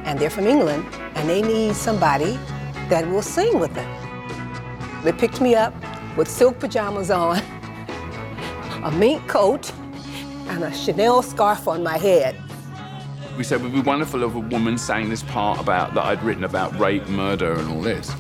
And 0.06 0.18
they're 0.18 0.30
from 0.30 0.46
England, 0.46 0.86
and 1.14 1.28
they 1.28 1.42
need 1.42 1.74
somebody 1.76 2.38
that 2.88 3.06
will 3.10 3.20
sing 3.20 3.60
with 3.60 3.74
them. 3.74 5.02
They 5.04 5.12
picked 5.12 5.42
me 5.42 5.54
up 5.54 5.74
with 6.16 6.26
silk 6.26 6.58
pajamas 6.58 7.10
on, 7.10 7.36
a 8.82 8.90
mink 8.92 9.28
coat, 9.28 9.70
and 10.48 10.64
a 10.64 10.72
Chanel 10.72 11.20
scarf 11.20 11.68
on 11.68 11.82
my 11.82 11.98
head. 11.98 12.45
We 13.36 13.44
said 13.44 13.60
it 13.60 13.64
would 13.64 13.74
be 13.74 13.80
wonderful 13.80 14.22
if 14.24 14.34
a 14.34 14.38
woman 14.38 14.78
sang 14.78 15.10
this 15.10 15.22
part 15.22 15.60
about 15.60 15.92
that 15.92 16.04
I'd 16.04 16.22
written 16.22 16.44
about 16.44 16.78
rape, 16.78 17.06
murder, 17.06 17.52
and 17.52 17.68
all 17.68 17.82
this. 17.82 18.10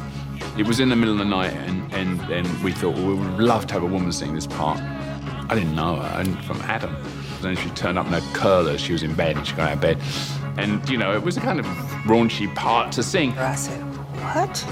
It 0.58 0.66
was 0.66 0.78
in 0.78 0.90
the 0.90 0.96
middle 0.96 1.14
of 1.14 1.18
the 1.18 1.24
night, 1.24 1.54
and, 1.54 1.90
and, 1.94 2.20
and 2.30 2.62
we 2.62 2.72
thought 2.72 2.94
well, 2.94 3.06
we 3.06 3.14
would 3.14 3.38
love 3.38 3.66
to 3.68 3.74
have 3.74 3.82
a 3.82 3.86
woman 3.86 4.12
sing 4.12 4.34
this 4.34 4.46
part. 4.46 4.78
I 4.78 5.54
didn't 5.54 5.74
know 5.74 5.96
her, 5.96 6.20
and 6.20 6.44
from 6.44 6.60
Adam. 6.62 6.94
Then 7.40 7.56
she 7.56 7.70
turned 7.70 7.98
up 7.98 8.06
in 8.06 8.12
her 8.12 8.34
curlers. 8.34 8.80
She 8.80 8.92
was 8.92 9.02
in 9.02 9.14
bed, 9.14 9.38
and 9.38 9.46
she 9.46 9.54
got 9.54 9.68
out 9.68 9.74
of 9.74 9.80
bed, 9.80 9.98
and 10.58 10.86
you 10.88 10.98
know 10.98 11.14
it 11.14 11.22
was 11.22 11.38
a 11.38 11.40
kind 11.40 11.60
of 11.60 11.66
raunchy 12.04 12.54
part 12.54 12.92
to 12.92 13.02
sing. 13.02 13.32
I 13.38 13.54
said, 13.54 13.80
What? 14.20 14.64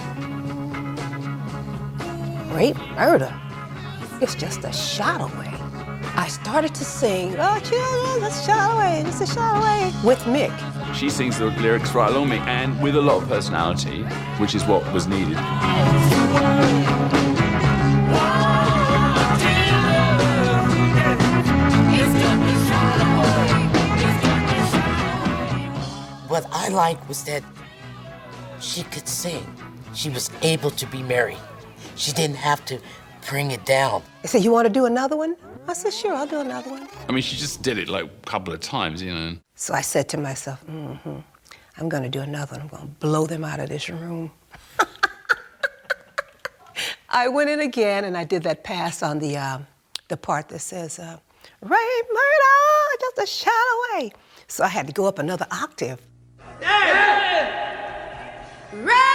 Rape, 2.55 2.77
murder. 2.97 3.35
It's 4.21 4.35
just 4.35 4.63
a 4.65 4.73
shot 4.75 5.23
away. 5.23 5.54
I 6.17 6.29
started 6.29 6.75
to 6.77 6.85
sing, 6.85 7.35
Oh, 7.39 7.59
children, 7.59 8.25
it's 8.25 8.41
a 8.41 8.47
shout 8.47 8.75
away, 8.77 9.03
it's 9.07 9.21
a 9.21 9.27
shout 9.27 9.57
away, 9.57 9.93
with 10.05 10.21
Mick. 10.21 10.55
She 10.95 11.11
sings 11.11 11.39
the 11.39 11.47
lyrics 11.47 11.93
right 11.93 12.09
along 12.11 12.29
me, 12.29 12.39
and 12.39 12.81
with 12.81 12.95
a 12.95 13.03
lot 13.03 13.23
of 13.23 13.29
personality, 13.29 14.05
which 14.39 14.55
is 14.55 14.65
what 14.65 14.91
was 14.93 15.09
needed. 15.09 15.37
What 26.29 26.47
I 26.53 26.69
liked 26.69 27.09
was 27.09 27.25
that 27.25 27.43
she 28.61 28.85
could 28.85 29.09
sing. 29.09 29.45
She 29.95 30.11
was 30.11 30.31
able 30.43 30.71
to 30.71 30.87
be 30.87 31.03
merry. 31.03 31.37
She 31.97 32.13
didn't 32.13 32.37
have 32.37 32.65
to 32.67 32.79
bring 33.29 33.51
it 33.51 33.65
down. 33.67 34.03
They 34.23 34.29
said, 34.29 34.45
You 34.45 34.53
want 34.53 34.67
to 34.67 34.73
do 34.73 34.87
another 34.87 35.17
one? 35.17 35.37
I 35.67 35.73
said, 35.73 35.93
Sure, 35.93 36.15
I'll 36.15 36.27
do 36.27 36.41
another 36.41 36.71
one. 36.71 36.89
I 37.09 37.13
mean, 37.13 37.23
she 37.23 37.37
just 37.37 37.63
did 37.63 37.79
it 37.79 37.89
like 37.89 38.05
a 38.05 38.27
couple 38.27 38.53
of 38.53 38.61
times, 38.61 39.03
you 39.03 39.15
know. 39.15 39.37
So 39.55 39.75
I 39.75 39.81
said 39.81 40.09
to 40.11 40.19
myself, 40.19 40.65
mm-hmm, 40.67 41.19
I'm 41.79 41.89
going 41.89 42.03
to 42.03 42.09
do 42.09 42.21
another 42.21 42.53
one. 42.53 42.61
I'm 42.63 42.69
going 42.69 42.83
to 42.83 42.89
blow 43.01 43.27
them 43.27 43.45
out 43.45 43.61
of 43.61 43.69
this 43.69 43.89
room. 43.89 44.31
I 47.09 47.29
went 47.29 47.51
in 47.51 47.61
again 47.61 48.05
and 48.05 48.17
I 48.17 48.25
did 48.25 48.43
that 48.43 48.65
pass 48.65 49.03
on 49.03 49.21
the, 49.21 49.37
uh, 49.37 49.59
the 50.09 50.17
part 50.17 50.49
that 50.49 50.59
says, 50.59 50.99
uh, 50.99 51.19
rape, 51.63 51.71
murder, 51.71 53.01
just 53.01 53.19
a 53.19 53.27
shot 53.27 53.53
away. 53.95 54.13
So 54.49 54.65
I 54.65 54.69
had 54.69 54.87
to 54.89 54.93
go 54.93 55.07
up 55.07 55.19
another 55.19 55.47
octave. 55.51 56.01
It's 56.61 59.14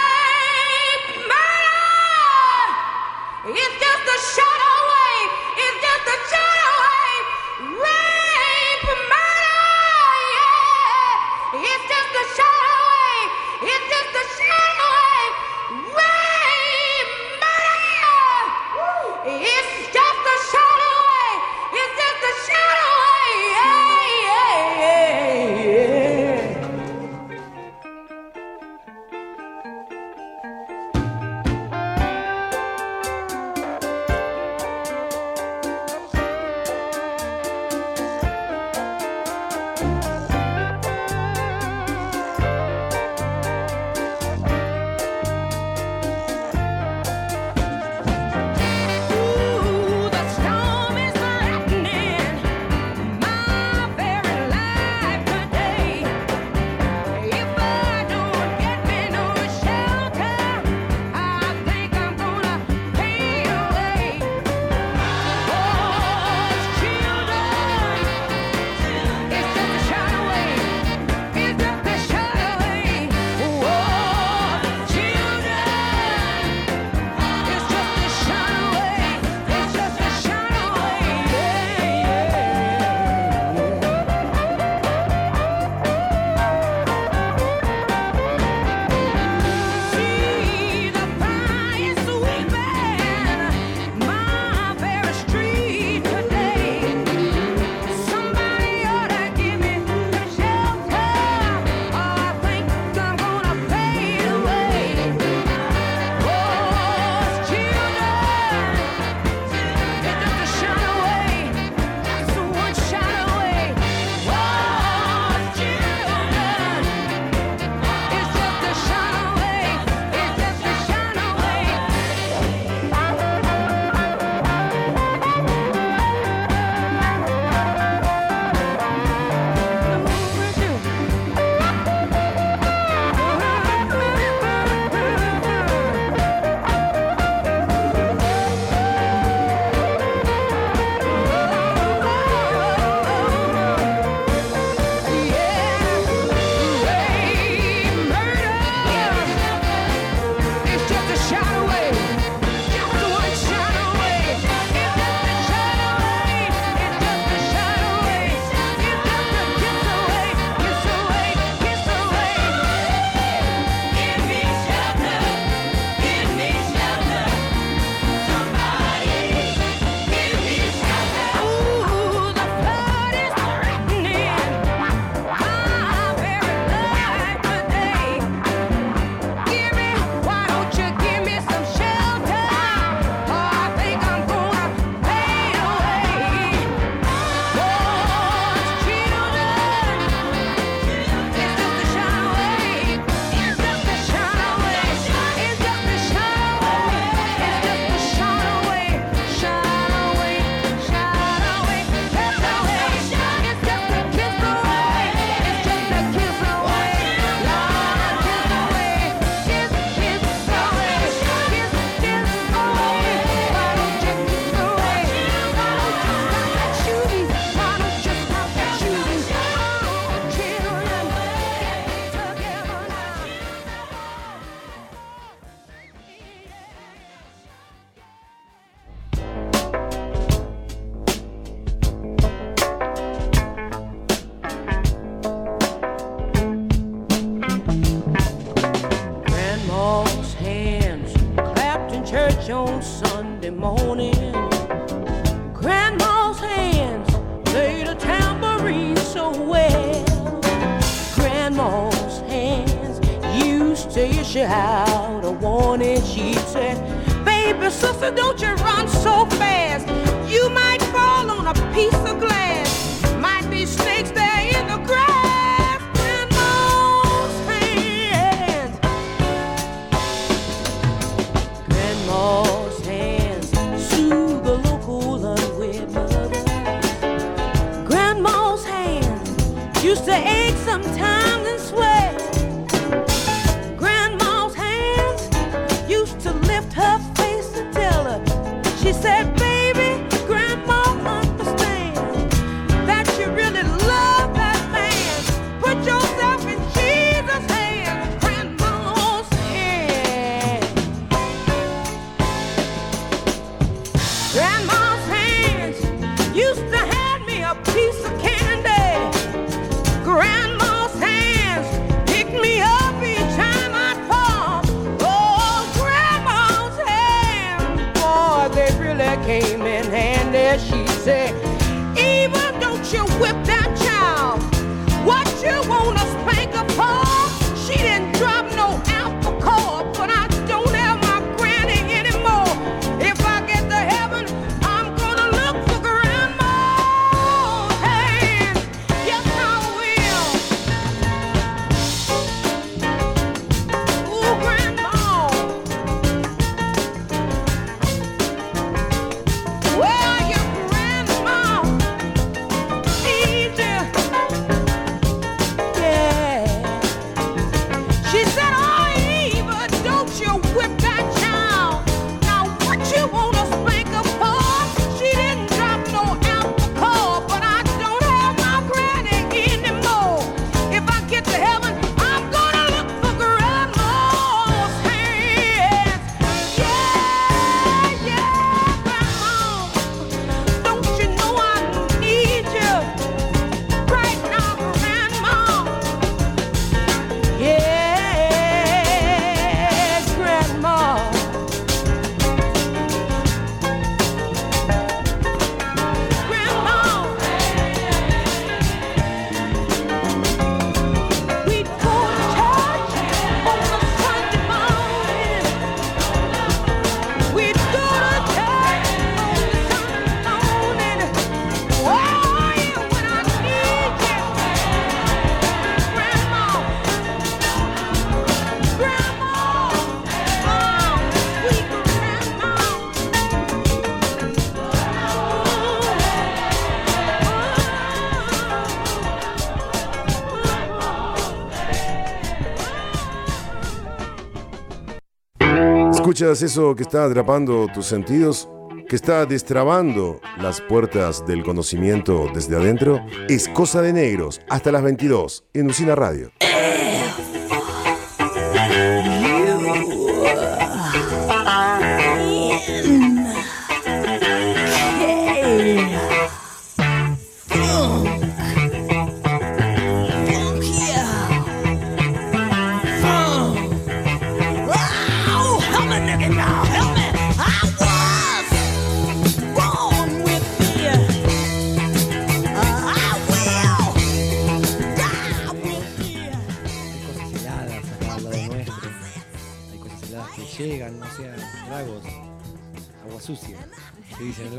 ¿Escuchas 436.20 436.42
eso 436.42 436.74
que 436.74 436.82
está 436.82 437.06
atrapando 437.06 437.66
tus 437.72 437.86
sentidos? 437.86 438.46
¿Que 438.86 438.94
está 438.94 439.24
destrabando 439.24 440.20
las 440.36 440.60
puertas 440.60 441.24
del 441.26 441.42
conocimiento 441.42 442.30
desde 442.34 442.56
adentro? 442.56 443.00
Es 443.30 443.48
Cosa 443.48 443.80
de 443.80 443.94
Negros, 443.94 444.38
hasta 444.50 444.70
las 444.70 444.82
22, 444.82 445.44
en 445.54 445.68
Usina 445.68 445.94
Radio. 445.94 446.30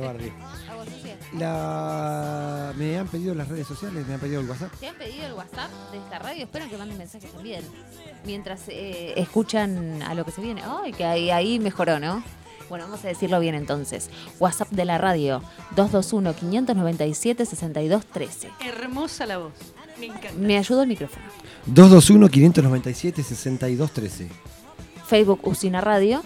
Barrio. 0.01 0.33
Sucia. 0.85 1.15
La... 1.37 2.73
Me 2.75 2.97
han 2.97 3.07
pedido 3.07 3.35
las 3.35 3.47
redes 3.47 3.67
sociales, 3.67 4.05
me 4.07 4.15
han 4.15 4.19
pedido 4.19 4.41
el 4.41 4.49
WhatsApp. 4.49 4.73
¿Te 4.79 4.87
han 4.87 4.95
pedido 4.95 5.27
el 5.27 5.33
WhatsApp 5.33 5.69
de 5.91 5.97
esta 5.99 6.19
radio? 6.19 6.43
Espero 6.43 6.69
que 6.69 6.77
manden 6.77 6.97
mensajes 6.97 7.31
también. 7.31 7.63
Mientras 8.25 8.63
eh, 8.67 9.13
escuchan 9.15 10.01
a 10.01 10.15
lo 10.15 10.25
que 10.25 10.31
se 10.31 10.41
viene. 10.41 10.63
Ay, 10.65 10.91
que 10.91 11.05
ahí, 11.05 11.29
ahí 11.29 11.59
mejoró, 11.59 11.99
¿no? 11.99 12.23
Bueno, 12.71 12.85
vamos 12.85 13.03
a 13.03 13.09
decirlo 13.09 13.39
bien 13.39 13.53
entonces. 13.53 14.09
WhatsApp 14.39 14.69
de 14.69 14.85
la 14.85 14.97
radio 14.97 15.43
221-597-6213. 15.75 18.47
Hermosa 18.61 19.25
la 19.25 19.39
voz. 19.39 19.51
Me 19.99 20.05
encanta. 20.05 20.31
Me 20.35 20.57
ayudó 20.57 20.83
el 20.83 20.87
micrófono. 20.87 21.25
221-597-6213. 21.67 24.29
Facebook 25.05 25.45
Usina 25.45 25.81
Radio, 25.81 26.23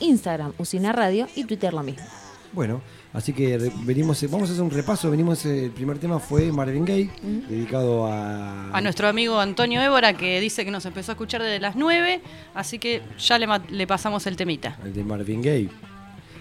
Instagram 0.00 0.54
Usina 0.56 0.92
Radio 0.92 1.28
y 1.36 1.44
Twitter 1.44 1.74
lo 1.74 1.82
mismo. 1.82 2.02
Bueno, 2.52 2.80
así 3.12 3.32
que 3.32 3.70
venimos, 3.82 4.22
vamos 4.30 4.48
a 4.48 4.52
hacer 4.52 4.64
un 4.64 4.70
repaso. 4.70 5.10
Venimos, 5.10 5.44
eh, 5.44 5.66
el 5.66 5.70
primer 5.70 5.98
tema 5.98 6.18
fue 6.18 6.50
Marvin 6.50 6.84
Gaye, 6.84 7.10
dedicado 7.48 8.06
a. 8.06 8.70
A 8.70 8.80
nuestro 8.80 9.08
amigo 9.08 9.38
Antonio 9.38 9.80
Évora, 9.82 10.14
que 10.14 10.40
dice 10.40 10.64
que 10.64 10.70
nos 10.70 10.86
empezó 10.86 11.12
a 11.12 11.14
escuchar 11.14 11.42
desde 11.42 11.60
las 11.60 11.76
9, 11.76 12.20
así 12.54 12.78
que 12.78 13.02
ya 13.18 13.38
le, 13.38 13.46
le 13.70 13.86
pasamos 13.86 14.26
el 14.26 14.36
temita. 14.36 14.78
el 14.84 14.92
de 14.94 15.04
Marvin 15.04 15.42
Gaye. 15.42 15.68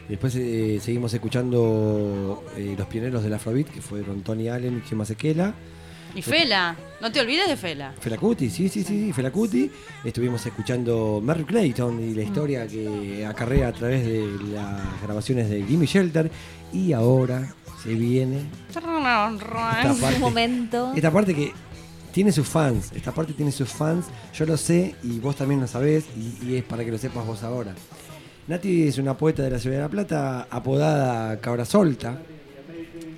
Después 0.08 0.34
eh, 0.38 0.80
seguimos 0.82 1.14
escuchando 1.14 2.45
eh, 2.55 2.76
Los 2.78 2.88
Pioneros 2.88 3.24
del 3.24 3.34
Afrobeat, 3.34 3.68
que 3.68 3.82
fueron 3.82 4.22
Tony 4.22 4.47
Allen 4.47 4.78
y 4.78 4.88
Gemma 4.88 5.03
Sequela. 5.03 5.53
Y 6.18 6.24
Fela, 6.24 6.76
no 6.99 7.11
te 7.11 7.20
olvides 7.20 7.47
de 7.47 7.55
Fela. 7.55 7.93
Felacuti, 7.99 8.49
sí, 8.49 8.70
sí, 8.70 8.84
sí, 8.84 9.05
sí, 9.05 9.13
Felacuti. 9.13 9.70
Estuvimos 10.03 10.43
escuchando 10.43 11.22
Merry 11.24 11.43
Clayton 11.43 12.03
y 12.03 12.15
la 12.15 12.24
historia 12.24 12.65
que 12.65 13.24
acarrea 13.24 13.68
a 13.68 13.72
través 13.72 14.03
de 14.03 14.28
las 14.51 14.99
grabaciones 15.03 15.47
de 15.47 15.63
Gimme 15.63 15.86
Shelter. 15.86 16.32
Y 16.74 16.91
ahora 16.91 17.53
se 17.84 17.93
viene 17.93 18.49
esta 18.68 18.82
parte, 18.82 20.18
momento. 20.18 20.91
esta 20.95 21.11
parte 21.11 21.36
que 21.36 21.53
tiene 22.11 22.32
sus 22.32 22.47
fans. 22.47 22.91
Esta 22.95 23.11
parte 23.11 23.34
tiene 23.34 23.51
sus 23.51 23.70
fans. 23.70 24.07
Yo 24.34 24.47
lo 24.47 24.57
sé 24.57 24.95
y 25.03 25.20
vos 25.20 25.36
también 25.36 25.61
lo 25.61 25.68
sabés. 25.68 26.05
Y, 26.18 26.47
y 26.47 26.55
es 26.55 26.63
para 26.63 26.84
que 26.84 26.89
lo 26.89 26.97
sepas 26.97 27.28
vos 27.28 27.43
ahora. 27.43 27.76
Nati 28.47 28.88
es 28.88 28.97
una 28.97 29.15
poeta 29.15 29.43
de 29.43 29.51
la 29.51 29.59
ciudad 29.59 29.76
de 29.76 29.82
La 29.84 29.89
Plata, 29.89 30.47
apodada 30.49 31.39
Cabra 31.39 31.63
Solta, 31.63 32.20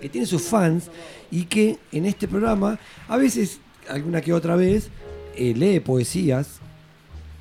que 0.01 0.09
tiene 0.09 0.27
sus 0.27 0.41
fans 0.41 0.89
y 1.31 1.45
que 1.45 1.77
en 1.91 2.05
este 2.05 2.27
programa, 2.27 2.79
a 3.07 3.17
veces, 3.17 3.59
alguna 3.87 4.21
que 4.21 4.33
otra 4.33 4.55
vez, 4.55 4.89
eh, 5.35 5.53
lee 5.55 5.79
poesías 5.79 6.59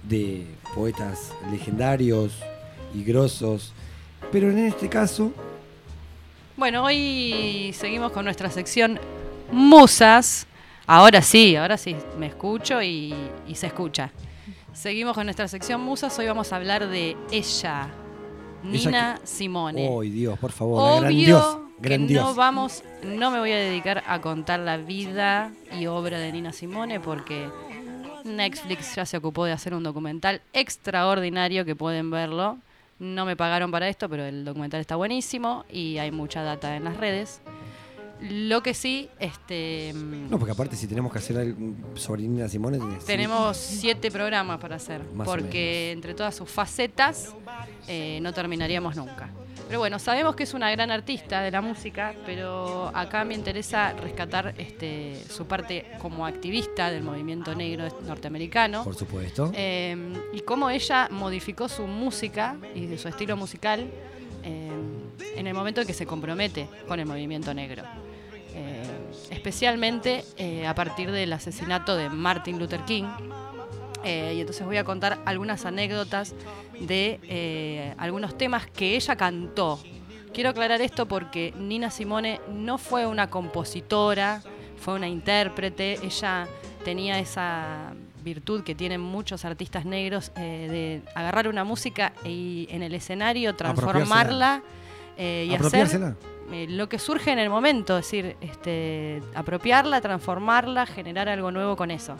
de 0.02 0.46
poetas 0.74 1.32
legendarios 1.50 2.32
y 2.94 3.02
grosos, 3.04 3.72
pero 4.30 4.50
en 4.50 4.58
este 4.58 4.88
caso, 4.88 5.32
Bueno, 6.56 6.84
hoy 6.84 7.72
seguimos 7.76 8.10
con 8.12 8.24
nuestra 8.24 8.50
sección 8.50 8.98
Musas. 9.52 10.46
Ahora 10.86 11.22
sí, 11.22 11.54
ahora 11.54 11.76
sí, 11.76 11.94
me 12.18 12.26
escucho 12.26 12.82
y, 12.82 13.14
y 13.46 13.54
se 13.54 13.68
escucha. 13.68 14.10
Seguimos 14.72 15.14
con 15.14 15.26
nuestra 15.26 15.46
sección 15.48 15.80
Musas. 15.80 16.18
Hoy 16.18 16.26
vamos 16.26 16.52
a 16.52 16.56
hablar 16.56 16.88
de 16.88 17.16
ella, 17.30 17.88
Nina 18.64 19.20
Simone. 19.24 19.88
¡ay 20.00 20.10
Dios, 20.10 20.38
por 20.38 20.50
favor! 20.52 21.02
la 21.02 21.10
gran 21.10 21.12
Obvio 21.12 21.67
que 21.82 21.98
no 21.98 22.34
vamos, 22.34 22.82
no 23.04 23.30
me 23.30 23.38
voy 23.38 23.52
a 23.52 23.56
dedicar 23.56 24.02
a 24.06 24.20
contar 24.20 24.60
la 24.60 24.76
vida 24.76 25.52
y 25.78 25.86
obra 25.86 26.18
de 26.18 26.32
Nina 26.32 26.52
Simone 26.52 27.00
porque 27.00 27.48
Netflix 28.24 28.94
ya 28.94 29.06
se 29.06 29.16
ocupó 29.16 29.44
de 29.44 29.52
hacer 29.52 29.74
un 29.74 29.82
documental 29.82 30.42
extraordinario 30.52 31.64
que 31.64 31.76
pueden 31.76 32.10
verlo. 32.10 32.58
No 32.98 33.24
me 33.24 33.36
pagaron 33.36 33.70
para 33.70 33.88
esto, 33.88 34.08
pero 34.08 34.24
el 34.24 34.44
documental 34.44 34.80
está 34.80 34.96
buenísimo 34.96 35.64
y 35.70 35.98
hay 35.98 36.10
mucha 36.10 36.42
data 36.42 36.74
en 36.76 36.84
las 36.84 36.96
redes. 36.96 37.40
Lo 38.20 38.62
que 38.62 38.74
sí, 38.74 39.08
este, 39.20 39.92
No, 39.94 40.38
porque 40.38 40.52
aparte 40.52 40.76
si 40.76 40.86
tenemos 40.86 41.12
que 41.12 41.18
hacer 41.18 41.38
algo 41.38 41.74
sobre 41.94 42.22
Nina 42.22 42.48
Simone... 42.48 42.78
tenemos 43.06 43.56
siete 43.56 44.10
programas 44.10 44.58
para 44.58 44.76
hacer, 44.76 45.02
Más 45.14 45.26
porque 45.26 45.92
entre 45.92 46.14
todas 46.14 46.34
sus 46.34 46.50
facetas 46.50 47.34
eh, 47.86 48.18
no 48.20 48.32
terminaríamos 48.32 48.96
nunca. 48.96 49.30
Pero 49.68 49.80
bueno, 49.80 49.98
sabemos 49.98 50.34
que 50.34 50.44
es 50.44 50.54
una 50.54 50.70
gran 50.70 50.90
artista 50.90 51.42
de 51.42 51.50
la 51.50 51.60
música, 51.60 52.14
pero 52.24 52.90
acá 52.94 53.22
me 53.24 53.34
interesa 53.34 53.92
rescatar 53.92 54.54
este, 54.56 55.22
su 55.28 55.46
parte 55.46 55.84
como 56.00 56.24
activista 56.24 56.90
del 56.90 57.02
movimiento 57.02 57.54
negro 57.54 57.86
norteamericano. 58.06 58.82
Por 58.82 58.94
supuesto. 58.94 59.52
Eh, 59.54 59.94
y 60.32 60.40
cómo 60.40 60.70
ella 60.70 61.08
modificó 61.10 61.68
su 61.68 61.86
música 61.86 62.56
y 62.74 62.96
su 62.96 63.08
estilo 63.08 63.36
musical 63.36 63.90
eh, 64.42 64.70
en 65.36 65.46
el 65.46 65.52
momento 65.52 65.82
en 65.82 65.86
que 65.86 65.92
se 65.92 66.06
compromete 66.06 66.66
con 66.86 66.98
el 66.98 67.04
movimiento 67.06 67.52
negro. 67.52 67.82
Especialmente 69.30 70.24
eh, 70.36 70.66
a 70.66 70.74
partir 70.74 71.10
del 71.10 71.32
asesinato 71.32 71.96
de 71.96 72.08
Martin 72.08 72.58
Luther 72.58 72.84
King. 72.84 73.04
Eh, 74.04 74.34
y 74.36 74.40
entonces 74.40 74.64
voy 74.64 74.76
a 74.76 74.84
contar 74.84 75.18
algunas 75.24 75.66
anécdotas 75.66 76.34
de 76.80 77.20
eh, 77.24 77.94
algunos 77.98 78.38
temas 78.38 78.66
que 78.66 78.96
ella 78.96 79.16
cantó. 79.16 79.80
Quiero 80.32 80.50
aclarar 80.50 80.80
esto 80.80 81.06
porque 81.06 81.52
Nina 81.58 81.90
Simone 81.90 82.40
no 82.48 82.78
fue 82.78 83.06
una 83.06 83.28
compositora, 83.28 84.42
fue 84.76 84.94
una 84.94 85.08
intérprete. 85.08 85.98
Ella 86.02 86.46
tenía 86.84 87.18
esa 87.18 87.92
virtud 88.22 88.62
que 88.62 88.74
tienen 88.74 89.00
muchos 89.00 89.44
artistas 89.44 89.84
negros 89.84 90.32
eh, 90.36 91.02
de 91.04 91.12
agarrar 91.14 91.48
una 91.48 91.64
música 91.64 92.12
y 92.24 92.66
en 92.70 92.82
el 92.82 92.94
escenario 92.94 93.54
transformarla 93.56 94.62
eh, 95.16 95.46
y 95.48 95.54
hacer. 95.54 96.16
Eh, 96.52 96.66
lo 96.68 96.88
que 96.88 96.98
surge 96.98 97.30
en 97.32 97.38
el 97.38 97.50
momento, 97.50 97.98
es 97.98 98.04
decir, 98.06 98.36
este, 98.40 99.22
apropiarla, 99.34 100.00
transformarla, 100.00 100.86
generar 100.86 101.28
algo 101.28 101.50
nuevo 101.50 101.76
con 101.76 101.90
eso. 101.90 102.16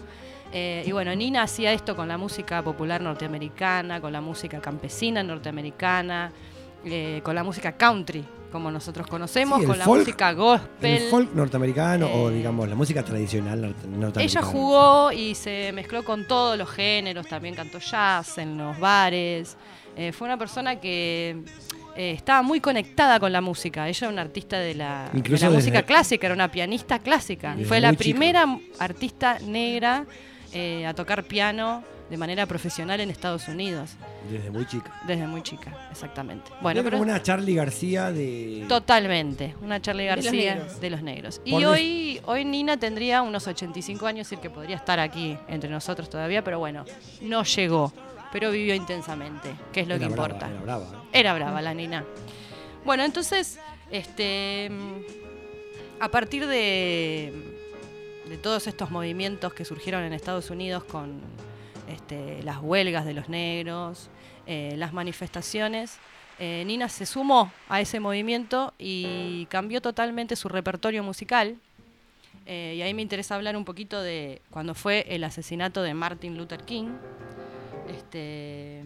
Eh, 0.53 0.83
y 0.87 0.93
bueno, 0.93 1.15
Nina 1.15 1.43
hacía 1.43 1.73
esto 1.73 1.95
con 1.95 2.09
la 2.09 2.17
música 2.17 2.63
popular 2.63 3.01
norteamericana, 3.03 4.01
con 4.01 4.13
la 4.13 4.21
música 4.21 4.61
campesina 4.61 5.23
norteamericana, 5.23 6.33
eh, 6.85 7.21
con 7.23 7.35
la 7.35 7.43
música 7.45 7.73
country, 7.73 8.25
como 8.53 8.71
nosotros 8.71 9.07
conocemos, 9.07 9.61
Sí, 9.61 9.67
con 9.67 9.77
la 9.79 9.85
folk- 9.85 9.99
música 9.99 10.33
gospel. 10.33 11.03
El 11.03 11.11
folk 11.11 11.35
norteamericano 11.35 12.07
o 12.11 12.31
digamos 12.31 12.67
la 12.69 12.75
música 12.77 13.03
tradicional 13.03 13.61
norte- 13.61 13.87
norteamericana. 13.87 14.23
Ella 14.25 14.43
jugó 14.43 15.13
y 15.13 15.35
se 15.35 15.71
mezcló 15.75 16.03
con 16.03 16.25
todos 16.27 16.57
los 16.57 16.71
géneros, 16.71 17.27
también 17.27 17.55
cantó 17.55 17.79
jazz 17.79 18.39
en 18.39 18.57
los 18.57 18.79
bares. 18.79 19.57
Eh, 19.99 20.13
fue 20.13 20.27
una 20.29 20.37
persona 20.39 20.81
que 20.81 21.37
eh, 21.97 22.13
estaba 22.13 22.43
muy 22.43 22.61
conectada 22.61 23.19
con 23.19 23.33
la 23.33 23.41
música. 23.41 23.89
Ella 23.89 23.99
era 24.07 24.13
una 24.13 24.23
artista 24.23 24.59
de 24.59 24.75
la, 24.75 25.11
de 25.13 25.51
música 25.51 25.83
clásica, 25.83 26.27
era 26.29 26.35
una 26.35 26.51
pianista 26.51 27.01
clásica. 27.01 27.57
Fue 27.67 27.81
la 27.81 27.91
chica. 27.91 27.99
primera 27.99 28.47
artista 28.79 29.39
negra 29.41 30.07
eh, 30.53 30.87
a 30.87 30.95
tocar 30.95 31.25
piano 31.25 31.83
de 32.09 32.17
manera 32.17 32.47
profesional 32.47 33.01
en 33.01 33.11
Estados 33.11 33.49
Unidos, 33.49 33.91
Desde 34.31 34.51
muy 34.51 34.65
chica. 34.67 34.99
desde 35.07 35.27
muy 35.27 35.43
chica, 35.43 35.77
exactamente. 35.91 36.51
Bueno, 36.63 36.83
pero 36.83 36.97
como 36.99 37.11
una 37.11 37.23
Charlie 37.23 37.55
García 37.55 38.11
de. 38.13 38.65
Totalmente, 38.67 39.55
una 39.61 39.83
Charlie 39.83 40.05
De 40.05 40.17
los 40.17 40.25
García 40.25 40.55
negros. 40.55 40.81
de 40.81 40.91
los 40.91 41.03
negros. 41.03 41.41
Y 41.45 41.51
Por 41.51 41.61
des- 41.61 41.69
hoy, 41.69 42.21
hoy 42.25 42.45
Nina 42.47 42.79
tendría 42.79 43.21
unos 43.21 43.47
85 43.47 44.07
años, 44.07 44.21
es 44.23 44.31
decir, 44.31 44.39
que 44.39 44.49
podría 44.49 44.77
estar 44.77 44.99
aquí 44.99 45.37
entre 45.49 45.69
nosotros 45.69 46.09
todavía, 46.09 46.43
pero 46.43 46.59
bueno, 46.59 46.87
no 47.21 47.43
llegó, 47.45 47.93
pero 48.33 48.51
vivió 48.51 48.75
intensamente, 48.75 49.55
que 49.73 49.81
es 49.81 49.89
lo 49.89 49.95
Era 49.95 50.07
que 50.09 50.13
brava, 50.15 50.29
importa. 50.29 50.49
era 50.51 50.61
brava. 50.63 51.05
Era 51.13 51.35
brava 51.35 51.63
la 51.63 51.75
Nina. 51.75 52.05
Bueno, 52.85 53.05
entonces, 53.05 53.59
este, 53.91 54.71
a 56.01 56.09
partir 56.09 56.47
de, 56.47 57.33
de 58.29 58.37
todos 58.39 58.67
estos 58.67 58.91
movimientos 58.91 59.53
que 59.55 59.65
surgieron 59.65 60.03
en 60.05 60.13
Estados 60.13 60.51
Unidos 60.51 60.85
con 60.85 61.21
este, 61.89 62.43
las 62.43 62.59
huelgas 62.59 63.05
de 63.05 63.15
los 63.15 63.29
negros, 63.29 64.09
eh, 64.47 64.75
las 64.77 64.93
manifestaciones, 64.93 65.99
eh, 66.39 66.63
Nina 66.67 66.89
se 66.89 67.05
sumó 67.05 67.51
a 67.69 67.81
ese 67.81 67.99
movimiento 67.99 68.73
y 68.79 69.47
cambió 69.47 69.81
totalmente 69.81 70.37
su 70.37 70.49
repertorio 70.49 71.03
musical. 71.03 71.57
Eh, 72.47 72.75
y 72.79 72.83
ahí 72.83 72.95
me 72.95 73.03
interesa 73.03 73.35
hablar 73.35 73.57
un 73.57 73.65
poquito 73.65 74.01
de 74.01 74.41
cuando 74.51 74.75
fue 74.75 75.05
el 75.09 75.25
asesinato 75.25 75.83
de 75.83 75.93
Martin 75.95 76.39
Luther 76.39 76.63
King. 76.65 76.91
Este, 77.89 78.83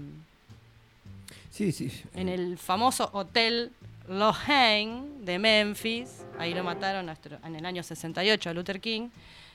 Sí, 1.51 1.73
sí. 1.73 1.91
en 2.15 2.29
el 2.29 2.57
famoso 2.59 3.11
hotel 3.13 3.71
Lorraine 4.09 5.03
de 5.25 5.39
Memphis. 5.39 6.23
Ahí 6.39 6.55
lo 6.55 6.65
mataron 6.65 7.09
en 7.45 7.57
el 7.57 7.67
año 7.67 7.83
68 7.83 8.51
a 8.51 8.55
Luther 8.55 8.81
King. 8.81 9.09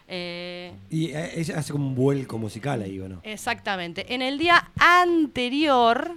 Eh, 0.08 0.72
Y 0.90 1.08
eh, 1.12 1.32
ella 1.40 1.58
hace 1.60 1.74
como 1.74 1.88
un 1.88 1.96
vuelco 1.96 2.38
musical 2.38 2.82
ahí, 2.82 3.00
¿o 3.00 3.10
no? 3.10 3.20
exactamente. 3.24 4.14
En 4.14 4.22
el 4.22 4.38
día 4.38 4.70
anterior, 4.80 6.12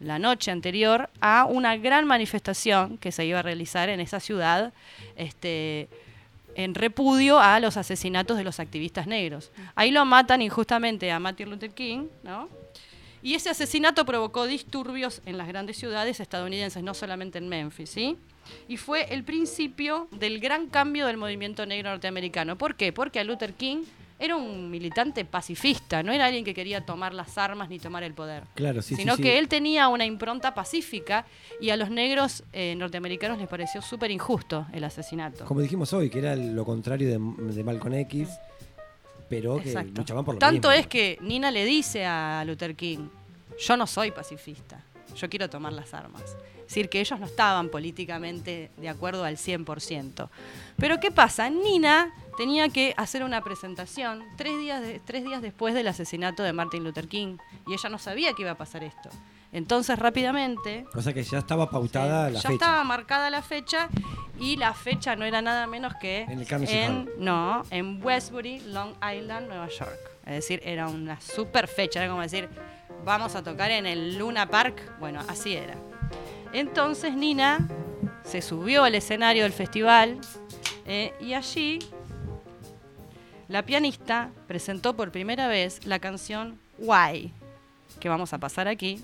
la 0.00 0.18
noche 0.18 0.50
anterior, 0.50 1.08
a 1.20 1.44
una 1.44 1.76
gran 1.76 2.06
manifestación 2.06 2.98
que 2.98 3.12
se 3.12 3.24
iba 3.26 3.38
a 3.38 3.42
realizar 3.42 3.88
en 3.90 4.00
esa 4.00 4.18
ciudad, 4.18 4.72
este, 5.16 5.88
en 6.56 6.74
repudio 6.74 7.38
a 7.38 7.60
los 7.60 7.76
asesinatos 7.76 8.36
de 8.38 8.44
los 8.44 8.58
activistas 8.58 9.06
negros. 9.06 9.52
Ahí 9.76 9.92
lo 9.92 10.04
matan 10.04 10.42
injustamente 10.42 11.12
a 11.12 11.20
Martin 11.20 11.50
Luther 11.50 11.70
King, 11.70 12.06
¿no? 12.24 12.48
Y 13.28 13.34
ese 13.34 13.50
asesinato 13.50 14.06
provocó 14.06 14.46
disturbios 14.46 15.20
en 15.26 15.36
las 15.36 15.48
grandes 15.48 15.76
ciudades 15.76 16.18
estadounidenses, 16.18 16.82
no 16.82 16.94
solamente 16.94 17.36
en 17.36 17.46
Memphis, 17.46 17.90
¿sí? 17.90 18.16
Y 18.68 18.78
fue 18.78 19.04
el 19.12 19.22
principio 19.22 20.08
del 20.12 20.40
gran 20.40 20.68
cambio 20.68 21.06
del 21.06 21.18
movimiento 21.18 21.66
negro 21.66 21.90
norteamericano. 21.90 22.56
¿Por 22.56 22.74
qué? 22.74 22.90
Porque 22.90 23.20
a 23.20 23.24
Luther 23.24 23.52
King 23.52 23.82
era 24.18 24.34
un 24.34 24.70
militante 24.70 25.26
pacifista, 25.26 26.02
no 26.02 26.10
era 26.10 26.24
alguien 26.24 26.42
que 26.42 26.54
quería 26.54 26.86
tomar 26.86 27.12
las 27.12 27.36
armas 27.36 27.68
ni 27.68 27.78
tomar 27.78 28.02
el 28.02 28.14
poder. 28.14 28.44
Claro, 28.54 28.80
sí, 28.80 28.96
sino 28.96 29.16
sí. 29.16 29.22
que 29.24 29.36
él 29.36 29.46
tenía 29.46 29.88
una 29.88 30.06
impronta 30.06 30.54
pacífica 30.54 31.26
y 31.60 31.68
a 31.68 31.76
los 31.76 31.90
negros 31.90 32.44
eh, 32.54 32.76
norteamericanos 32.78 33.36
les 33.36 33.46
pareció 33.46 33.82
súper 33.82 34.10
injusto 34.10 34.66
el 34.72 34.84
asesinato. 34.84 35.44
Como 35.44 35.60
dijimos 35.60 35.92
hoy, 35.92 36.08
que 36.08 36.20
era 36.20 36.34
lo 36.34 36.64
contrario 36.64 37.08
de, 37.08 37.52
de 37.52 37.62
Malcolm 37.62 37.92
X, 37.92 38.30
pero 39.28 39.60
que 39.60 39.68
Exacto. 39.68 40.00
luchaban 40.00 40.24
por 40.24 40.36
lo 40.36 40.38
Tanto 40.38 40.70
mismo. 40.70 40.80
es 40.80 40.86
que 40.86 41.18
Nina 41.20 41.50
le 41.50 41.66
dice 41.66 42.06
a 42.06 42.42
Luther 42.46 42.74
King, 42.74 43.08
yo 43.58 43.76
no 43.76 43.86
soy 43.86 44.10
pacifista, 44.10 44.80
yo 45.14 45.28
quiero 45.28 45.48
tomar 45.50 45.72
las 45.72 45.94
armas. 45.94 46.22
Es 46.58 46.74
decir, 46.74 46.90
que 46.90 47.00
ellos 47.00 47.18
no 47.18 47.24
estaban 47.26 47.70
políticamente 47.70 48.70
de 48.76 48.88
acuerdo 48.90 49.24
al 49.24 49.36
100%. 49.38 50.28
Pero 50.76 51.00
¿qué 51.00 51.10
pasa? 51.10 51.48
Nina 51.48 52.12
tenía 52.36 52.68
que 52.68 52.92
hacer 52.98 53.22
una 53.24 53.42
presentación 53.42 54.22
tres 54.36 54.58
días, 54.58 54.82
de- 54.82 55.00
tres 55.00 55.24
días 55.24 55.40
después 55.40 55.74
del 55.74 55.88
asesinato 55.88 56.42
de 56.42 56.52
Martin 56.52 56.84
Luther 56.84 57.08
King 57.08 57.38
y 57.66 57.72
ella 57.72 57.88
no 57.88 57.98
sabía 57.98 58.34
que 58.34 58.42
iba 58.42 58.50
a 58.50 58.56
pasar 58.58 58.84
esto. 58.84 59.08
Entonces 59.50 59.98
rápidamente 59.98 60.84
O 60.94 61.00
sea 61.00 61.14
que 61.14 61.22
ya 61.22 61.38
estaba 61.38 61.70
pautada 61.70 62.24
la 62.28 62.34
ya 62.38 62.42
fecha. 62.42 62.52
estaba 62.52 62.84
marcada 62.84 63.30
la 63.30 63.40
fecha 63.40 63.88
Y 64.38 64.56
la 64.56 64.74
fecha 64.74 65.16
no 65.16 65.24
era 65.24 65.40
nada 65.40 65.66
menos 65.66 65.94
que 65.98 66.24
En 66.24 66.40
el 66.40 66.68
en, 66.68 67.08
no, 67.18 67.62
en 67.70 68.04
Westbury, 68.04 68.60
Long 68.60 68.90
Island, 68.96 69.48
Nueva 69.48 69.68
York. 69.68 69.98
Es 70.26 70.34
decir, 70.34 70.60
era 70.62 70.86
una 70.88 71.18
super 71.18 71.66
fecha, 71.66 72.00
era 72.00 72.10
como 72.10 72.20
decir, 72.20 72.46
vamos 73.08 73.34
a 73.36 73.42
tocar 73.42 73.70
en 73.70 73.86
el 73.86 74.18
Luna 74.18 74.50
Park. 74.50 74.82
Bueno, 75.00 75.20
así 75.28 75.54
era. 75.56 75.76
Entonces 76.52 77.14
Nina 77.14 77.66
se 78.22 78.42
subió 78.42 78.84
al 78.84 78.94
escenario 78.94 79.44
del 79.44 79.52
festival 79.54 80.18
eh, 80.84 81.14
y 81.18 81.32
allí 81.32 81.78
la 83.48 83.64
pianista 83.64 84.30
presentó 84.46 84.94
por 84.94 85.10
primera 85.10 85.48
vez 85.48 85.86
la 85.86 86.00
canción 86.00 86.60
Why, 86.76 87.32
que 87.98 88.10
vamos 88.10 88.34
a 88.34 88.38
pasar 88.38 88.68
aquí. 88.68 89.02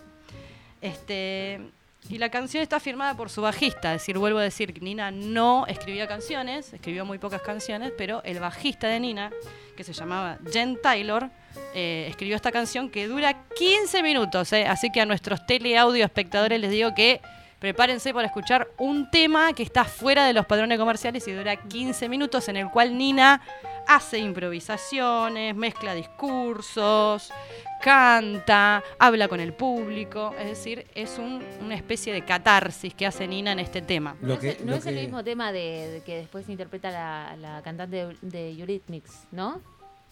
Este, 0.83 1.63
y 2.11 2.19
la 2.19 2.29
canción 2.29 2.63
está 2.63 2.81
firmada 2.81 3.17
por 3.17 3.31
su 3.31 3.41
bajista, 3.41 3.95
es 3.95 4.03
decir, 4.03 4.19
vuelvo 4.19 4.39
a 4.39 4.43
decir, 4.43 4.83
Nina 4.83 5.11
no 5.11 5.67
escribía 5.67 6.07
canciones, 6.07 6.73
escribió 6.73 7.05
muy 7.05 7.19
pocas 7.19 7.41
canciones, 7.41 7.93
pero 7.97 8.23
el 8.25 8.41
bajista 8.41 8.89
de 8.89 9.01
Nina, 9.01 9.31
que 9.77 9.85
se 9.85 9.93
llamaba 9.93 10.39
Jen 10.53 10.81
Taylor, 10.83 11.31
eh, 11.75 12.07
escribió 12.11 12.37
esta 12.37 12.53
canción 12.53 12.91
que 12.91 13.09
dura 13.09 13.47
15 13.57 14.03
minutos, 14.03 14.53
eh, 14.53 14.67
así 14.67 14.91
que 14.93 15.01
a 15.01 15.07
nuestros 15.07 15.47
teleaudio 15.47 16.05
espectadores 16.05 16.61
les 16.61 16.71
digo 16.71 16.95
que 16.95 17.23
prepárense 17.69 18.13
para 18.13 18.27
escuchar 18.27 18.69
un 18.77 19.11
tema 19.11 19.55
que 19.55 19.63
está 19.63 19.87
fuera 19.87 20.27
de 20.27 20.35
los 20.35 20.45
padrones 20.45 20.79
comerciales 20.79 21.27
y 21.29 21.33
dura 21.33 21.57
15 21.57 22.11
minutos, 22.11 22.47
en 22.51 22.59
el 22.59 22.69
cual 22.71 22.99
Nina 22.99 23.41
hace 23.89 24.19
improvisaciones, 24.19 25.57
mezcla 25.57 25.95
discursos, 25.95 27.33
canta, 27.81 28.83
habla 28.99 29.29
con 29.29 29.41
el 29.41 29.55
público, 29.55 30.35
es 30.39 30.47
decir, 30.47 30.87
es 30.95 31.19
un- 31.19 31.43
una 31.63 31.75
especie 31.75 32.13
de 32.13 32.23
catarsis 32.23 32.93
que 32.93 33.07
hace 33.07 33.27
Nina 33.27 33.53
en 33.53 33.61
este 33.61 33.81
tema. 33.81 34.15
Lo 34.21 34.35
no 34.35 34.41
que- 34.41 34.51
es, 34.51 34.61
no 34.61 34.73
lo 34.73 34.77
es 34.77 34.85
el 34.85 34.97
mismo 34.97 35.25
tema 35.25 35.51
de, 35.51 35.89
de 35.89 36.01
que 36.03 36.17
después 36.17 36.47
interpreta 36.51 36.91
la, 36.91 37.35
la 37.41 37.63
cantante 37.63 37.97
de, 38.05 38.17
de 38.21 38.51
Eurythmics, 38.61 39.27
¿no? 39.33 39.63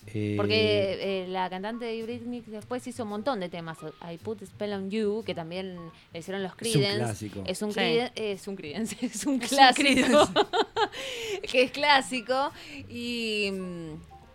Eh, 0.08 0.34
Porque 0.36 1.22
eh, 1.22 1.28
la 1.28 1.48
cantante 1.48 1.84
de 1.84 1.98
Eurythmics 2.00 2.50
después 2.50 2.86
hizo 2.86 3.04
un 3.04 3.08
montón 3.10 3.40
de 3.40 3.48
temas. 3.48 3.78
I 4.02 4.18
Put 4.18 4.42
a 4.42 4.46
Spell 4.46 4.72
on 4.72 4.90
You, 4.90 5.22
que 5.24 5.34
también 5.34 5.76
le 6.12 6.18
hicieron 6.18 6.42
los 6.42 6.52
un 6.52 6.58
Creedence. 6.58 6.96
clásico. 6.98 7.42
Es 7.46 7.62
un 7.62 7.70
Sí. 7.70 7.74
Creedence. 7.76 8.32
Es 8.32 8.48
un 8.48 8.56
Creedence. 8.56 8.96
Es 9.06 9.26
un 9.26 9.40
Es 9.42 9.50
un 9.52 9.56
clásico. 9.56 10.28
Que 11.50 11.62
es 11.62 11.70
clásico. 11.70 12.50
Y, 12.88 13.52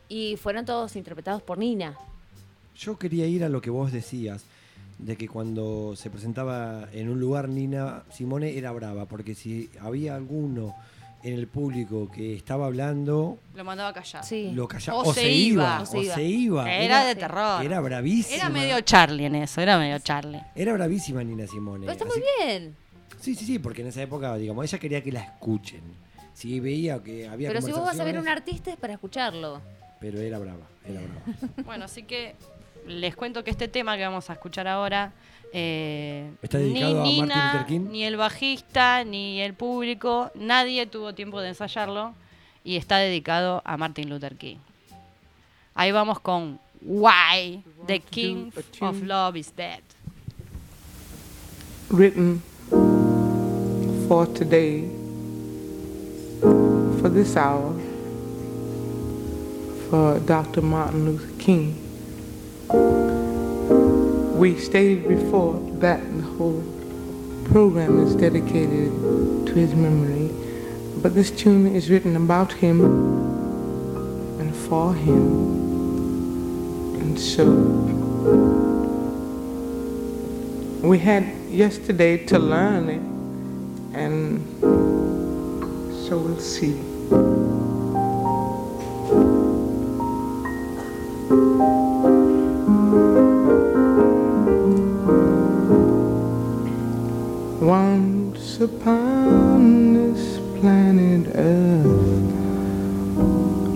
y 0.10 0.36
fueron 0.38 0.66
todos 0.66 0.96
interpretados 0.96 1.42
por 1.42 1.58
Nina. 1.58 1.98
Yo 2.78 2.98
quería 2.98 3.26
ir 3.28 3.44
a 3.44 3.50
lo 3.50 3.62
que 3.62 3.70
vos 3.70 3.92
decías, 3.92 4.44
de 5.00 5.16
que 5.16 5.28
cuando 5.28 5.96
se 5.96 6.10
presentaba 6.10 6.88
en 6.94 7.10
un 7.10 7.20
lugar 7.20 7.50
Nina 7.50 8.04
Simone 8.12 8.58
era 8.58 8.72
brava, 8.72 9.06
porque 9.06 9.36
si 9.36 9.70
había 9.80 10.16
alguno 10.16 10.76
en 11.28 11.34
el 11.34 11.48
público 11.48 12.10
que 12.12 12.36
estaba 12.36 12.66
hablando, 12.68 13.40
Lo 13.56 13.64
mandaba 13.64 13.90
a 13.90 13.94
callar. 13.94 14.24
Sí. 14.24 14.52
lo 14.54 14.68
callaba 14.68 15.00
O 15.00 15.10
o, 15.10 15.14
se 15.14 15.22
se 15.22 15.32
iba, 15.32 15.64
iba. 15.64 15.82
o 15.82 15.86
se 15.86 16.24
iba. 16.24 16.72
Era 16.74 17.06
de 17.06 17.16
terror. 17.16 17.64
Era 17.66 17.80
bravísima. 17.82 18.36
Era 18.38 18.50
medio 18.50 18.80
Charlie 18.82 19.26
en 19.26 19.36
eso, 19.36 19.60
era 19.62 19.78
medio 19.78 20.00
Charlie. 20.00 20.42
Era 20.56 20.74
bravísima 20.74 21.24
Nina 21.24 21.46
Simone. 21.48 21.86
Pero 21.86 21.92
está 21.92 22.06
así- 22.06 22.20
muy 22.20 22.24
bien. 22.48 22.76
Sí, 23.20 23.36
sí, 23.36 23.46
sí, 23.46 23.60
porque 23.60 23.82
en 23.82 23.88
esa 23.88 24.02
época, 24.02 24.36
digamos, 24.38 24.64
ella 24.66 24.80
quería 24.80 25.02
que 25.04 25.12
la 25.12 25.22
escuchen. 25.22 25.82
Sí, 26.34 26.60
veía 26.60 27.02
que 27.02 27.28
había 27.28 27.50
Pero 27.50 27.62
si 27.62 27.72
vos 27.72 27.82
vas 27.82 28.00
a 28.00 28.04
ver 28.04 28.14
un 28.16 28.20
conversaciones, 28.26 28.38
artista 28.38 28.72
es 28.72 28.78
para 28.78 28.94
escucharlo. 28.94 29.60
Pero 30.00 30.20
era 30.20 30.38
brava, 30.38 30.68
era 30.88 31.02
brava. 31.02 31.22
Bueno, 31.66 31.86
así 31.86 32.04
que 32.04 32.36
les 32.86 33.16
cuento 33.16 33.44
que 33.44 33.50
este 33.52 33.68
tema 33.68 33.98
que 33.98 34.04
vamos 34.04 34.30
a 34.30 34.34
escuchar 34.34 34.68
ahora. 34.68 35.12
Eh, 35.54 36.32
¿Está 36.42 36.58
dedicado 36.58 37.02
a 37.02 37.04
ni 37.04 37.20
Martin 37.20 37.30
Nina, 37.30 37.52
Luther 37.54 37.66
King? 37.68 37.92
ni 37.92 38.04
el 38.04 38.18
bajista, 38.18 39.04
ni 39.04 39.42
el 39.42 39.54
público, 39.54 40.32
nadie 40.36 40.86
tuvo 40.88 41.14
tiempo 41.14 41.40
de 41.42 41.50
ensayarlo 41.50 42.14
y 42.64 42.76
está 42.78 42.98
dedicado 42.98 43.62
a 43.66 43.78
Martin 43.78 44.10
Luther 44.10 44.36
King. 44.36 44.58
Ahí 45.74 45.92
vamos 45.92 46.20
con 46.20 46.60
Why 46.82 47.64
the 47.88 48.00
King 48.00 48.52
of 48.82 49.02
Love 49.04 49.38
is 49.38 49.52
Dead. 49.56 49.82
written 51.90 52.42
for 54.08 54.26
today, 54.34 54.84
for 56.42 57.10
this 57.10 57.38
hour, 57.38 57.74
for 59.90 60.20
Dr. 60.26 60.62
Martin 60.62 61.06
Luther 61.06 61.32
King. 61.40 61.76
We 64.38 64.56
stated 64.60 65.08
before 65.08 65.60
that 65.80 66.00
the 66.16 66.22
whole 66.22 66.64
program 67.46 68.06
is 68.06 68.14
dedicated 68.16 68.92
to 69.48 69.54
his 69.56 69.74
memory, 69.74 70.30
but 71.02 71.16
this 71.16 71.32
tune 71.32 71.66
is 71.76 71.90
written 71.90 72.16
about 72.16 72.54
him 72.54 72.82
and 74.40 74.56
for 74.56 74.94
him. 74.94 75.24
And 77.02 77.20
so 77.20 77.46
we 80.88 81.00
had 81.00 81.26
yesterday 81.50 82.24
to 82.26 82.38
learn 82.38 82.90
it, 82.90 83.02
and 83.98 84.40
so 86.08 86.20
we'll 86.20 86.40
see. 86.40 86.78
Once 97.68 98.62
upon 98.62 99.94
this 99.94 100.40
planet 100.62 101.28
Earth 101.36 102.32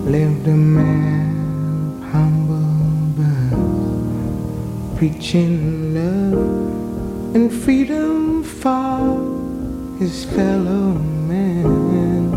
lived 0.08 0.48
a 0.48 0.56
man 0.56 2.00
of 2.00 2.02
humble 2.10 2.72
birth, 3.18 4.96
preaching 4.96 5.92
love 5.92 7.36
and 7.36 7.52
freedom 7.52 8.42
for 8.42 9.98
his 9.98 10.24
fellow 10.24 10.94
man. 11.28 12.32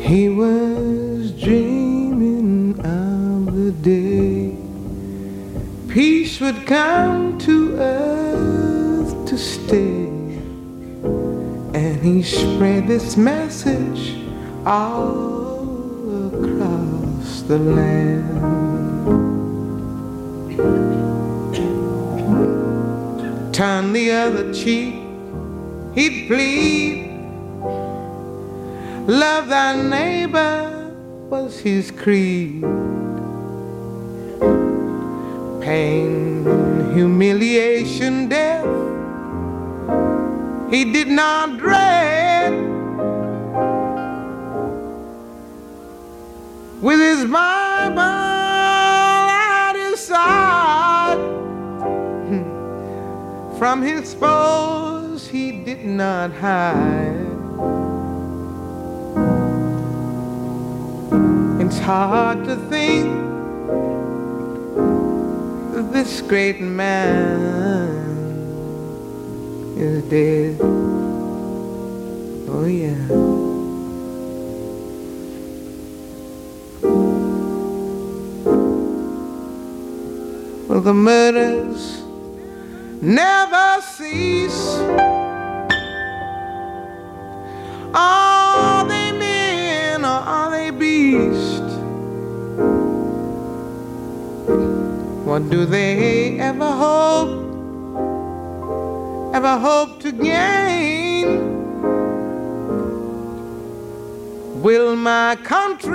He 0.00 0.28
was 0.28 1.32
dreaming 1.32 2.78
of 2.86 3.52
the 3.52 3.72
day 3.72 4.54
peace 5.88 6.38
would 6.40 6.64
come 6.66 7.36
to 7.38 7.74
earth 7.78 8.17
stay. 9.38 10.06
And 11.74 12.00
he 12.02 12.22
spread 12.22 12.88
this 12.88 13.16
message 13.16 14.16
all 14.66 16.34
across 16.34 17.42
the 17.42 17.58
land. 17.58 18.68
Turn 23.54 23.92
the 23.92 24.12
other 24.12 24.52
cheek, 24.52 24.94
he'd 25.94 26.28
plead. 26.28 27.08
Love 29.08 29.48
thy 29.48 29.74
neighbor 29.82 30.94
was 31.28 31.58
his 31.58 31.90
creed. 31.90 32.62
Pain, 35.60 36.44
humiliation, 36.94 38.28
death, 38.28 38.87
he 40.70 40.92
did 40.92 41.08
not 41.08 41.58
dread. 41.58 42.52
With 46.80 47.00
his 47.00 47.24
Bible 47.24 48.00
at 48.00 49.72
his 49.74 49.98
side, 49.98 51.18
from 53.58 53.82
his 53.82 54.14
foes 54.14 55.26
he 55.26 55.50
did 55.64 55.84
not 55.84 56.32
hide. 56.32 57.26
It's 61.60 61.78
hard 61.78 62.44
to 62.44 62.56
think 62.70 63.08
that 65.74 65.92
this 65.92 66.20
great 66.22 66.60
man 66.60 67.97
is 69.78 70.02
dead. 70.10 70.56
Oh, 72.50 72.64
yeah. 72.66 72.96
Well, 80.68 80.80
the 80.80 80.92
murders 80.92 82.02
never 83.00 83.80
cease. 83.82 84.78
Are 87.94 88.84
they 88.86 89.12
men 89.12 90.04
or 90.04 90.08
are 90.08 90.50
they 90.50 90.70
beasts? 90.70 91.76
What 95.24 95.48
do 95.50 95.64
they 95.66 96.38
ever 96.40 96.70
hope, 96.70 97.47
ever 99.38 99.56
hope 99.56 100.00
to 100.00 100.10
gain. 100.10 101.28
Will 104.60 104.96
my 104.96 105.36
country 105.44 105.94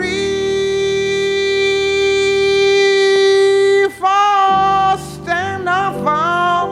fall, 3.99 4.97
stand 4.97 5.67
or 5.67 5.91
fall? 6.05 6.69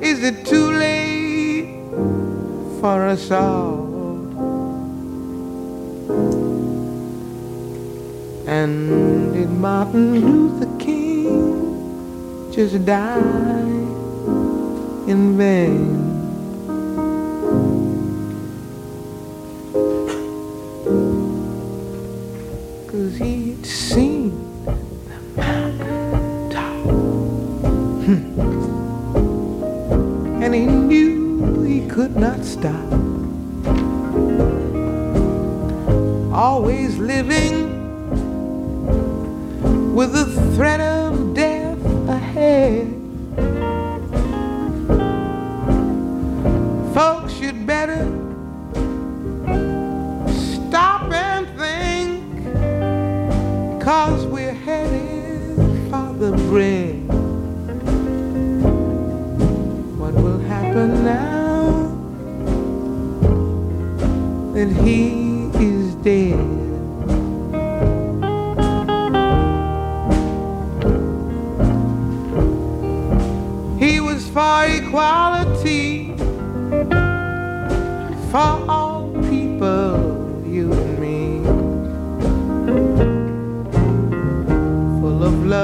Is 0.00 0.22
it 0.22 0.46
too 0.46 0.70
late 0.70 1.82
for 2.80 3.08
us 3.08 3.28
all? 3.32 3.82
And 8.46 9.34
did 9.34 9.50
Martin 9.50 10.06
Luther 10.20 10.70
King 10.78 12.52
just 12.54 12.86
die? 12.86 13.61
in 15.12 15.36
vain. 15.36 15.92
Cause 22.86 23.16
he'd 23.18 23.66
seen 23.66 24.30
the 24.64 25.18
mountaintop, 25.36 26.86
hmm. 28.04 28.24
And 30.42 30.54
he 30.54 30.64
knew 30.64 31.62
he 31.62 31.86
could 31.88 32.16
not 32.16 32.42
stop. 32.42 33.01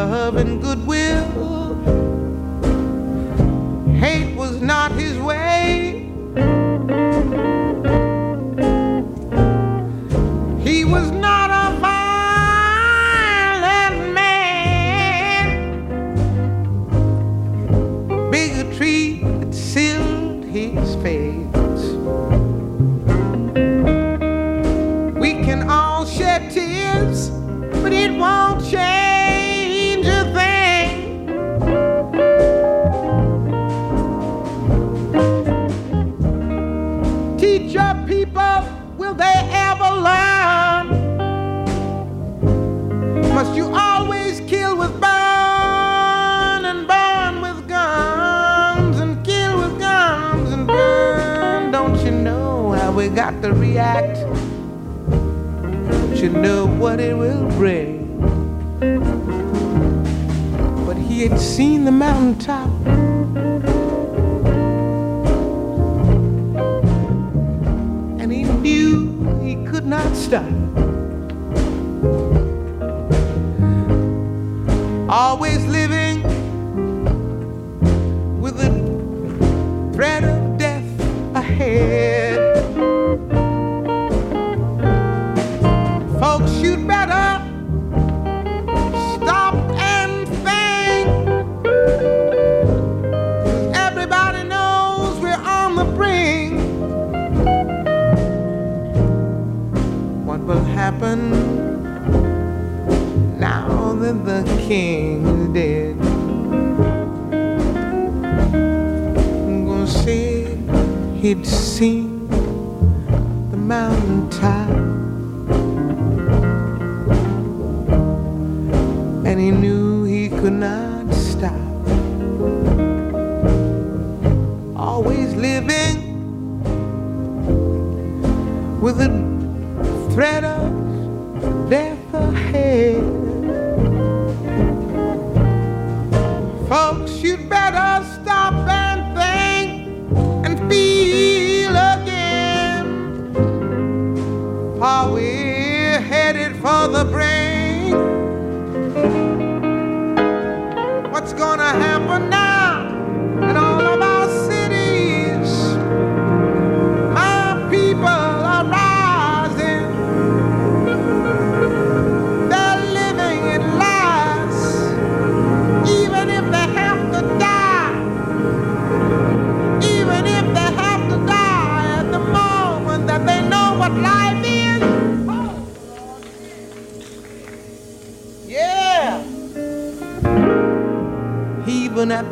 love 0.08 0.36
and 0.36 0.62
goodwill. 0.62 1.07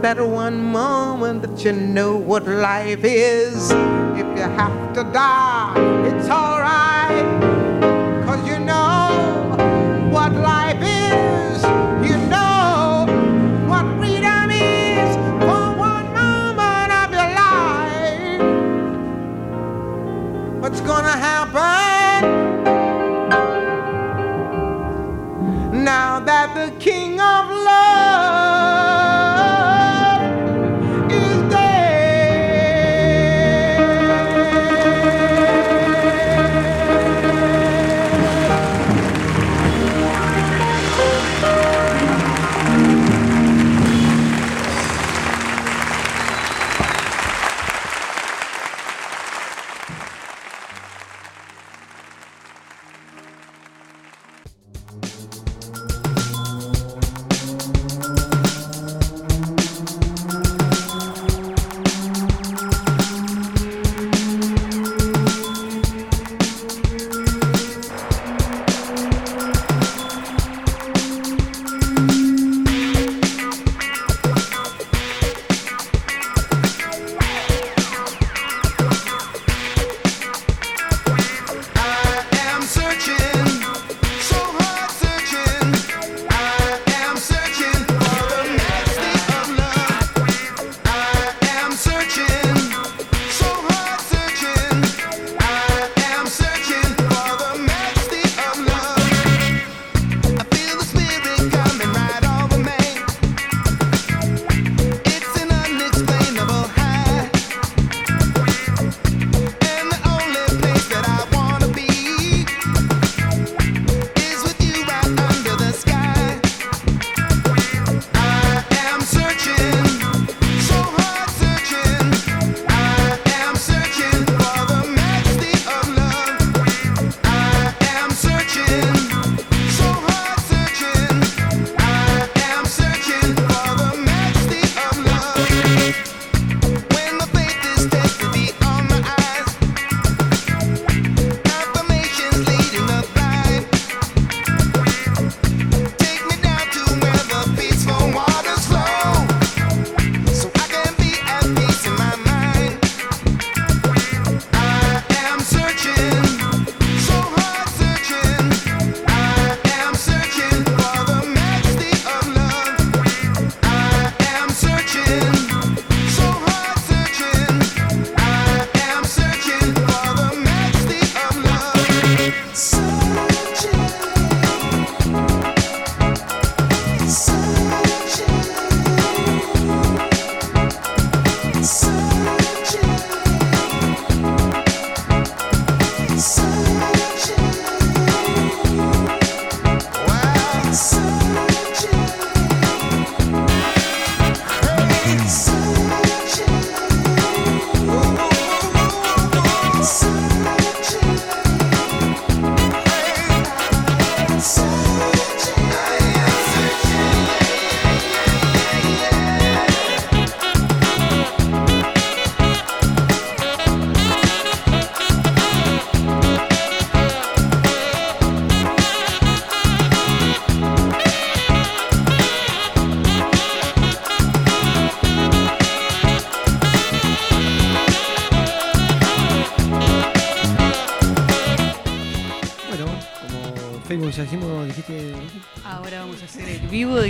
that 0.07 0.25
one 0.25 0.63
moment 0.63 1.43
that 1.43 1.65
you 1.65 1.73
know 1.73 2.17
what 2.17 2.47
life 2.47 3.03
is. 3.03 3.73
If 4.21 4.29
you 4.39 4.47
have 4.61 4.93
to 4.95 5.03
die, 5.13 5.75
it's 6.07 6.29
all. 6.29 6.56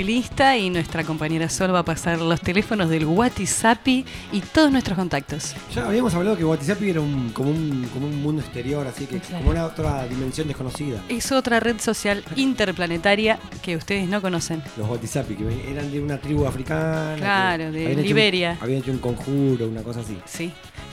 Lista 0.05 0.57
y 0.57 0.71
nuestra 0.71 1.05
compañera 1.05 1.49
Sol 1.49 1.75
va 1.75 1.81
a 1.81 1.85
pasar 1.85 2.21
los 2.21 2.41
teléfonos 2.41 2.89
del 2.91 3.05
WhatsApp 3.07 3.87
y 3.89 4.05
todos 4.53 4.71
nuestros 4.73 4.97
contactos. 4.97 5.55
Ya 5.75 5.87
habíamos 5.87 6.15
hablado 6.15 6.37
que 6.37 6.45
WhatsApp 6.45 6.83
era 6.83 7.01
un, 7.01 7.31
como, 7.33 7.51
un, 7.51 7.89
como 7.93 8.07
un 8.07 8.23
mundo 8.23 8.43
exterior, 8.43 8.87
así 8.87 9.07
que 9.07 9.21
como 9.21 9.51
una 9.51 9.65
otra 9.67 10.07
dimensión 10.07 10.49
desconocida. 10.49 11.01
Es 11.09 11.31
otra 11.33 11.61
red 11.61 11.81
social 11.81 12.23
interplanetaria 12.37 13.39
que 13.63 13.77
ustedes 13.77 14.09
no 14.09 14.21
conocen. 14.23 14.63
Los 14.77 14.89
WhatsApp, 14.89 15.29
que 15.29 15.71
eran 15.71 15.91
de 15.91 16.01
una 16.01 16.19
tribu 16.19 16.47
africana. 16.47 17.15
Claro, 17.17 17.71
de 17.73 17.85
habían 17.87 17.91
hecho 17.93 18.01
un- 18.01 18.07
Liberia. 18.07 18.59
habían 18.61 18.81
hecho 18.81 18.91
un 18.93 18.99
conjuro, 18.99 19.69
una 19.69 19.83
cosa 19.83 20.01
así. 20.01 20.19
Sí. 20.25 20.53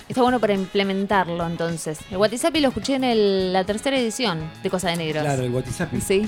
Está 0.09 0.21
bueno 0.21 0.39
para 0.39 0.53
implementarlo 0.53 1.47
entonces. 1.47 1.99
El 2.11 2.17
WhatsApp 2.17 2.55
lo 2.57 2.67
escuché 2.67 2.95
en 2.95 3.05
el- 3.05 3.53
la 3.53 3.63
tercera 3.63 3.97
edición 3.97 4.39
de 4.61 4.69
Cosa 4.69 4.89
de 4.89 4.97
Negros. 4.97 5.23
Claro, 5.23 5.43
el 5.43 5.51
WhatsApp. 5.51 5.93
Sí. 6.05 6.27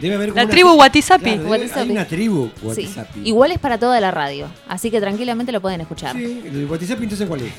Debe 0.00 0.14
haber 0.16 0.28
La 0.28 0.34
una 0.44 0.48
tribu 0.50 0.70
tri- 0.70 0.78
WhatsApp. 0.78 1.22
Claro. 1.22 1.52
Hay 1.76 1.90
una 1.90 2.06
tribu 2.06 2.50
Sí. 2.54 2.60
WhatsApp. 2.66 3.08
Igual 3.24 3.52
es 3.52 3.58
para 3.58 3.78
toda 3.78 4.00
la 4.00 4.10
radio, 4.10 4.46
así 4.68 4.90
que 4.90 5.00
tranquilamente 5.00 5.52
lo 5.52 5.60
pueden 5.60 5.80
escuchar. 5.80 6.16
Sí, 6.16 6.42
el 6.46 6.66
WhatsApp 6.70 7.02
entonces 7.02 7.28
cuál 7.28 7.40
es? 7.42 7.52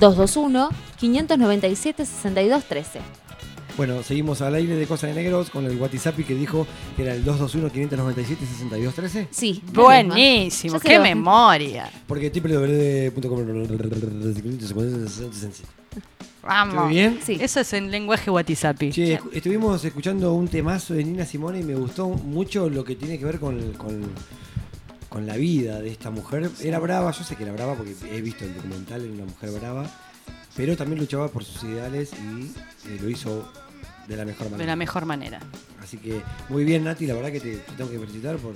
221-597-6213. 0.00 3.00
Bueno, 3.76 4.02
seguimos 4.02 4.42
al 4.42 4.54
aire 4.56 4.74
de 4.74 4.86
Cosas 4.86 5.14
de 5.14 5.22
Negros 5.22 5.50
con 5.50 5.64
el 5.64 5.80
WhatsApp 5.80 6.16
que 6.16 6.34
dijo 6.34 6.66
que 6.96 7.04
era 7.04 7.14
el 7.14 7.24
221-597-6213. 7.24 9.28
Sí. 9.30 9.62
Buenísimo, 9.72 10.80
qué 10.80 10.98
memoria. 10.98 11.88
Porque 12.08 12.28
www.com. 12.30 13.46
Vamos. 16.48 16.74
¿Estuve 16.74 16.88
bien? 16.88 17.20
Sí. 17.24 17.38
Eso 17.40 17.60
es 17.60 17.72
en 17.74 17.90
lenguaje 17.90 18.30
WhatsApp. 18.30 18.78
Che, 18.90 19.20
estuvimos 19.32 19.84
escuchando 19.84 20.32
un 20.34 20.48
temazo 20.48 20.94
de 20.94 21.04
Nina 21.04 21.24
Simone 21.24 21.60
y 21.60 21.62
me 21.62 21.74
gustó 21.74 22.08
mucho 22.08 22.68
lo 22.70 22.84
que 22.84 22.96
tiene 22.96 23.18
que 23.18 23.24
ver 23.24 23.38
con, 23.38 23.72
con, 23.74 24.02
con 25.08 25.26
la 25.26 25.36
vida 25.36 25.80
de 25.80 25.90
esta 25.90 26.10
mujer. 26.10 26.50
Era 26.62 26.78
brava, 26.78 27.10
yo 27.12 27.22
sé 27.24 27.36
que 27.36 27.42
era 27.44 27.52
brava 27.52 27.74
porque 27.74 27.94
he 28.10 28.20
visto 28.20 28.44
el 28.44 28.54
documental, 28.54 29.02
era 29.02 29.12
una 29.12 29.24
mujer 29.24 29.50
brava, 29.52 29.86
pero 30.56 30.76
también 30.76 30.98
luchaba 31.00 31.28
por 31.28 31.44
sus 31.44 31.62
ideales 31.64 32.10
y 32.12 32.46
eh, 32.88 32.98
lo 33.00 33.08
hizo 33.10 33.50
de 34.08 34.16
la 34.16 34.24
mejor 34.24 34.44
De 34.46 34.50
manera. 34.52 34.72
la 34.72 34.76
mejor 34.76 35.04
manera. 35.04 35.40
Así 35.82 35.98
que 35.98 36.22
muy 36.48 36.64
bien, 36.64 36.84
Nati, 36.84 37.06
la 37.06 37.14
verdad 37.14 37.30
que 37.30 37.40
te, 37.40 37.56
te 37.56 37.72
tengo 37.72 37.90
que 37.90 37.98
felicitar 37.98 38.36
por. 38.36 38.54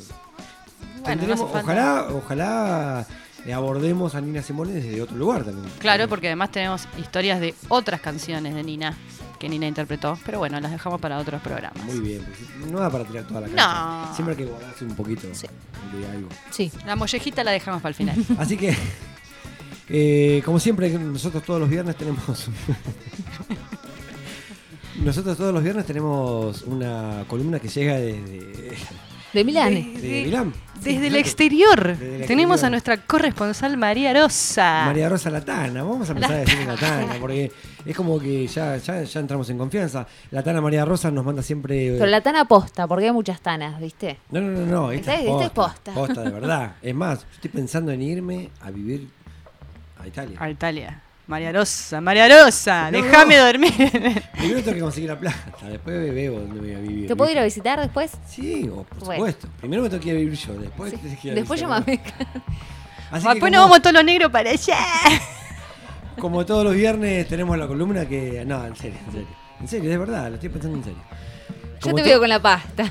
Bueno, 1.03 1.27
no 1.27 1.43
ojalá, 1.45 2.07
ojalá 2.11 3.07
abordemos 3.51 4.15
a 4.15 4.21
Nina 4.21 4.43
Simone 4.43 4.73
desde 4.73 5.03
otro 5.03 5.17
lugar 5.17 5.45
también. 5.45 5.69
Claro, 5.79 6.09
porque 6.09 6.29
además 6.29 6.53
tenemos 6.53 6.87
historias 6.99 7.41
de 7.41 7.55
otras 7.69 8.01
canciones 8.01 8.55
de 8.55 8.63
Nina 8.63 8.97
que 9.43 9.49
Nina 9.49 9.67
interpretó. 9.67 10.17
Pero 10.25 10.39
bueno, 10.39 10.61
las 10.61 10.71
dejamos 10.71 11.01
para 11.01 11.19
otros 11.19 11.43
programas. 11.43 11.83
Muy 11.85 11.99
bien, 11.99 12.25
pues, 12.25 12.71
no 12.71 12.79
da 12.79 12.89
para 12.89 13.05
tirar 13.05 13.25
toda 13.27 13.41
la 13.41 13.49
cancha. 13.49 14.07
No. 14.07 14.15
Siempre 14.15 14.37
hay 14.37 14.45
que 14.45 14.49
guardarse 14.49 14.85
un 14.85 14.95
poquito 14.95 15.27
de 15.27 16.09
algo. 16.09 16.29
Sí. 16.51 16.71
La 16.87 16.95
mollejita 16.95 17.43
la 17.43 17.51
dejamos 17.51 17.83
para 17.83 17.91
el 17.91 17.95
final. 17.97 18.17
Así 18.39 18.57
que, 18.57 18.77
eh, 19.89 20.43
como 20.45 20.61
siempre, 20.61 20.89
nosotros 20.91 21.43
todos 21.43 21.59
los 21.59 21.69
viernes 21.69 21.97
tenemos. 21.97 22.23
nosotros 25.03 25.37
todos 25.37 25.53
los 25.53 25.63
viernes 25.65 25.85
tenemos 25.87 26.63
una 26.63 27.25
columna 27.27 27.59
que 27.59 27.67
llega 27.67 27.97
desde. 27.97 28.77
De 29.33 29.45
Milán. 29.45 29.73
de 29.75 30.23
Milán. 30.27 30.53
Desde 30.83 31.07
el 31.07 31.15
exterior 31.17 31.97
Desde 31.97 32.27
tenemos 32.27 32.57
exterior. 32.57 32.67
a 32.67 32.71
nuestra 32.71 32.97
corresponsal 33.07 33.77
María 33.77 34.13
Rosa. 34.21 34.83
María 34.87 35.09
Rosa 35.09 35.31
Latana, 35.31 35.85
vamos 35.85 36.09
a 36.09 36.13
empezar 36.13 36.33
a 36.33 36.39
decir 36.39 36.67
Latana, 36.67 37.15
porque 37.21 37.53
es 37.87 37.97
como 37.97 38.19
que 38.19 38.47
ya, 38.49 38.77
ya, 38.79 39.03
ya 39.05 39.21
entramos 39.21 39.49
en 39.51 39.59
confianza. 39.59 40.07
Latana 40.33 40.61
María 40.61 40.85
Rosa 40.85 41.11
nos 41.13 41.25
manda 41.25 41.41
siempre. 41.41 41.93
Pero 41.93 42.07
la 42.07 42.21
tana 42.21 42.47
posta, 42.47 42.89
porque 42.89 43.05
hay 43.07 43.13
muchas 43.13 43.41
tanas, 43.41 43.81
¿viste? 43.81 44.19
No, 44.33 44.41
no, 44.41 44.59
no, 44.61 44.67
no. 44.67 44.91
Esta, 44.93 45.15
Esta- 45.15 45.23
es 45.25 45.31
esta 45.31 45.45
es 45.45 45.51
posta, 45.51 45.93
posta. 45.95 46.23
de 46.23 46.31
verdad. 46.31 46.73
Es 46.83 46.95
más, 46.95 47.27
estoy 47.33 47.51
pensando 47.53 47.93
en 47.93 48.03
irme 48.03 48.51
a 48.61 48.71
vivir 48.73 49.09
a 50.01 50.07
Italia. 50.09 50.37
A 50.41 50.51
Italia. 50.51 51.01
María 51.27 51.53
Rosa, 51.53 52.01
María 52.01 52.29
Rosa, 52.29 52.91
No, 52.91 53.03
déjame 53.03 53.37
no. 53.37 53.47
dormir. 53.47 53.73
Primero 54.33 54.63
tengo 54.63 54.75
que 54.75 54.81
conseguir 54.81 55.09
la 55.11 55.19
plata, 55.19 55.69
después 55.69 56.15
veo 56.15 56.41
dónde 56.41 56.61
voy 56.61 56.73
a 56.73 56.79
vivir. 56.79 57.07
¿Te 57.09 57.17
puedo 57.17 57.31
ir 57.31 57.39
a 57.39 57.45
visitar 57.45 57.81
después? 57.81 58.11
Sí, 58.29 58.69
o 58.69 58.83
por 58.83 58.99
Bueno. 58.99 59.15
supuesto. 59.15 59.49
Primero 59.59 59.83
me 59.83 59.89
tengo 59.89 60.03
que 60.03 60.09
ir 60.11 60.17
a 60.17 60.19
vivir 60.19 60.39
yo, 60.39 60.55
después 60.55 60.93
tenés 61.01 61.19
que 61.19 61.29
ir 61.29 61.33
a 61.33 61.37
Después 61.37 61.61
que 61.61 61.67
Después 63.13 63.35
como, 63.41 63.51
nos 63.51 63.61
vamos 63.65 63.83
todos 63.83 63.95
los 63.95 64.05
negros 64.05 64.33
para 64.33 64.51
allá. 64.51 64.79
como 66.19 66.45
todos 66.47 66.65
los 66.65 66.75
viernes 66.75 67.29
tenemos 67.29 67.57
la 67.59 67.67
columna 67.67 68.07
que. 68.07 68.45
No, 68.45 68.67
en 68.67 68.75
serio, 68.75 68.99
en 69.07 69.13
serio. 69.13 69.29
En 69.61 69.69
serio, 69.69 69.91
de 69.91 69.99
verdad, 69.99 70.29
lo 70.29 70.35
estoy 70.35 70.49
pensando 70.49 70.79
en 70.79 70.85
serio. 70.85 71.03
Yo 71.85 71.95
te 71.95 72.03
veo 72.03 72.19
con 72.19 72.29
la 72.29 72.41
pasta. 72.41 72.91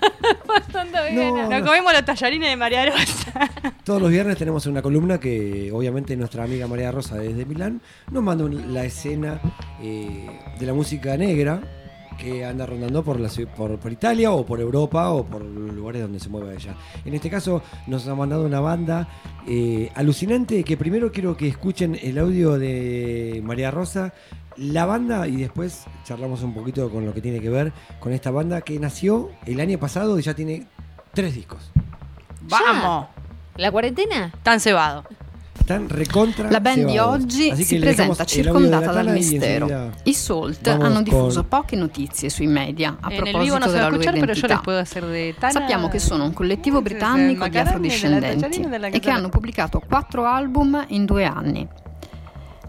Bastante 0.46 0.98
bien. 1.12 1.34
Nos 1.48 1.62
comimos 1.62 1.92
los 1.92 2.04
tallarines 2.04 2.50
de 2.50 2.56
María 2.56 2.86
Rosa. 2.90 3.50
Todos 3.84 4.00
los 4.02 4.10
viernes 4.10 4.36
tenemos 4.36 4.66
una 4.66 4.82
columna 4.82 5.18
que 5.18 5.70
obviamente 5.72 6.16
nuestra 6.16 6.44
amiga 6.44 6.66
María 6.66 6.90
Rosa 6.92 7.16
desde 7.16 7.44
Milán 7.44 7.80
nos 8.10 8.22
manda 8.22 8.44
un- 8.44 8.72
la 8.74 8.84
escena 8.84 9.40
eh, 9.82 10.26
de 10.58 10.66
la 10.66 10.72
música 10.74 11.16
negra 11.16 11.60
que 12.18 12.46
anda 12.46 12.64
rondando 12.64 13.02
por, 13.04 13.20
la, 13.20 13.28
ciu- 13.28 13.46
por, 13.46 13.78
por 13.78 13.92
Italia 13.92 14.30
o 14.32 14.46
por 14.46 14.58
Europa 14.58 15.10
o 15.10 15.22
por 15.26 15.42
los 15.42 15.74
lugares 15.74 16.00
donde 16.02 16.18
se 16.18 16.30
mueva 16.30 16.54
ella. 16.54 16.74
En 17.04 17.12
este 17.14 17.28
caso 17.28 17.62
nos 17.86 18.08
ha 18.08 18.14
mandado 18.14 18.46
una 18.46 18.60
banda 18.60 19.06
eh, 19.46 19.90
alucinante 19.94 20.64
que 20.64 20.78
primero 20.78 21.12
quiero 21.12 21.36
que 21.36 21.46
escuchen 21.48 21.98
el 22.02 22.18
audio 22.18 22.58
de 22.58 23.42
María 23.44 23.70
Rosa, 23.70 24.14
la 24.56 24.86
banda 24.86 25.26
y 25.28 25.36
después 25.36 25.84
charlamos 26.04 26.42
un 26.42 26.54
poquito 26.54 26.90
con 26.90 27.04
lo 27.04 27.12
que 27.12 27.20
tiene 27.20 27.40
que 27.40 27.50
ver 27.50 27.72
con 28.00 28.12
esta 28.12 28.30
banda 28.30 28.60
que 28.62 28.78
nació 28.78 29.30
el 29.44 29.60
año 29.60 29.78
pasado 29.78 30.18
y 30.18 30.22
ya 30.22 30.34
tiene 30.34 30.66
tres 31.12 31.34
discos. 31.34 31.70
Vamos. 32.42 33.06
¿La 33.56 33.70
cuarentena? 33.70 34.32
Tan 34.42 34.60
cebado. 34.60 35.04
Están 35.58 35.88
recontra 35.88 36.48
La 36.50 36.60
band 36.60 36.86
di 36.86 36.92
cebados. 36.92 37.24
oggi 37.24 37.50
Así 37.50 37.64
si 37.64 37.78
presenta 37.78 38.24
circondata 38.24 38.92
dal 38.92 39.10
mistero. 39.10 39.90
I 40.04 40.14
Salt 40.14 40.68
hanno 40.68 41.02
diffuso 41.02 41.40
con- 41.40 41.48
poche 41.48 41.74
notizie 41.76 42.30
sui 42.30 42.46
media 42.46 42.98
a 43.00 43.10
el 43.10 43.22
vivo 43.22 43.30
proposito 43.30 43.58
no 43.58 43.64
se 43.64 43.70
va 43.72 43.86
a 43.86 43.90
della 43.90 44.10
loro 44.12 44.20
identità. 44.20 44.60
Tana. 45.40 45.52
Sappiamo 45.52 45.88
che 45.88 45.98
sono 45.98 46.24
un 46.24 46.32
collettivo 46.32 46.82
britannico 46.82 47.48
di 47.48 47.58
afrodiscendenti 47.58 48.60
e 48.60 48.68
della 48.68 48.86
e 48.88 49.00
che 49.00 49.10
hanno 49.10 49.28
pubblicato 49.28 49.80
quattro 49.80 50.24
album 50.24 50.84
in 50.88 51.04
due 51.04 51.24
anni. 51.24 51.66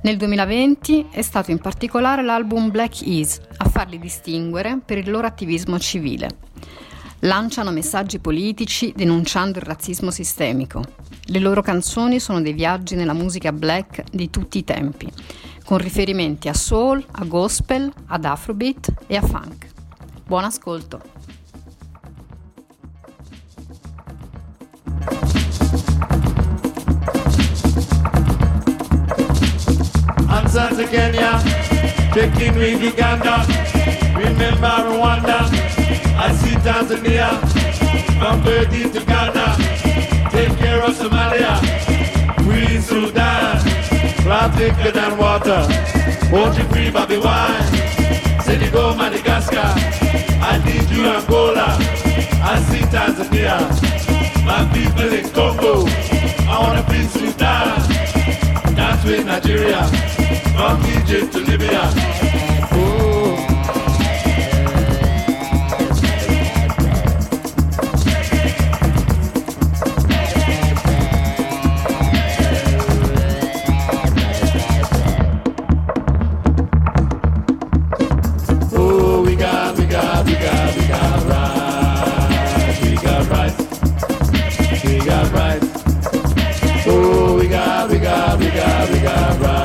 Nel 0.02 0.16
2020 0.16 1.08
è 1.10 1.22
stato 1.22 1.52
in 1.52 1.58
particolare 1.58 2.22
l'album 2.22 2.70
Black 2.70 3.02
Is 3.02 3.42
a 3.58 3.68
farli 3.68 3.98
distinguere 3.98 4.80
per 4.86 5.00
il 5.00 5.10
loro 5.10 5.26
attivismo 5.26 5.80
civile. 5.80 6.30
Lanciano 7.22 7.72
messaggi 7.72 8.20
politici 8.20 8.94
denunciando 8.96 9.58
il 9.58 9.66
razzismo 9.66 10.12
sistemico. 10.12 10.84
Le 11.24 11.40
loro 11.40 11.62
canzoni 11.62 12.20
sono 12.20 12.42
dei 12.42 12.54
viaggi 12.54 12.96
nella 12.96 13.14
musica 13.14 13.52
black 13.52 14.04
di 14.12 14.30
tutti 14.30 14.60
i 14.60 14.64
tempi, 14.64 15.12
con 15.66 15.80
riferimenti 15.80 16.48
a 16.48 16.54
soul, 16.54 17.04
a 17.12 17.26
gospel, 17.26 17.92
ad 18.06 18.24
afrobeat 18.24 18.94
e 19.08 19.16
a 19.18 19.22
funk. 19.22 19.68
Buon 20.26 20.44
ascolto! 20.44 21.17
Answer 30.48 30.78
to 30.78 30.88
Kenya, 30.88 31.44
checking 32.14 32.56
with 32.56 32.82
Uganda. 32.82 33.44
Remember 34.16 34.76
Rwanda, 34.88 35.44
I 36.16 36.32
see 36.40 36.56
Tanzania. 36.64 37.36
From 38.18 38.42
Burdi 38.44 38.90
to 38.94 39.04
Ghana, 39.04 39.58
take 40.32 40.58
care 40.58 40.82
of 40.82 40.96
Somalia. 40.96 41.60
Free 42.46 42.80
Sudan, 42.80 43.60
grab 44.24 44.54
thicker 44.54 44.92
than 44.92 45.18
water. 45.18 45.68
Won't 46.32 46.58
you 46.58 46.64
free 46.70 46.92
Bobby 46.92 47.18
Wine? 47.18 48.42
Senegal, 48.42 48.96
Madagascar. 48.96 49.74
I 50.40 50.62
need 50.64 50.90
you 50.90 51.08
Angola. 51.08 51.76
I 52.42 52.56
see 52.70 52.86
Tanzania. 52.88 53.60
My 54.46 54.64
people 54.74 55.12
in 55.12 55.30
Congo, 55.32 55.86
I 56.48 56.58
wanna 56.58 56.84
free 56.84 57.04
Sudan. 57.04 57.84
Dance 58.78 59.04
with 59.04 59.26
Nigeria, 59.26 59.82
from 60.58 60.84
Egypt 60.86 61.34
to 61.34 61.40
Libya. 61.40 61.84
Oh. 62.72 63.38
Oh, 78.74 79.22
we 79.24 79.36
got, 79.36 79.78
we 79.78 79.86
got, 79.86 80.26
we 80.26 80.34
got, 80.34 80.76
we 80.76 80.88
got. 80.88 81.28
We 82.82 82.96
got. 82.96 83.28
We 84.84 84.98
got 85.06 85.32
right. 85.34 85.62
Oh, 86.88 87.38
we 87.38 87.48
got, 87.48 87.90
we 87.92 88.00
got, 88.00 88.40
we 88.40 88.50
got, 88.50 88.90
we 88.90 89.00
got 89.00 89.40
right. 89.42 89.57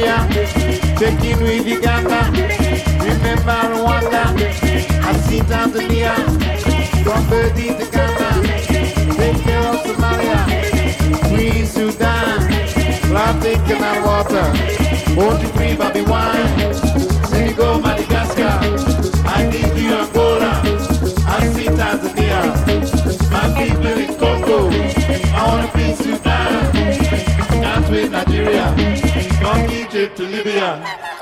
Kenya, 0.00 0.26
checking 0.98 1.40
with 1.42 1.66
Uganda. 1.66 2.24
Remember 3.04 3.60
Rwanda, 3.74 4.24
I 5.04 5.12
see 5.26 5.40
Tanzania. 5.40 6.14
From 7.04 7.22
Burdi 7.24 7.76
to 7.78 7.86
Ghana, 7.92 8.30
take 9.16 9.42
care 9.42 9.66
of 9.68 9.76
Somalia. 9.84 10.40
Queen 11.28 11.66
Sudan, 11.66 12.40
love 13.12 13.42
taking 13.42 13.82
our 13.82 14.00
water. 14.06 14.46
You 15.42 15.48
free 15.48 15.76
Bobby 15.76 16.00
Wine? 16.02 16.74
Senegal, 17.26 17.78
Madagascar. 17.80 18.56
I 19.28 19.46
need 19.50 19.76
you 19.76 19.96
Angola. 19.96 20.62
I 21.26 21.46
see 21.52 21.68
Tanzania. 21.78 22.40
My 23.30 23.52
people 23.54 23.98
in 24.04 24.14
Congo. 24.18 24.70
I 25.36 25.46
wanna 25.46 25.70
be 25.74 25.92
Sudan. 25.94 26.72
Dance 27.60 27.90
with 27.90 28.10
Nigeria. 28.12 29.09
From 29.40 29.70
Egypt 29.70 30.18
to 30.18 30.24
Libya. 30.24 31.19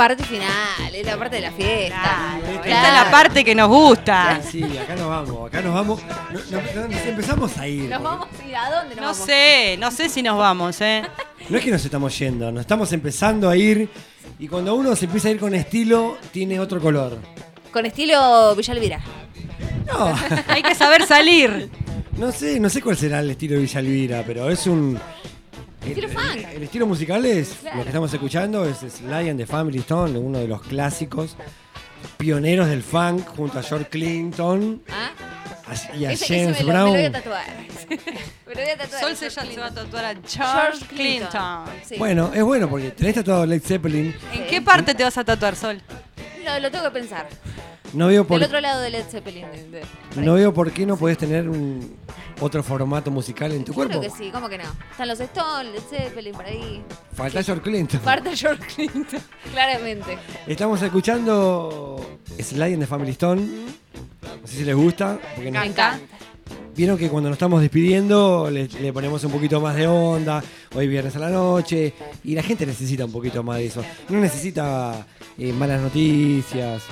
Parte 0.00 0.24
final, 0.24 0.94
es 0.94 1.04
la 1.04 1.18
parte 1.18 1.36
de 1.36 1.42
la 1.42 1.52
fiesta. 1.52 2.38
Esta 2.64 2.88
es 2.88 3.04
la 3.04 3.10
parte 3.10 3.44
que 3.44 3.54
nos 3.54 3.68
gusta. 3.68 4.40
Sí, 4.50 4.62
acá 4.78 4.96
nos 4.96 5.08
vamos, 5.10 5.46
acá 5.46 5.60
nos 5.60 5.74
vamos. 5.74 6.00
No, 6.32 6.40
no, 6.58 6.62
no, 6.74 6.88
nos 6.88 7.00
empezamos 7.06 7.58
a 7.58 7.68
ir. 7.68 7.90
Nos 7.90 8.02
vamos 8.02 8.28
a 8.42 8.48
ir 8.48 8.56
a 8.56 8.70
dónde 8.70 8.94
nos 8.94 9.04
No 9.04 9.10
vamos? 9.10 9.26
sé, 9.26 9.76
no 9.78 9.90
sé 9.90 10.08
si 10.08 10.22
nos 10.22 10.38
vamos, 10.38 10.80
¿eh? 10.80 11.02
No 11.50 11.58
es 11.58 11.62
que 11.64 11.70
nos 11.70 11.84
estamos 11.84 12.18
yendo, 12.18 12.50
nos 12.50 12.62
estamos 12.62 12.90
empezando 12.94 13.50
a 13.50 13.56
ir. 13.58 13.90
Y 14.38 14.48
cuando 14.48 14.74
uno 14.74 14.96
se 14.96 15.04
empieza 15.04 15.28
a 15.28 15.32
ir 15.32 15.38
con 15.38 15.54
estilo, 15.54 16.16
tiene 16.32 16.58
otro 16.60 16.80
color. 16.80 17.18
Con 17.70 17.84
estilo 17.84 18.54
Villa 18.56 18.72
Elvira. 18.72 19.00
No, 19.86 20.14
Hay 20.48 20.62
que 20.62 20.74
saber 20.74 21.06
salir. 21.06 21.68
no 22.16 22.32
sé, 22.32 22.58
no 22.58 22.70
sé 22.70 22.80
cuál 22.80 22.96
será 22.96 23.20
el 23.20 23.28
estilo 23.32 23.56
de 23.56 23.60
Villa 23.60 23.80
Elvira, 23.80 24.24
pero 24.26 24.48
es 24.48 24.66
un. 24.66 24.98
El, 26.54 26.62
estilo 26.64 26.86
musical 26.86 27.24
es 27.26 27.48
Claro. 27.60 27.76
lo 27.78 27.82
que 27.84 27.88
estamos 27.90 28.12
escuchando, 28.12 28.64
es 28.64 28.78
Sly 28.78 29.28
and 29.30 29.38
the 29.38 29.46
Family 29.46 29.78
Stone, 29.78 30.18
uno 30.18 30.38
de 30.38 30.48
los 30.48 30.62
clásicos 30.62 31.36
pioneros 32.16 32.68
del 32.68 32.82
funk, 32.82 33.26
junto 33.36 33.58
a 33.58 33.62
George 33.62 33.88
Clinton 33.88 34.82
¿Ah? 34.90 35.10
a- 35.66 35.96
y 35.96 36.04
a 36.06 36.12
Ese- 36.12 36.24
ese 36.24 36.38
James 36.40 36.64
me 36.64 36.72
lo, 36.72 36.72
me 36.72 36.78
lo 36.78 36.86
voy 36.90 36.98
a 37.04 37.10
Brown. 37.10 37.12
tatuar. 37.12 37.46
me 38.46 38.54
lo 38.54 38.60
voy 38.62 38.70
a 38.70 38.76
tatuar. 38.78 39.00
Sol 39.02 39.16
se, 39.16 39.30
se 39.30 39.60
va 39.60 39.66
a 39.66 39.70
tatuar 39.74 40.04
a 40.04 40.14
George 40.26 40.86
Clinton. 40.88 41.64
Sí. 41.86 41.94
Bueno, 41.98 42.30
es 42.34 42.42
bueno 42.42 42.68
porque 42.68 42.90
tenés 42.90 43.14
tatuado 43.14 43.46
Led 43.46 43.62
Zeppelin. 43.62 44.14
¿En 44.32 44.46
qué 44.46 44.60
parte 44.62 44.94
te 44.94 45.04
vas 45.04 45.16
a 45.18 45.24
tatuar, 45.24 45.54
Sol? 45.56 45.80
Lo, 46.44 46.58
lo 46.58 46.70
tengo 46.70 46.84
que 46.84 46.90
pensar. 46.90 47.28
No 47.92 48.06
veo 48.06 48.24
por 48.26 48.38
Del 48.38 48.46
otro 48.46 48.60
lado 48.60 48.80
de 48.82 48.90
Led 48.90 49.04
Zeppelin. 49.08 49.46
de- 49.72 49.82
no 50.22 50.34
veo 50.34 50.54
por 50.54 50.70
qué 50.70 50.86
no 50.86 50.96
podés 50.96 51.18
tener 51.18 51.48
un 51.48 51.96
otro 52.40 52.62
formato 52.62 53.10
musical 53.10 53.50
en 53.52 53.64
tu 53.64 53.72
Yo 53.72 53.74
cuerpo. 53.76 53.98
creo 53.98 54.10
que 54.12 54.16
sí, 54.16 54.30
¿cómo 54.30 54.48
que 54.48 54.58
no? 54.58 54.64
Están 54.90 55.08
los 55.08 55.18
Stones, 55.20 55.72
Led 55.72 55.82
Zeppelin, 55.90 56.32
por 56.32 56.44
ahí. 56.44 56.82
Falta 57.14 57.42
George 57.42 57.62
Clinton. 57.62 58.00
Falta 58.00 58.34
George 58.36 58.64
Clinton, 58.74 59.20
claramente. 59.52 60.18
Estamos 60.46 60.80
escuchando 60.82 62.18
Sly 62.38 62.74
and 62.74 62.80
the 62.80 62.86
Family 62.86 63.10
Stone. 63.12 63.42
No 63.42 64.46
sé 64.46 64.56
si 64.58 64.64
les 64.64 64.76
gusta. 64.76 65.18
Me 65.38 65.48
encanta. 65.48 65.98
Vieron 66.76 66.96
que 66.96 67.08
cuando 67.10 67.28
nos 67.28 67.34
estamos 67.36 67.60
despidiendo 67.60 68.48
le, 68.50 68.68
le 68.68 68.92
ponemos 68.92 69.22
un 69.24 69.32
poquito 69.32 69.60
más 69.60 69.74
de 69.76 69.86
onda. 69.86 70.42
Hoy 70.74 70.86
viernes 70.86 71.14
a 71.16 71.18
la 71.18 71.28
noche. 71.28 71.92
Y 72.24 72.34
la 72.34 72.42
gente 72.42 72.64
necesita 72.64 73.04
un 73.04 73.12
poquito 73.12 73.42
más 73.42 73.58
de 73.58 73.66
eso. 73.66 73.84
No 74.08 74.18
necesita 74.20 75.04
eh, 75.36 75.52
malas 75.52 75.80
noticias. 75.82 76.82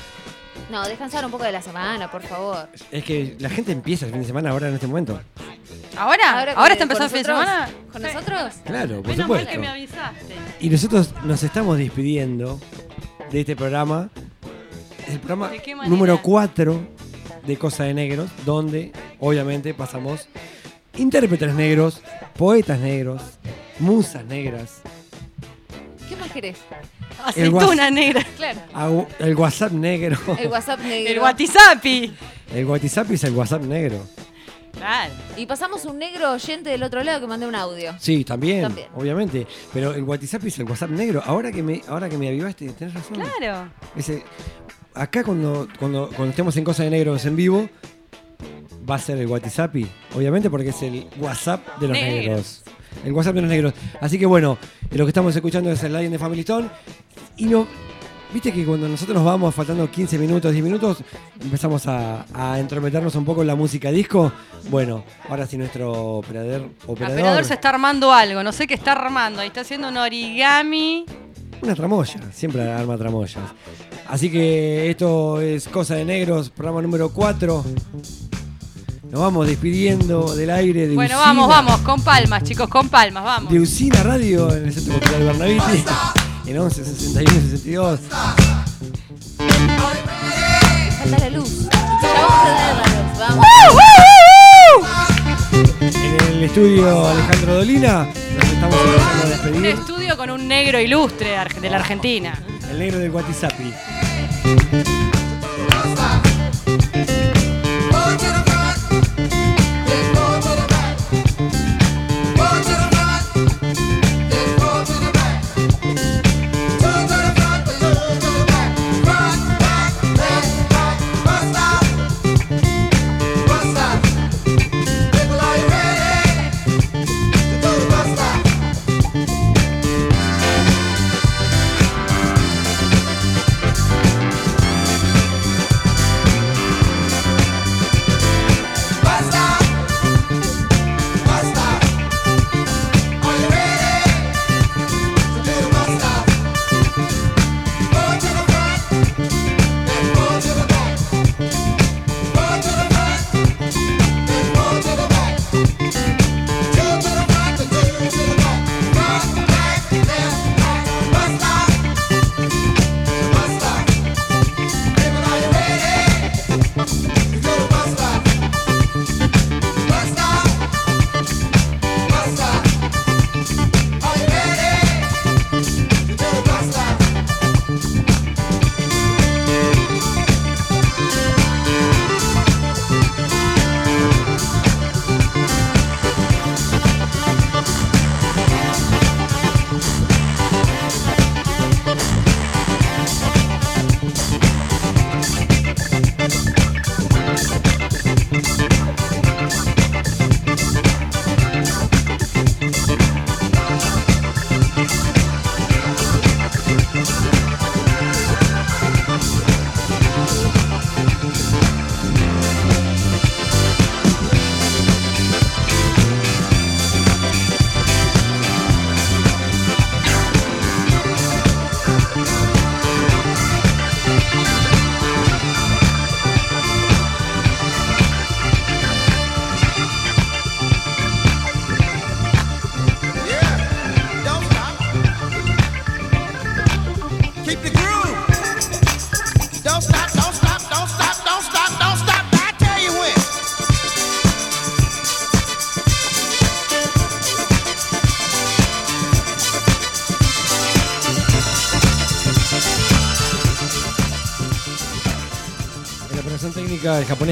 No, 0.70 0.86
descansar 0.86 1.24
un 1.24 1.30
poco 1.30 1.44
de 1.44 1.52
la 1.52 1.62
semana, 1.62 2.10
por 2.10 2.22
favor. 2.22 2.68
Es 2.90 3.04
que 3.04 3.36
la 3.38 3.48
gente 3.48 3.72
empieza 3.72 4.06
el 4.06 4.12
fin 4.12 4.20
de 4.20 4.26
semana 4.26 4.50
ahora 4.50 4.68
en 4.68 4.74
este 4.74 4.86
momento. 4.86 5.20
¿Ahora? 5.96 6.52
¿Ahora, 6.54 6.72
está 6.72 6.84
empezando 6.84 7.04
el 7.06 7.10
fin 7.10 7.18
de 7.18 7.24
semana? 7.24 7.68
¿Con 7.92 8.02
nosotros? 8.02 8.54
Claro, 8.64 9.02
por 9.02 9.10
Menos 9.10 9.16
mal 9.16 9.26
supuesto. 9.26 9.50
que 9.52 9.58
me 9.58 9.68
avisaste. 9.68 10.34
Y 10.60 10.70
nosotros 10.70 11.14
nos 11.24 11.42
estamos 11.42 11.78
despidiendo 11.78 12.60
de 13.30 13.40
este 13.40 13.56
programa. 13.56 14.10
Es 15.06 15.14
el 15.14 15.20
programa 15.20 15.50
número 15.86 16.20
4 16.22 16.80
de 17.46 17.56
Cosa 17.56 17.84
de 17.84 17.94
Negros, 17.94 18.30
donde 18.44 18.92
obviamente 19.18 19.72
pasamos 19.74 20.28
intérpretes 20.96 21.54
negros, 21.54 22.02
poetas 22.36 22.78
negros, 22.78 23.22
musas 23.78 24.24
negras, 24.24 24.82
¿Qué 26.08 26.16
más 26.16 26.30
querés? 26.32 26.56
Aceituna 27.24 27.90
negra. 27.90 28.24
Claro. 28.36 28.60
au- 28.74 29.06
el 29.18 29.34
WhatsApp 29.36 29.72
negro. 29.72 30.16
El 30.38 30.48
WhatsApp 30.48 30.80
negro. 30.84 31.12
El 31.12 31.18
WhatsAppi. 31.20 32.14
El 32.54 32.64
WhatsApp 32.66 33.10
es 33.10 33.24
el 33.24 33.34
WhatsApp 33.34 33.62
negro. 33.62 34.06
Claro. 34.72 35.12
Y 35.36 35.44
pasamos 35.46 35.84
un 35.86 35.98
negro 35.98 36.32
oyente 36.32 36.70
del 36.70 36.82
otro 36.84 37.02
lado 37.02 37.20
que 37.20 37.26
mandó 37.26 37.48
un 37.48 37.54
audio. 37.54 37.94
Sí, 37.98 38.24
también, 38.24 38.62
También. 38.62 38.86
obviamente. 38.94 39.46
Pero 39.72 39.92
el 39.92 40.04
WhatsApp 40.04 40.44
es 40.44 40.58
el 40.60 40.66
WhatsApp 40.66 40.90
negro. 40.90 41.20
Ahora 41.26 41.50
que 41.50 41.62
me, 41.62 41.82
ahora 41.88 42.08
que 42.08 42.16
me 42.16 42.28
avivaste, 42.28 42.68
tenés 42.70 42.94
razón. 42.94 43.16
Claro. 43.38 43.68
Ese, 43.96 44.22
acá 44.94 45.24
cuando, 45.24 45.66
cuando, 45.78 46.08
cuando 46.08 46.30
estemos 46.30 46.56
en 46.56 46.64
Cosa 46.64 46.84
de 46.84 46.90
Negros 46.90 47.24
en 47.26 47.34
vivo, 47.34 47.68
va 48.88 48.94
a 48.94 48.98
ser 48.98 49.18
el 49.18 49.26
WhatsApp, 49.26 49.74
obviamente 50.14 50.48
porque 50.48 50.68
es 50.70 50.80
el 50.82 51.06
WhatsApp 51.18 51.66
de 51.78 51.88
los 51.88 51.96
Negros. 51.98 52.24
negros. 52.24 52.62
El 53.04 53.12
WhatsApp 53.12 53.34
de 53.34 53.40
los 53.42 53.50
negros. 53.50 53.74
Así 54.00 54.18
que 54.18 54.26
bueno, 54.26 54.58
lo 54.90 55.04
que 55.04 55.10
estamos 55.10 55.34
escuchando 55.34 55.70
es 55.70 55.82
el 55.84 55.92
Lion 55.92 56.12
de 56.12 56.18
Family 56.18 56.40
Stone. 56.40 56.68
Y 57.36 57.46
no, 57.46 57.66
viste 58.32 58.52
que 58.52 58.64
cuando 58.64 58.88
nosotros 58.88 59.14
nos 59.14 59.24
vamos 59.24 59.54
faltando 59.54 59.90
15 59.90 60.18
minutos, 60.18 60.52
10 60.52 60.64
minutos, 60.64 60.98
empezamos 61.40 61.86
a, 61.86 62.26
a 62.34 62.58
entrometernos 62.58 63.14
un 63.14 63.24
poco 63.24 63.42
en 63.42 63.46
la 63.46 63.54
música 63.54 63.90
disco. 63.90 64.32
Bueno, 64.70 65.04
ahora 65.28 65.46
sí 65.46 65.56
nuestro 65.56 65.92
operador, 66.18 66.62
El 66.62 66.70
operador, 66.86 67.18
operador 67.18 67.44
se 67.44 67.54
está 67.54 67.70
armando 67.70 68.12
algo, 68.12 68.42
no 68.42 68.52
sé 68.52 68.66
qué 68.66 68.74
está 68.74 68.92
armando. 68.92 69.40
Ahí 69.40 69.48
está 69.48 69.60
haciendo 69.62 69.88
un 69.88 69.96
origami. 69.96 71.06
una 71.62 71.74
tramoya, 71.74 72.20
siempre 72.32 72.70
arma 72.70 72.96
tramoyas. 72.98 73.44
Así 74.08 74.30
que 74.30 74.90
esto 74.90 75.40
es 75.40 75.68
Cosa 75.68 75.94
de 75.94 76.04
Negros, 76.04 76.50
programa 76.50 76.82
número 76.82 77.10
4. 77.10 77.64
Nos 79.10 79.20
vamos 79.22 79.46
despidiendo 79.46 80.34
del 80.34 80.50
aire 80.50 80.86
de 80.86 80.94
Bueno, 80.94 81.14
Usina, 81.16 81.26
vamos, 81.26 81.48
vamos, 81.48 81.80
con 81.80 82.02
palmas, 82.02 82.42
chicos, 82.42 82.68
con 82.68 82.88
palmas, 82.88 83.24
vamos. 83.24 83.50
De 83.52 83.58
Usina 83.58 84.02
Radio 84.02 84.54
en 84.54 84.66
el 84.66 84.72
Centro 84.74 84.94
Cultural 84.94 85.24
Bernaviti. 85.24 85.84
En 86.46 86.58
11 86.58 86.84
61 86.84 87.40
62. 87.50 88.00
Falta 90.98 91.18
la 91.18 91.30
luz. 91.30 91.68
Vamos. 93.18 93.46
En 95.82 96.34
el 96.36 96.42
estudio 96.44 97.06
Alejandro 97.08 97.54
Dolina. 97.54 98.04
Nos 98.36 98.44
estamos 98.44 98.76
empezando 98.76 99.22
a 99.22 99.24
Un 99.24 99.30
despedir. 99.30 99.66
estudio 99.66 100.16
con 100.18 100.30
un 100.30 100.46
negro 100.48 100.80
ilustre 100.80 101.30
de 101.60 101.70
la 101.70 101.76
Argentina. 101.78 102.38
El 102.70 102.78
negro 102.78 102.98
del 102.98 103.10
WhatsApp. 103.10 103.52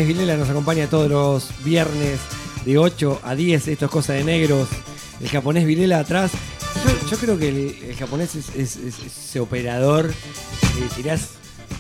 Vilela 0.05 0.37
nos 0.37 0.49
acompaña 0.51 0.89
todos 0.89 1.09
los 1.09 1.65
viernes 1.65 2.19
de 2.65 2.77
8 2.79 3.21
a 3.23 3.35
10. 3.37 3.69
Esto 3.69 3.85
es 3.85 3.91
cosa 3.91 4.13
de 4.15 4.25
negros. 4.25 4.69
El 5.21 5.29
japonés 5.29 5.65
Vilela 5.65 6.01
atrás. 6.01 6.33
Yo, 6.85 7.11
yo 7.13 7.17
creo 7.17 7.39
que 7.39 7.49
el, 7.49 7.77
el 7.91 7.97
japonés 7.97 8.35
es, 8.35 8.49
es- 8.57 8.77
es- 8.77 8.99
es 8.99 9.07
ese 9.29 9.41
operador. 9.41 10.13
que 10.13 10.95
tirás 10.97 11.31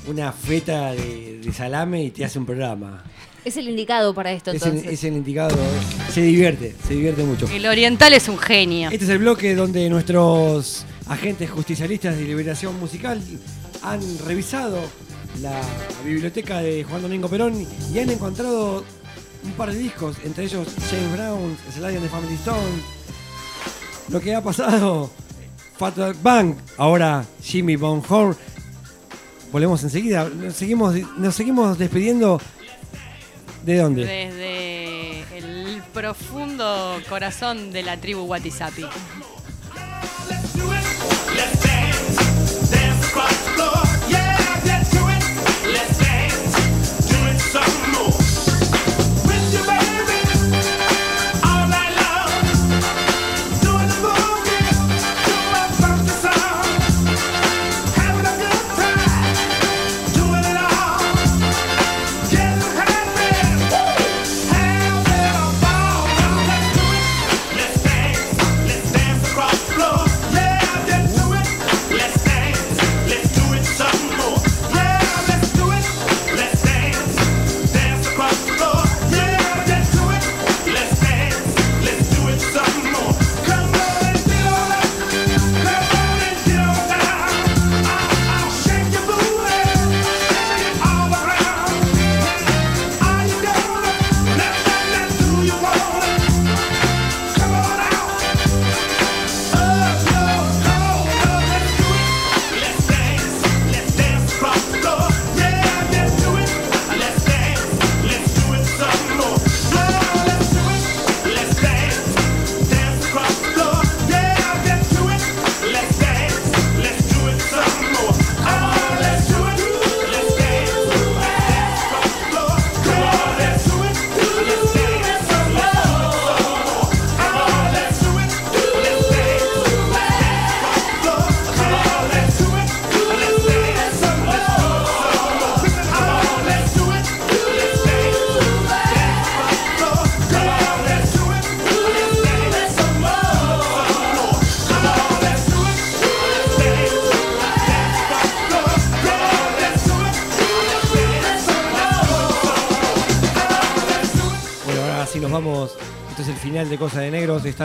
una 0.09 0.32
feta 0.32 0.93
de, 0.93 1.40
de 1.44 1.52
salame 1.52 2.05
y 2.05 2.10
te 2.10 2.24
hace 2.24 2.38
un 2.38 2.47
programa. 2.47 3.02
Es 3.44 3.56
el 3.56 3.68
indicado 3.68 4.14
para 4.14 4.32
esto 4.32 4.51
Es 4.51 4.62
el, 4.62 4.68
entonces. 4.68 4.93
es 4.93 5.05
el 5.05 5.14
indicado. 5.14 5.56
Se 6.12 6.22
divierte, 6.22 6.74
se 6.86 6.94
divierte 6.94 7.22
mucho. 7.24 7.47
El 7.48 7.66
oriental 7.66 8.12
es 8.12 8.28
un 8.28 8.38
genio. 8.38 8.88
Este 8.90 9.05
es 9.05 9.10
el 9.10 9.18
bloque 9.18 9.55
donde 9.55 9.88
nuestros 9.90 10.84
agentes 11.09 11.51
justicialistas 11.51 12.16
de 12.16 12.24
liberación 12.24 12.78
musical 12.80 13.20
han 13.82 14.01
revisado 14.26 14.80
la 15.40 15.60
biblioteca 16.04 16.60
de 16.60 16.84
Juan 16.84 17.02
Domingo 17.02 17.28
Perón 17.28 17.66
y 17.92 17.98
han 17.98 18.10
encontrado 18.10 18.84
un 19.44 19.52
par 19.52 19.72
de 19.72 19.78
discos, 19.78 20.16
entre 20.24 20.44
ellos 20.44 20.68
James 20.90 21.12
Brown, 21.12 21.56
and 21.84 22.02
the 22.02 22.08
Family 22.08 22.34
Stone, 22.34 22.82
lo 24.08 24.20
que 24.20 24.34
ha 24.34 24.42
pasado, 24.42 25.10
Fatback 25.76 26.20
Bank, 26.22 26.56
ahora 26.76 27.24
Jimmy 27.42 27.76
Bonhorn. 27.76 28.36
Volvemos 29.52 29.82
enseguida, 29.84 30.28
nos 30.28 30.54
seguimos, 30.54 30.94
nos 31.16 31.34
seguimos 31.34 31.78
despidiendo. 31.78 32.40
¿De 33.64 33.78
dónde? 33.78 34.04
Desde 34.04 35.38
el 35.38 35.82
profundo 35.92 37.00
corazón 37.08 37.72
de 37.72 37.82
la 37.82 37.96
tribu 38.00 38.22
Watisapi. 38.22 38.84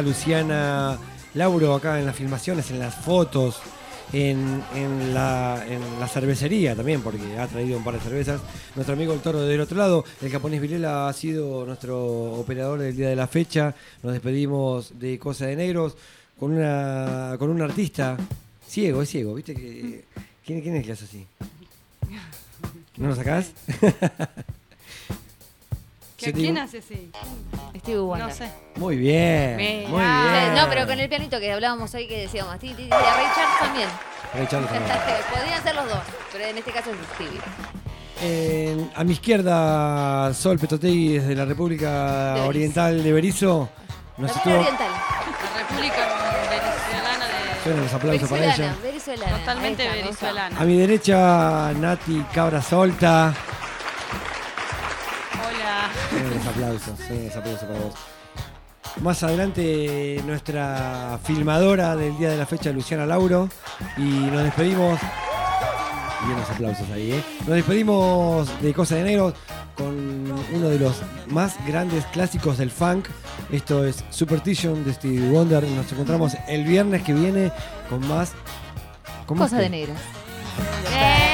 Luciana 0.02 0.98
Lauro 1.34 1.76
acá 1.76 2.00
en 2.00 2.06
las 2.06 2.16
filmaciones, 2.16 2.70
en 2.72 2.80
las 2.80 2.96
fotos, 2.96 3.62
en, 4.14 4.62
en 4.76 5.14
la, 5.14 5.64
en 5.68 5.82
la 6.00 6.08
cervecería 6.08 6.76
también, 6.76 7.02
porque 7.02 7.38
ha 7.38 7.48
traído 7.48 7.78
un 7.78 7.84
par 7.84 7.94
de 7.94 8.02
cervezas. 8.02 8.42
Nuestro 8.76 8.94
amigo 8.94 9.14
el 9.14 9.22
toro 9.22 9.42
del 9.42 9.62
otro 9.62 9.78
lado, 9.78 10.04
el 10.22 10.30
japonés 10.30 10.62
Vilela 10.62 11.08
ha 11.08 11.14
sido 11.14 11.66
nuestro 11.66 12.34
operador 12.34 12.80
del 12.80 12.96
día 12.96 13.10
de 13.10 13.16
la 13.16 13.28
fecha. 13.28 13.74
Nos 14.04 14.14
despedimos 14.14 15.00
de 15.00 15.18
Cosa 15.18 15.46
de 15.46 15.56
Negros 15.56 15.96
con 16.40 16.52
una 16.52 17.36
con 17.38 17.50
un 17.50 17.62
artista 17.62 18.18
ciego, 18.68 19.02
es 19.02 19.10
ciego, 19.10 19.36
¿viste? 19.36 19.54
¿Quién, 20.46 20.62
quién 20.62 20.76
es 20.76 20.86
que 20.86 20.92
hace 20.92 21.06
así? 21.06 21.28
¿No 22.98 23.08
lo 23.08 23.16
sacás? 23.16 23.52
¿Que 26.22 26.28
Se 26.28 26.34
te 26.34 26.40
¿Quién 26.40 26.58
hace 26.60 26.78
así? 26.78 27.12
Stevie 27.80 28.00
Wonder. 28.00 28.28
No 28.28 28.34
sé. 28.34 28.52
Muy 28.76 28.96
bien, 28.96 29.56
muy 29.90 30.02
bien. 30.02 30.54
No, 30.56 30.70
pero 30.70 30.86
con 30.86 31.00
el 31.00 31.10
pianito 31.10 31.40
que 31.40 31.52
hablábamos 31.52 31.92
hoy 31.96 32.08
que 32.08 32.22
decíamos, 32.22 32.60
ti, 32.60 32.70
ti, 32.76 32.84
ti, 32.84 32.90
a 32.92 32.98
Ray 33.00 33.26
Charles 33.36 33.60
también. 33.60 33.90
Ray 34.36 34.48
Charles 34.48 34.70
también. 34.70 34.98
Podrían 35.34 35.64
ser 35.64 35.76
los 35.76 35.86
dos, 35.90 36.00
pero 36.32 36.46
en 36.46 36.58
este 36.60 36.72
caso 36.72 36.92
es 36.92 36.98
Stevie. 37.16 37.42
A 38.96 39.04
mi 39.04 39.14
izquierda, 39.14 40.32
Sol 40.36 40.60
Petotegui 40.60 41.14
desde 41.18 41.34
la 41.34 41.46
República 41.46 42.34
Berizo. 42.34 42.50
Oriental 42.50 43.04
de 43.04 43.14
Berizo. 43.14 43.70
Nos 44.18 44.30
estuvo. 44.36 44.60
oriental. 44.60 44.92
La 44.92 45.60
República 45.68 46.08
Venezolana 46.52 47.26
de. 47.26 47.64
Suenan 47.64 47.84
los 47.84 47.94
aplausos 47.96 48.30
para 48.30 48.54
ella. 48.54 48.76
venezolana. 48.84 49.38
Totalmente 49.40 49.90
venezolana. 49.90 50.60
A 50.60 50.64
mi 50.66 50.78
derecha, 50.78 51.74
Nati 51.74 52.24
Cabra 52.32 52.62
Solta. 52.62 53.34
Aplausos, 56.48 57.00
suenan 57.00 57.26
los 57.26 57.36
aplausos 57.36 57.64
para 57.64 57.80
vos. 57.80 57.94
Más 59.02 59.24
adelante, 59.24 60.22
nuestra 60.26 61.20
filmadora 61.24 61.96
del 61.96 62.18
día 62.18 62.30
de 62.30 62.38
la 62.38 62.46
fecha, 62.46 62.72
Luciana 62.72 63.06
Lauro. 63.06 63.50
Y 63.98 64.02
nos 64.02 64.44
despedimos. 64.44 65.00
Bien 66.26 66.38
los 66.38 66.50
aplausos 66.50 66.90
ahí, 66.92 67.14
¿eh? 67.14 67.24
Nos 67.40 67.56
despedimos 67.56 68.62
de 68.62 68.74
Cosa 68.74 68.96
de 68.96 69.04
Negros 69.04 69.34
con 69.76 70.32
uno 70.54 70.70
de 70.70 70.78
los 70.78 71.02
más 71.28 71.56
grandes 71.66 72.06
clásicos 72.08 72.58
del 72.58 72.70
funk. 72.70 73.08
Esto 73.52 73.86
es 73.86 74.04
Superstition 74.12 74.84
de 74.86 74.94
Stevie 74.94 75.32
Wonder. 75.32 75.64
Nos 75.64 75.92
encontramos 75.92 76.38
el 76.48 76.64
viernes 76.66 77.02
que 77.02 77.14
viene 77.14 77.52
con 77.90 78.08
más. 78.08 78.34
¿cómo 79.26 79.44
Cosa 79.44 79.58
de 79.58 79.70
negros. 79.70 79.98
Eh, 80.94 81.31